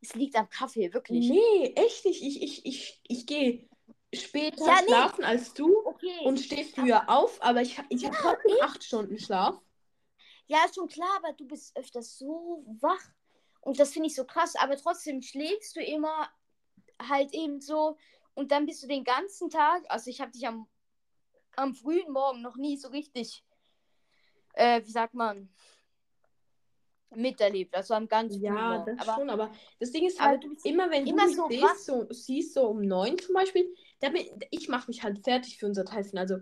Es 0.00 0.14
liegt 0.14 0.36
am 0.36 0.48
Kaffee, 0.48 0.92
wirklich. 0.92 1.28
Nee, 1.28 1.72
echt 1.74 2.04
nicht. 2.04 2.22
Ich, 2.22 2.42
ich, 2.42 2.66
ich, 2.66 3.00
ich 3.08 3.26
gehe 3.26 3.68
später 4.14 4.66
Ja, 4.66 4.80
nee. 4.80 4.86
schlafen 4.88 5.24
als 5.24 5.54
du 5.54 5.84
Okay. 5.84 6.20
und 6.24 6.38
stehe 6.40 6.64
früher 6.64 7.08
auf, 7.08 7.40
aber 7.42 7.60
ich, 7.62 7.80
ich 7.90 8.04
habe 8.06 8.16
trotzdem 8.16 8.56
acht 8.62 8.82
Stunden 8.84 9.18
Schlaf. 9.18 9.60
Ja, 10.46 10.64
ist 10.64 10.76
schon 10.76 10.88
klar, 10.88 11.10
aber 11.18 11.32
du 11.34 11.46
bist 11.46 11.76
öfters 11.76 12.18
so 12.18 12.64
wach. 12.80 13.02
Und 13.60 13.78
das 13.78 13.92
finde 13.92 14.08
ich 14.08 14.14
so 14.14 14.24
krass. 14.24 14.56
Aber 14.56 14.76
trotzdem 14.76 15.20
schläfst 15.20 15.76
du 15.76 15.80
immer 15.80 16.30
halt 17.08 17.34
eben 17.34 17.60
so. 17.60 17.98
Und 18.34 18.50
dann 18.50 18.64
bist 18.66 18.82
du 18.82 18.86
den 18.86 19.04
ganzen 19.04 19.50
Tag. 19.50 19.82
Also, 19.88 20.08
ich 20.08 20.20
habe 20.20 20.30
dich 20.30 20.46
am, 20.46 20.66
am 21.56 21.74
frühen 21.74 22.10
Morgen 22.12 22.40
noch 22.40 22.56
nie 22.56 22.78
so 22.78 22.88
richtig, 22.88 23.44
äh, 24.54 24.82
wie 24.84 24.90
sagt 24.90 25.12
man, 25.12 25.52
miterlebt. 27.14 27.74
Also 27.74 27.94
am 27.94 28.08
ganz 28.08 28.36
frühen 28.36 28.42
Ja, 28.44 28.84
das 28.84 29.00
aber, 29.00 29.14
schon, 29.14 29.30
aber 29.30 29.50
das 29.80 29.92
Ding 29.92 30.06
ist 30.06 30.20
halt, 30.20 30.44
immer 30.64 30.90
wenn 30.90 31.06
immer 31.06 31.22
du 31.22 31.28
mich 31.28 31.36
so 31.36 31.48
siehst, 31.48 31.86
so, 31.86 32.06
siehst, 32.10 32.54
so 32.54 32.68
um 32.68 32.82
neun 32.82 33.18
zum 33.18 33.34
Beispiel, 33.34 33.66
da 34.00 34.10
bin, 34.10 34.26
ich 34.50 34.68
mache 34.68 34.88
mich 34.88 35.02
halt 35.02 35.24
fertig 35.24 35.58
für 35.58 35.66
unser 35.66 35.84
Treffen. 35.84 36.18
Also 36.18 36.38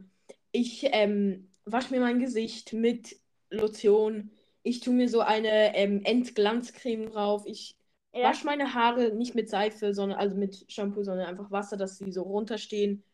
ich 0.52 0.86
ähm, 0.92 1.50
wasche 1.64 1.92
mir 1.94 2.00
mein 2.00 2.18
Gesicht 2.18 2.72
mit 2.72 3.16
Lotion, 3.50 4.30
ich 4.62 4.80
tue 4.80 4.94
mir 4.94 5.08
so 5.08 5.20
eine 5.20 5.76
ähm, 5.76 6.02
Entglanzcreme 6.04 7.10
drauf, 7.10 7.44
ich 7.46 7.76
ja, 8.12 8.24
wasche 8.24 8.46
meine 8.46 8.74
Haare 8.74 9.14
nicht 9.14 9.34
mit 9.34 9.48
Seife, 9.48 9.94
sondern 9.94 10.18
also 10.18 10.34
mit 10.34 10.64
Shampoo, 10.68 11.04
sondern 11.04 11.26
einfach 11.26 11.50
Wasser, 11.50 11.76
dass 11.76 11.98
sie 11.98 12.10
so 12.10 12.22
runterstehen. 12.22 13.04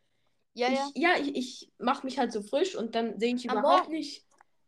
ja, 0.55 0.69
ja. 0.69 0.91
Ich, 0.95 1.03
ja, 1.03 1.11
ich, 1.21 1.37
ich 1.37 1.73
mache 1.79 2.07
mich 2.07 2.19
halt 2.19 2.33
so 2.33 2.43
frisch 2.43 2.77
und 2.77 2.95
dann 2.95 3.19
sehe 3.19 3.35
ich 3.35 3.45
überhaupt 3.45 3.89
nicht, 3.91 4.25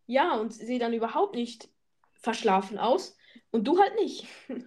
ja, 0.06 0.36
und 0.36 0.52
sehe 0.52 0.78
dann 0.78 0.92
überhaupt 0.92 1.34
nicht 1.34 1.68
verschlafen 2.24 2.78
aus. 2.78 3.16
Und 3.52 3.64
du 3.68 3.78
halt 3.78 3.94
nicht. 3.96 4.26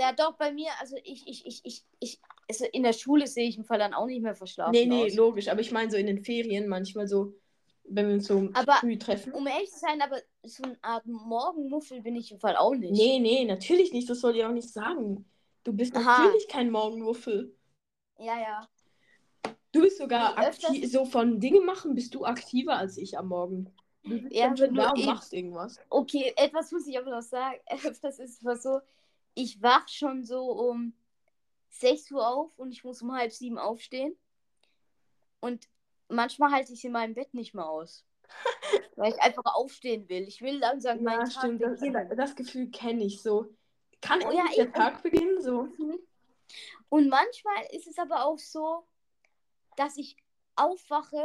Ja, 0.00 0.10
doch, 0.10 0.38
bei 0.38 0.52
mir, 0.52 0.70
also 0.80 0.96
ich, 1.04 1.22
ich, 1.26 1.44
ich, 1.44 1.60
ich, 1.64 1.84
ich, 2.00 2.20
also 2.48 2.64
in 2.72 2.82
der 2.82 2.94
Schule 2.94 3.26
sehe 3.26 3.46
ich 3.46 3.58
im 3.58 3.64
Fall 3.66 3.78
dann 3.78 3.92
auch 3.92 4.06
nicht 4.06 4.22
mehr 4.22 4.34
verschlafen 4.34 4.70
Nee, 4.72 4.86
nee, 4.86 5.04
aus. 5.04 5.14
logisch. 5.14 5.48
Aber 5.48 5.60
ich 5.60 5.70
meine 5.70 5.90
so 5.90 5.98
in 5.98 6.06
den 6.06 6.24
Ferien 6.24 6.66
manchmal 6.66 7.06
so, 7.06 7.34
wenn 7.84 8.06
wir 8.08 8.14
uns 8.14 8.26
so 8.26 8.48
Aber- 8.54 8.76
früh 8.76 8.96
treffen. 8.98 9.34
Um 9.34 9.46
ehrlich 9.46 9.70
zu 9.70 9.80
sein, 9.80 10.00
aber 10.00 10.16
so 10.44 10.62
eine 10.62 10.78
Art 10.80 11.04
Morgenmuffel 11.04 12.00
bin 12.00 12.16
ich 12.16 12.32
im 12.32 12.40
Fall 12.40 12.56
auch 12.56 12.74
nicht. 12.74 12.92
Nee, 12.92 13.18
nee, 13.18 13.44
natürlich 13.44 13.92
nicht. 13.92 14.08
Das 14.08 14.20
soll 14.20 14.34
ich 14.34 14.42
auch 14.46 14.52
nicht 14.52 14.70
sagen. 14.72 15.26
Du 15.62 15.74
bist 15.74 15.94
Aha. 15.94 16.24
natürlich 16.24 16.48
kein 16.48 16.70
Morgenmuffel. 16.70 17.54
Ja, 18.18 18.40
ja. 18.40 18.66
Du 19.72 19.82
bist 19.82 19.98
sogar 19.98 20.38
aktiv, 20.38 20.90
so 20.90 21.04
von 21.04 21.38
Dinge 21.38 21.60
machen 21.60 21.94
bist 21.94 22.14
du 22.14 22.24
aktiver 22.24 22.78
als 22.78 22.96
ich 22.96 23.18
am 23.18 23.28
Morgen. 23.28 23.68
Ja, 24.04 24.48
du 24.50 24.64
und 24.66 24.76
eben- 24.78 25.06
machst 25.06 25.32
irgendwas. 25.32 25.78
Okay, 25.88 26.32
etwas 26.36 26.72
muss 26.72 26.86
ich 26.86 26.98
aber 26.98 27.10
noch 27.10 27.22
sagen. 27.22 27.60
Öfters 28.00 28.18
ist 28.18 28.42
mal 28.42 28.56
so, 28.56 28.80
ich 29.34 29.62
wach 29.62 29.88
schon 29.88 30.24
so 30.24 30.50
um 30.50 30.92
6 31.70 32.10
Uhr 32.12 32.26
auf 32.26 32.58
und 32.58 32.72
ich 32.72 32.84
muss 32.84 33.00
um 33.02 33.12
halb 33.14 33.32
sieben 33.32 33.58
aufstehen. 33.58 34.16
Und 35.40 35.68
manchmal 36.08 36.50
halte 36.52 36.72
ich 36.72 36.78
es 36.80 36.84
in 36.84 36.92
meinem 36.92 37.14
Bett 37.14 37.32
nicht 37.34 37.54
mehr 37.54 37.68
aus. 37.68 38.04
weil 38.96 39.12
ich 39.12 39.20
einfach 39.20 39.44
aufstehen 39.54 40.08
will. 40.08 40.22
Ich 40.26 40.40
will 40.42 40.58
langsam 40.58 41.02
meinen 41.02 41.20
Ja, 41.20 41.24
Tag 41.28 41.32
stimmt. 41.32 41.62
Das, 41.62 41.80
beginnen. 41.80 42.16
das 42.16 42.34
Gefühl 42.34 42.70
kenne 42.70 43.04
ich 43.04 43.22
so. 43.22 43.46
Kann 44.00 44.22
Oh 44.26 44.30
ja, 44.32 44.44
der 44.56 44.66
ich- 44.66 44.72
Tag 44.72 45.02
beginnen? 45.02 45.40
So. 45.40 45.68
Und 46.88 47.08
manchmal 47.08 47.64
ist 47.72 47.86
es 47.86 47.98
aber 47.98 48.24
auch 48.24 48.38
so, 48.38 48.84
dass 49.76 49.96
ich 49.96 50.16
aufwache, 50.56 51.24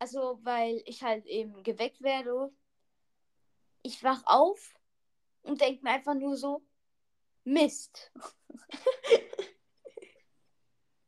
also 0.00 0.40
weil 0.42 0.82
ich 0.86 1.02
halt 1.02 1.26
eben 1.26 1.62
geweckt 1.62 2.02
werde. 2.02 2.50
Ich 3.82 4.02
wach 4.02 4.22
auf 4.24 4.74
und 5.42 5.60
denke 5.60 5.84
mir 5.84 5.90
einfach 5.90 6.14
nur 6.14 6.36
so, 6.36 6.62
Mist. 7.44 8.12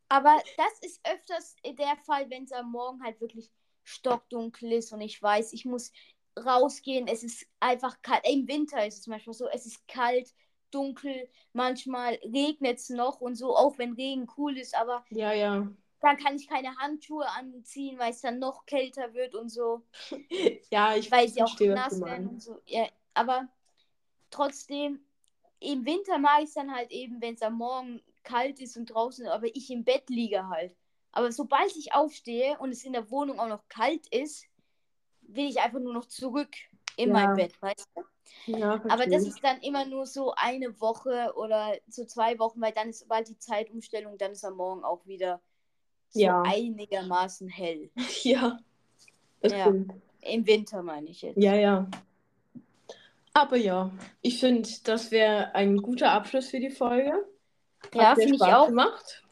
aber 0.08 0.40
das 0.56 0.78
ist 0.82 1.00
öfters 1.04 1.56
der 1.64 1.96
Fall, 1.96 2.30
wenn 2.30 2.44
es 2.44 2.52
am 2.52 2.70
Morgen 2.70 3.02
halt 3.02 3.20
wirklich 3.20 3.50
stockdunkel 3.82 4.72
ist 4.72 4.92
und 4.92 5.00
ich 5.00 5.20
weiß, 5.20 5.52
ich 5.54 5.64
muss 5.64 5.90
rausgehen. 6.38 7.08
Es 7.08 7.22
ist 7.22 7.46
einfach 7.60 8.00
kalt. 8.02 8.26
Im 8.28 8.46
Winter 8.46 8.86
ist 8.86 9.00
es 9.00 9.06
manchmal 9.06 9.34
so, 9.34 9.48
es 9.48 9.66
ist 9.66 9.86
kalt, 9.88 10.32
dunkel, 10.70 11.28
manchmal 11.52 12.14
regnet 12.22 12.78
es 12.78 12.88
noch 12.88 13.20
und 13.20 13.36
so, 13.36 13.56
auch 13.56 13.78
wenn 13.78 13.94
Regen 13.94 14.26
cool 14.36 14.56
ist, 14.58 14.74
aber 14.74 15.04
Ja, 15.10 15.32
ja. 15.32 15.70
Dann 16.02 16.16
kann 16.16 16.36
ich 16.36 16.48
keine 16.48 16.76
Handschuhe 16.76 17.28
anziehen, 17.28 17.98
weil 17.98 18.10
es 18.10 18.20
dann 18.20 18.38
noch 18.38 18.66
kälter 18.66 19.14
wird 19.14 19.34
und 19.34 19.48
so, 19.48 19.82
Ja, 20.70 20.94
ich 20.96 21.10
weil 21.10 21.28
sie 21.28 21.42
auch 21.42 21.58
nass 21.60 22.00
werden 22.00 22.28
und 22.28 22.42
so. 22.42 22.58
Ja, 22.66 22.86
aber 23.14 23.48
trotzdem, 24.30 25.00
im 25.60 25.84
Winter 25.84 26.18
mag 26.18 26.40
ich 26.40 26.48
es 26.48 26.54
dann 26.54 26.74
halt 26.74 26.90
eben, 26.90 27.20
wenn 27.20 27.34
es 27.34 27.42
am 27.42 27.54
Morgen 27.54 28.02
kalt 28.24 28.60
ist 28.60 28.76
und 28.76 28.86
draußen, 28.86 29.26
aber 29.26 29.46
ich 29.54 29.70
im 29.70 29.84
Bett 29.84 30.08
liege 30.10 30.48
halt. 30.48 30.74
Aber 31.12 31.30
sobald 31.30 31.76
ich 31.76 31.92
aufstehe 31.94 32.58
und 32.58 32.70
es 32.70 32.84
in 32.84 32.94
der 32.94 33.10
Wohnung 33.10 33.38
auch 33.38 33.48
noch 33.48 33.68
kalt 33.68 34.06
ist, 34.08 34.46
will 35.22 35.48
ich 35.48 35.60
einfach 35.60 35.80
nur 35.80 35.92
noch 35.92 36.06
zurück 36.06 36.50
in 36.96 37.10
Ja. 37.10 37.14
mein 37.14 37.34
Bett, 37.36 37.60
weißt 37.60 37.88
du? 37.94 38.02
Ja, 38.46 38.80
Aber 38.88 39.06
das 39.06 39.24
ist 39.24 39.42
dann 39.42 39.60
immer 39.60 39.84
nur 39.86 40.06
so 40.06 40.32
eine 40.36 40.80
Woche 40.80 41.32
oder 41.36 41.76
so 41.88 42.04
zwei 42.04 42.38
Wochen, 42.38 42.60
weil 42.60 42.72
dann 42.72 42.88
ist 42.90 43.08
bald 43.08 43.28
die 43.28 43.38
Zeitumstellung, 43.38 44.18
dann 44.18 44.32
ist 44.32 44.44
am 44.44 44.56
Morgen 44.56 44.84
auch 44.84 45.06
wieder 45.06 45.40
Ja. 46.14 46.42
einigermaßen 46.42 47.48
hell. 47.48 47.90
Ja, 48.22 48.58
das 49.40 49.52
Ja. 49.52 49.60
stimmt. 49.66 49.92
Im 50.20 50.46
Winter 50.46 50.82
meine 50.82 51.08
ich 51.10 51.22
jetzt. 51.22 51.36
Ja, 51.36 51.54
ja. 51.54 51.88
Aber 53.34 53.56
ja, 53.56 53.90
ich 54.20 54.38
finde, 54.38 54.68
das 54.84 55.10
wäre 55.10 55.54
ein 55.54 55.78
guter 55.78 56.12
Abschluss 56.12 56.48
für 56.48 56.60
die 56.60 56.70
Folge. 56.70 57.12
Hat 57.86 57.94
Ja, 57.94 58.14
finde 58.14 58.34
ich 58.36 58.42
auch. 58.42 58.66
gemacht. 58.68 59.24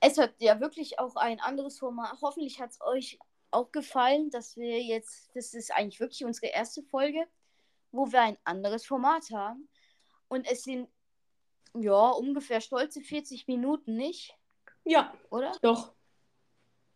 Es 0.00 0.18
hat 0.18 0.34
ja 0.38 0.60
wirklich 0.60 0.98
auch 0.98 1.16
ein 1.16 1.40
anderes 1.40 1.78
Format. 1.78 2.16
Hoffentlich 2.22 2.60
hat 2.60 2.70
es 2.70 2.80
euch 2.80 3.18
auch 3.50 3.72
gefallen, 3.72 4.30
dass 4.30 4.56
wir 4.56 4.80
jetzt, 4.82 5.30
das 5.34 5.52
ist 5.54 5.72
eigentlich 5.72 6.00
wirklich 6.00 6.24
unsere 6.24 6.46
erste 6.52 6.82
Folge, 6.82 7.26
wo 7.92 8.12
wir 8.12 8.20
ein 8.22 8.36
anderes 8.44 8.86
Format 8.86 9.30
haben. 9.32 9.68
Und 10.28 10.46
es 10.50 10.62
sind, 10.62 10.88
ja, 11.74 12.10
ungefähr 12.10 12.60
stolze 12.60 13.00
40 13.00 13.48
Minuten, 13.48 13.96
nicht? 13.96 14.36
Ja, 14.84 15.12
Oder? 15.30 15.52
doch. 15.62 15.92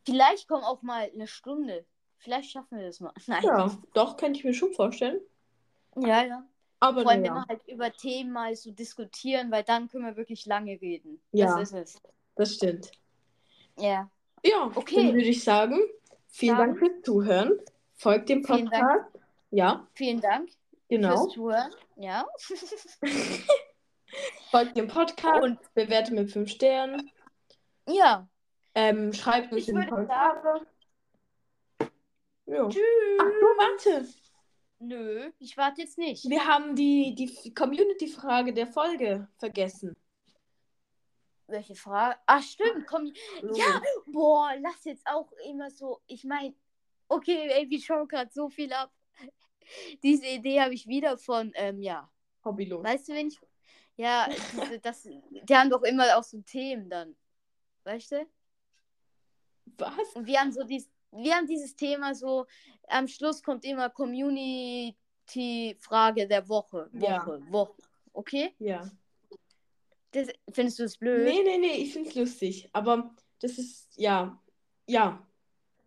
Vielleicht 0.04 0.48
kommt 0.48 0.64
auch 0.64 0.82
mal 0.82 1.10
eine 1.12 1.26
Stunde. 1.26 1.84
Vielleicht 2.18 2.50
schaffen 2.50 2.78
wir 2.78 2.86
das 2.86 3.00
mal. 3.00 3.12
Nein. 3.26 3.42
Ja, 3.42 3.76
doch, 3.94 4.16
könnte 4.16 4.38
ich 4.38 4.44
mir 4.44 4.54
schon 4.54 4.72
vorstellen. 4.72 5.20
Ja, 5.96 6.24
ja. 6.24 6.46
Aber 6.80 7.02
Vor 7.02 7.12
allem, 7.12 7.22
wenn 7.22 7.32
naja, 7.32 7.44
wir 7.46 7.48
halt 7.48 7.66
über 7.68 7.92
Themen 7.92 8.32
mal 8.32 8.54
so 8.56 8.70
diskutieren, 8.70 9.50
weil 9.50 9.62
dann 9.62 9.88
können 9.88 10.04
wir 10.04 10.16
wirklich 10.16 10.44
lange 10.44 10.72
reden. 10.80 11.20
Ja. 11.32 11.58
Das 11.58 11.72
ist 11.72 11.94
es. 11.94 12.02
das 12.34 12.54
stimmt. 12.54 12.90
Ja. 13.78 14.10
Ja, 14.44 14.70
Okay. 14.74 14.96
dann 14.96 15.14
würde 15.14 15.28
ich 15.28 15.42
sagen, 15.42 15.78
vielen 16.28 16.58
Dann- 16.58 16.68
Dank 16.74 16.78
fürs 16.80 17.02
Zuhören. 17.04 17.52
Folgt 17.94 18.28
dem 18.28 18.44
Vielen 18.44 18.68
Dank. 18.68 18.84
Podcast. 18.84 19.18
Ja, 19.50 19.86
Vielen 19.94 20.20
Dank 20.20 20.50
genau. 20.88 21.16
fürs 21.22 21.32
Zuhören. 21.34 21.70
Ja. 21.96 22.26
Folgt 24.50 24.76
dem 24.76 24.88
Podcast. 24.88 25.42
Und 25.42 25.58
Bewertet 25.74 26.14
mit 26.14 26.30
5 26.30 26.50
Sternen. 26.50 27.10
ja. 27.88 28.28
Ähm, 28.74 29.12
schreibt 29.12 29.52
uns 29.52 29.62
Ich 29.62 29.68
in 29.68 29.76
die 29.76 29.80
würde 29.82 29.90
Kommentare. 29.90 30.66
Ja. 32.46 32.68
Tschüss. 32.68 32.82
Ach 33.20 33.24
so, 33.24 33.46
warte. 33.56 34.08
Nö, 34.80 35.30
ich 35.38 35.56
warte 35.56 35.82
jetzt 35.82 35.96
nicht. 35.96 36.28
Wir 36.28 36.46
haben 36.46 36.74
die, 36.74 37.14
die 37.14 37.54
Community-Frage 37.54 38.52
der 38.52 38.66
Folge 38.66 39.28
vergessen. 39.38 39.94
Welche 41.46 41.74
Frage? 41.74 42.18
Ach, 42.26 42.42
stimmt. 42.42 42.86
Komm. 42.86 43.12
Ja, 43.54 43.80
boah, 44.06 44.52
lass 44.60 44.84
jetzt 44.84 45.06
auch 45.06 45.30
immer 45.46 45.70
so. 45.70 46.00
Ich 46.06 46.24
meine, 46.24 46.54
okay, 47.08 47.48
ey, 47.50 47.68
wir 47.70 47.80
schauen 47.80 48.08
gerade 48.08 48.30
so 48.32 48.48
viel 48.48 48.72
ab. 48.72 48.90
Diese 50.02 50.26
Idee 50.26 50.60
habe 50.60 50.74
ich 50.74 50.86
wieder 50.86 51.16
von, 51.16 51.52
ähm, 51.54 51.80
ja. 51.80 52.10
Hobbylos. 52.44 52.84
Weißt 52.84 53.08
du, 53.08 53.14
wenn 53.14 53.28
ich. 53.28 53.38
Ja, 53.96 54.28
diese, 54.28 54.80
das, 54.80 55.04
die 55.04 55.56
haben 55.56 55.70
doch 55.70 55.82
immer 55.82 56.18
auch 56.18 56.24
so 56.24 56.40
Themen 56.42 56.90
dann. 56.90 57.16
Weißt 57.84 58.12
du? 58.12 58.26
Was? 59.78 60.14
Und 60.14 60.26
wir 60.26 60.40
haben 60.40 60.52
so 60.52 60.62
dies, 60.64 60.88
wir 61.12 61.34
haben 61.34 61.46
dieses 61.46 61.74
Thema 61.76 62.14
so, 62.14 62.46
am 62.88 63.06
Schluss 63.08 63.42
kommt 63.42 63.64
immer 63.64 63.88
Community-Frage 63.90 66.26
der 66.26 66.48
Woche. 66.48 66.88
Woche, 66.92 67.04
Ja. 67.04 67.26
Woche. 67.52 67.74
Okay? 68.12 68.54
Ja. 68.58 68.90
Das, 70.12 70.28
findest 70.52 70.78
du 70.78 70.84
es 70.84 70.96
blöd? 70.96 71.24
Nee, 71.24 71.42
nee, 71.42 71.58
nee, 71.58 71.74
ich 71.82 71.92
find's 71.92 72.14
lustig. 72.14 72.68
Aber 72.72 73.12
das 73.40 73.58
ist, 73.58 73.88
ja. 73.96 74.40
Ja. 74.86 75.26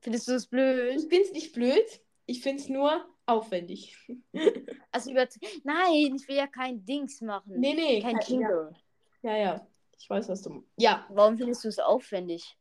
Findest 0.01 0.27
du 0.27 0.33
es 0.33 0.45
blöd? 0.47 0.97
Ich 0.99 1.07
find's 1.07 1.31
nicht 1.31 1.53
blöd. 1.53 1.85
Ich 2.25 2.41
find's 2.41 2.67
nur 2.67 3.05
aufwendig. 3.25 3.95
Also 4.91 5.11
über 5.11 5.27
Nein, 5.63 6.15
ich 6.15 6.27
will 6.27 6.35
ja 6.37 6.47
kein 6.47 6.83
Dings 6.83 7.21
machen. 7.21 7.59
Nee, 7.59 7.75
nee. 7.75 8.01
kein 8.01 8.17
kein- 8.17 8.27
Jingle. 8.27 8.75
Ja, 9.21 9.37
ja. 9.37 9.67
Ich 9.99 10.09
weiß, 10.09 10.27
was 10.29 10.41
du. 10.41 10.65
Ja, 10.77 11.05
Warum 11.09 11.37
findest 11.37 11.63
du 11.63 11.67
es 11.67 11.77
aufwendig? 11.77 12.57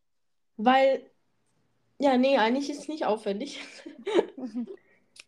Weil. 0.56 1.10
Ja, 1.98 2.18
nee, 2.18 2.36
eigentlich 2.36 2.68
ist 2.68 2.80
es 2.80 2.88
nicht 2.88 3.06
aufwendig. 3.06 3.60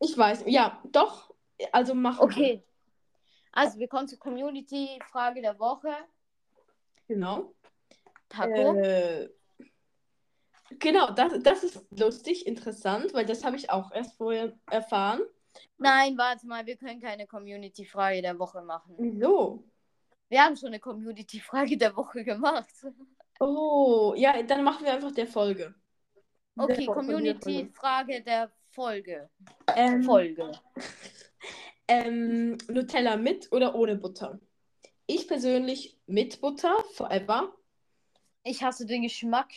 Ich 0.01 0.17
weiß. 0.17 0.45
Ja, 0.47 0.81
doch. 0.93 1.35
Also 1.73 1.95
machen 1.95 2.19
wir. 2.19 2.25
Okay. 2.25 2.65
Also, 3.53 3.79
wir 3.79 3.89
kommen 3.89 4.07
zur 4.07 4.19
Community-Frage 4.19 5.43
der 5.43 5.59
Woche. 5.59 5.93
Genau. 7.09 7.53
Taco. 8.29 8.75
Äh, 8.75 9.31
genau, 10.79 11.11
das, 11.11 11.43
das 11.43 11.65
ist 11.65 11.85
lustig, 11.91 12.47
interessant, 12.47 13.15
weil 13.15 13.25
das 13.25 13.43
habe 13.43 13.57
ich 13.57 13.71
auch 13.71 13.91
erst 13.91 14.17
vorher 14.17 14.53
erfahren. 14.71 15.21
Nein, 15.79 16.17
warte 16.19 16.47
mal, 16.47 16.67
wir 16.67 16.77
können 16.77 17.01
keine 17.01 17.27
Community-Frage 17.27 18.23
der 18.23 18.39
Woche 18.39 18.61
machen. 18.63 18.95
Wieso? 18.99 19.65
Wir 20.29 20.45
haben 20.45 20.57
schon 20.57 20.69
eine 20.69 20.79
Community-Frage 20.81 21.79
der 21.79 21.97
Woche 21.97 22.23
gemacht. 22.23 22.75
Oh, 23.41 24.15
ja, 24.17 24.43
dann 24.43 24.65
machen 24.65 24.85
wir 24.85 24.93
einfach 24.93 25.13
der 25.13 25.27
Folge. 25.27 25.75
Okay. 26.57 26.87
Community-Frage 26.87 28.23
der 28.23 28.51
Folge. 28.71 29.31
Ähm, 29.77 30.03
Folge. 30.03 30.53
ähm, 31.89 32.59
Nutella 32.69 33.17
mit 33.17 33.51
oder 33.53 33.75
ohne 33.75 33.97
Butter? 33.97 34.41
Ich 35.07 35.29
persönlich 35.29 35.99
mit 36.07 36.41
Butter, 36.41 36.77
forever. 36.95 37.55
Ich 38.43 38.63
hasse 38.63 38.87
den 38.87 39.03
Geschmack. 39.03 39.51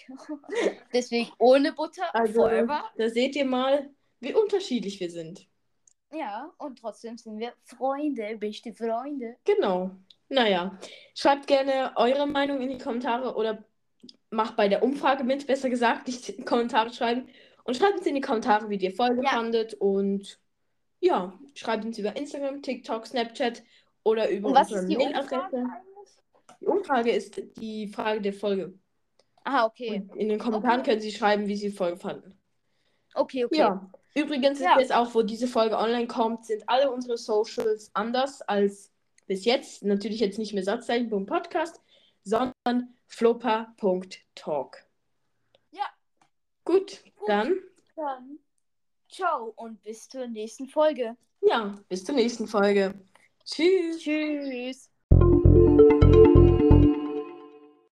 Deswegen 0.93 1.31
ohne 1.39 1.73
Butter, 1.73 2.13
Also, 2.13 2.41
forever. 2.41 2.83
da 2.97 3.09
seht 3.09 3.35
ihr 3.35 3.45
mal, 3.45 3.89
wie 4.19 4.33
unterschiedlich 4.33 4.99
wir 4.99 5.09
sind. 5.09 5.47
Ja, 6.13 6.51
und 6.57 6.79
trotzdem 6.79 7.17
sind 7.17 7.39
wir 7.39 7.53
Freunde, 7.63 8.37
beste 8.37 8.73
Freunde. 8.73 9.37
Genau. 9.45 9.91
Naja, 10.29 10.77
schreibt 11.15 11.47
gerne 11.47 11.93
eure 11.95 12.27
Meinung 12.27 12.61
in 12.61 12.69
die 12.69 12.77
Kommentare 12.77 13.35
oder 13.35 13.63
macht 14.31 14.55
bei 14.55 14.67
der 14.67 14.81
Umfrage 14.81 15.23
mit, 15.23 15.45
besser 15.45 15.69
gesagt, 15.69 16.07
nicht 16.07 16.27
in 16.29 16.37
die 16.37 16.43
Kommentare 16.45 16.91
schreiben. 16.91 17.27
Und 17.63 17.77
schreibt 17.77 17.97
uns 17.99 18.07
in 18.07 18.15
die 18.15 18.21
Kommentare, 18.21 18.69
wie 18.69 18.77
ihr 18.77 18.91
Folge 18.91 19.21
Ja. 19.23 19.29
fandet. 19.31 19.75
Und 19.75 20.39
ja, 20.99 21.37
schreibt 21.53 21.85
uns 21.85 21.97
über 21.99 22.15
Instagram, 22.15 22.61
TikTok, 22.63 23.05
Snapchat 23.05 23.61
oder 24.03 24.29
über 24.29 24.49
Und 24.49 24.55
was 24.55 24.71
unsere 24.71 24.81
ist 24.81 24.89
die 24.89 24.97
Mailadresse. 24.97 25.63
Die 26.59 26.65
Umfrage 26.65 27.11
ist 27.11 27.41
die 27.57 27.87
Frage 27.87 28.21
der 28.21 28.33
Folge. 28.33 28.73
Ah, 29.43 29.65
okay. 29.65 30.01
Und 30.09 30.15
in 30.15 30.29
den 30.29 30.39
Kommentaren 30.39 30.79
Okay. 30.81 30.91
können 30.91 31.01
Sie 31.01 31.11
schreiben, 31.11 31.47
wie 31.47 31.55
Sie 31.55 31.69
die 31.69 31.75
Folge 31.75 31.97
fanden. 31.97 32.37
Okay, 33.13 33.45
okay. 33.45 33.57
Ja. 33.57 33.91
Übrigens 34.13 34.59
ist 34.59 34.65
Ja. 34.65 34.79
jetzt 34.79 34.93
auch, 34.93 35.13
wo 35.15 35.21
diese 35.21 35.47
Folge 35.47 35.77
online 35.77 36.07
kommt, 36.07 36.45
sind 36.45 36.63
alle 36.67 36.91
unsere 36.91 37.17
Socials 37.17 37.89
anders 37.93 38.41
als 38.41 38.91
bis 39.27 39.45
jetzt. 39.45 39.83
Natürlich 39.83 40.19
jetzt 40.19 40.37
nicht 40.37 40.53
mehr 40.53 40.63
Satzzeichen.podcast, 40.63 41.79
sondern 42.23 42.95
flopper.talk. 43.07 44.85
Ja. 45.71 45.85
Gut, 46.65 47.03
Gut. 47.15 47.29
dann, 47.29 47.59
Dann 47.95 48.39
ciao 49.09 49.53
und 49.55 49.81
bis 49.83 50.07
zur 50.07 50.27
nächsten 50.27 50.67
Folge. 50.67 51.15
ja, 51.41 51.77
bis 51.89 52.03
zur 52.03 52.15
nächsten 52.15 52.47
Folge. 52.47 52.93
Tschüss. 53.45 53.99
Tschüss. 53.99 54.90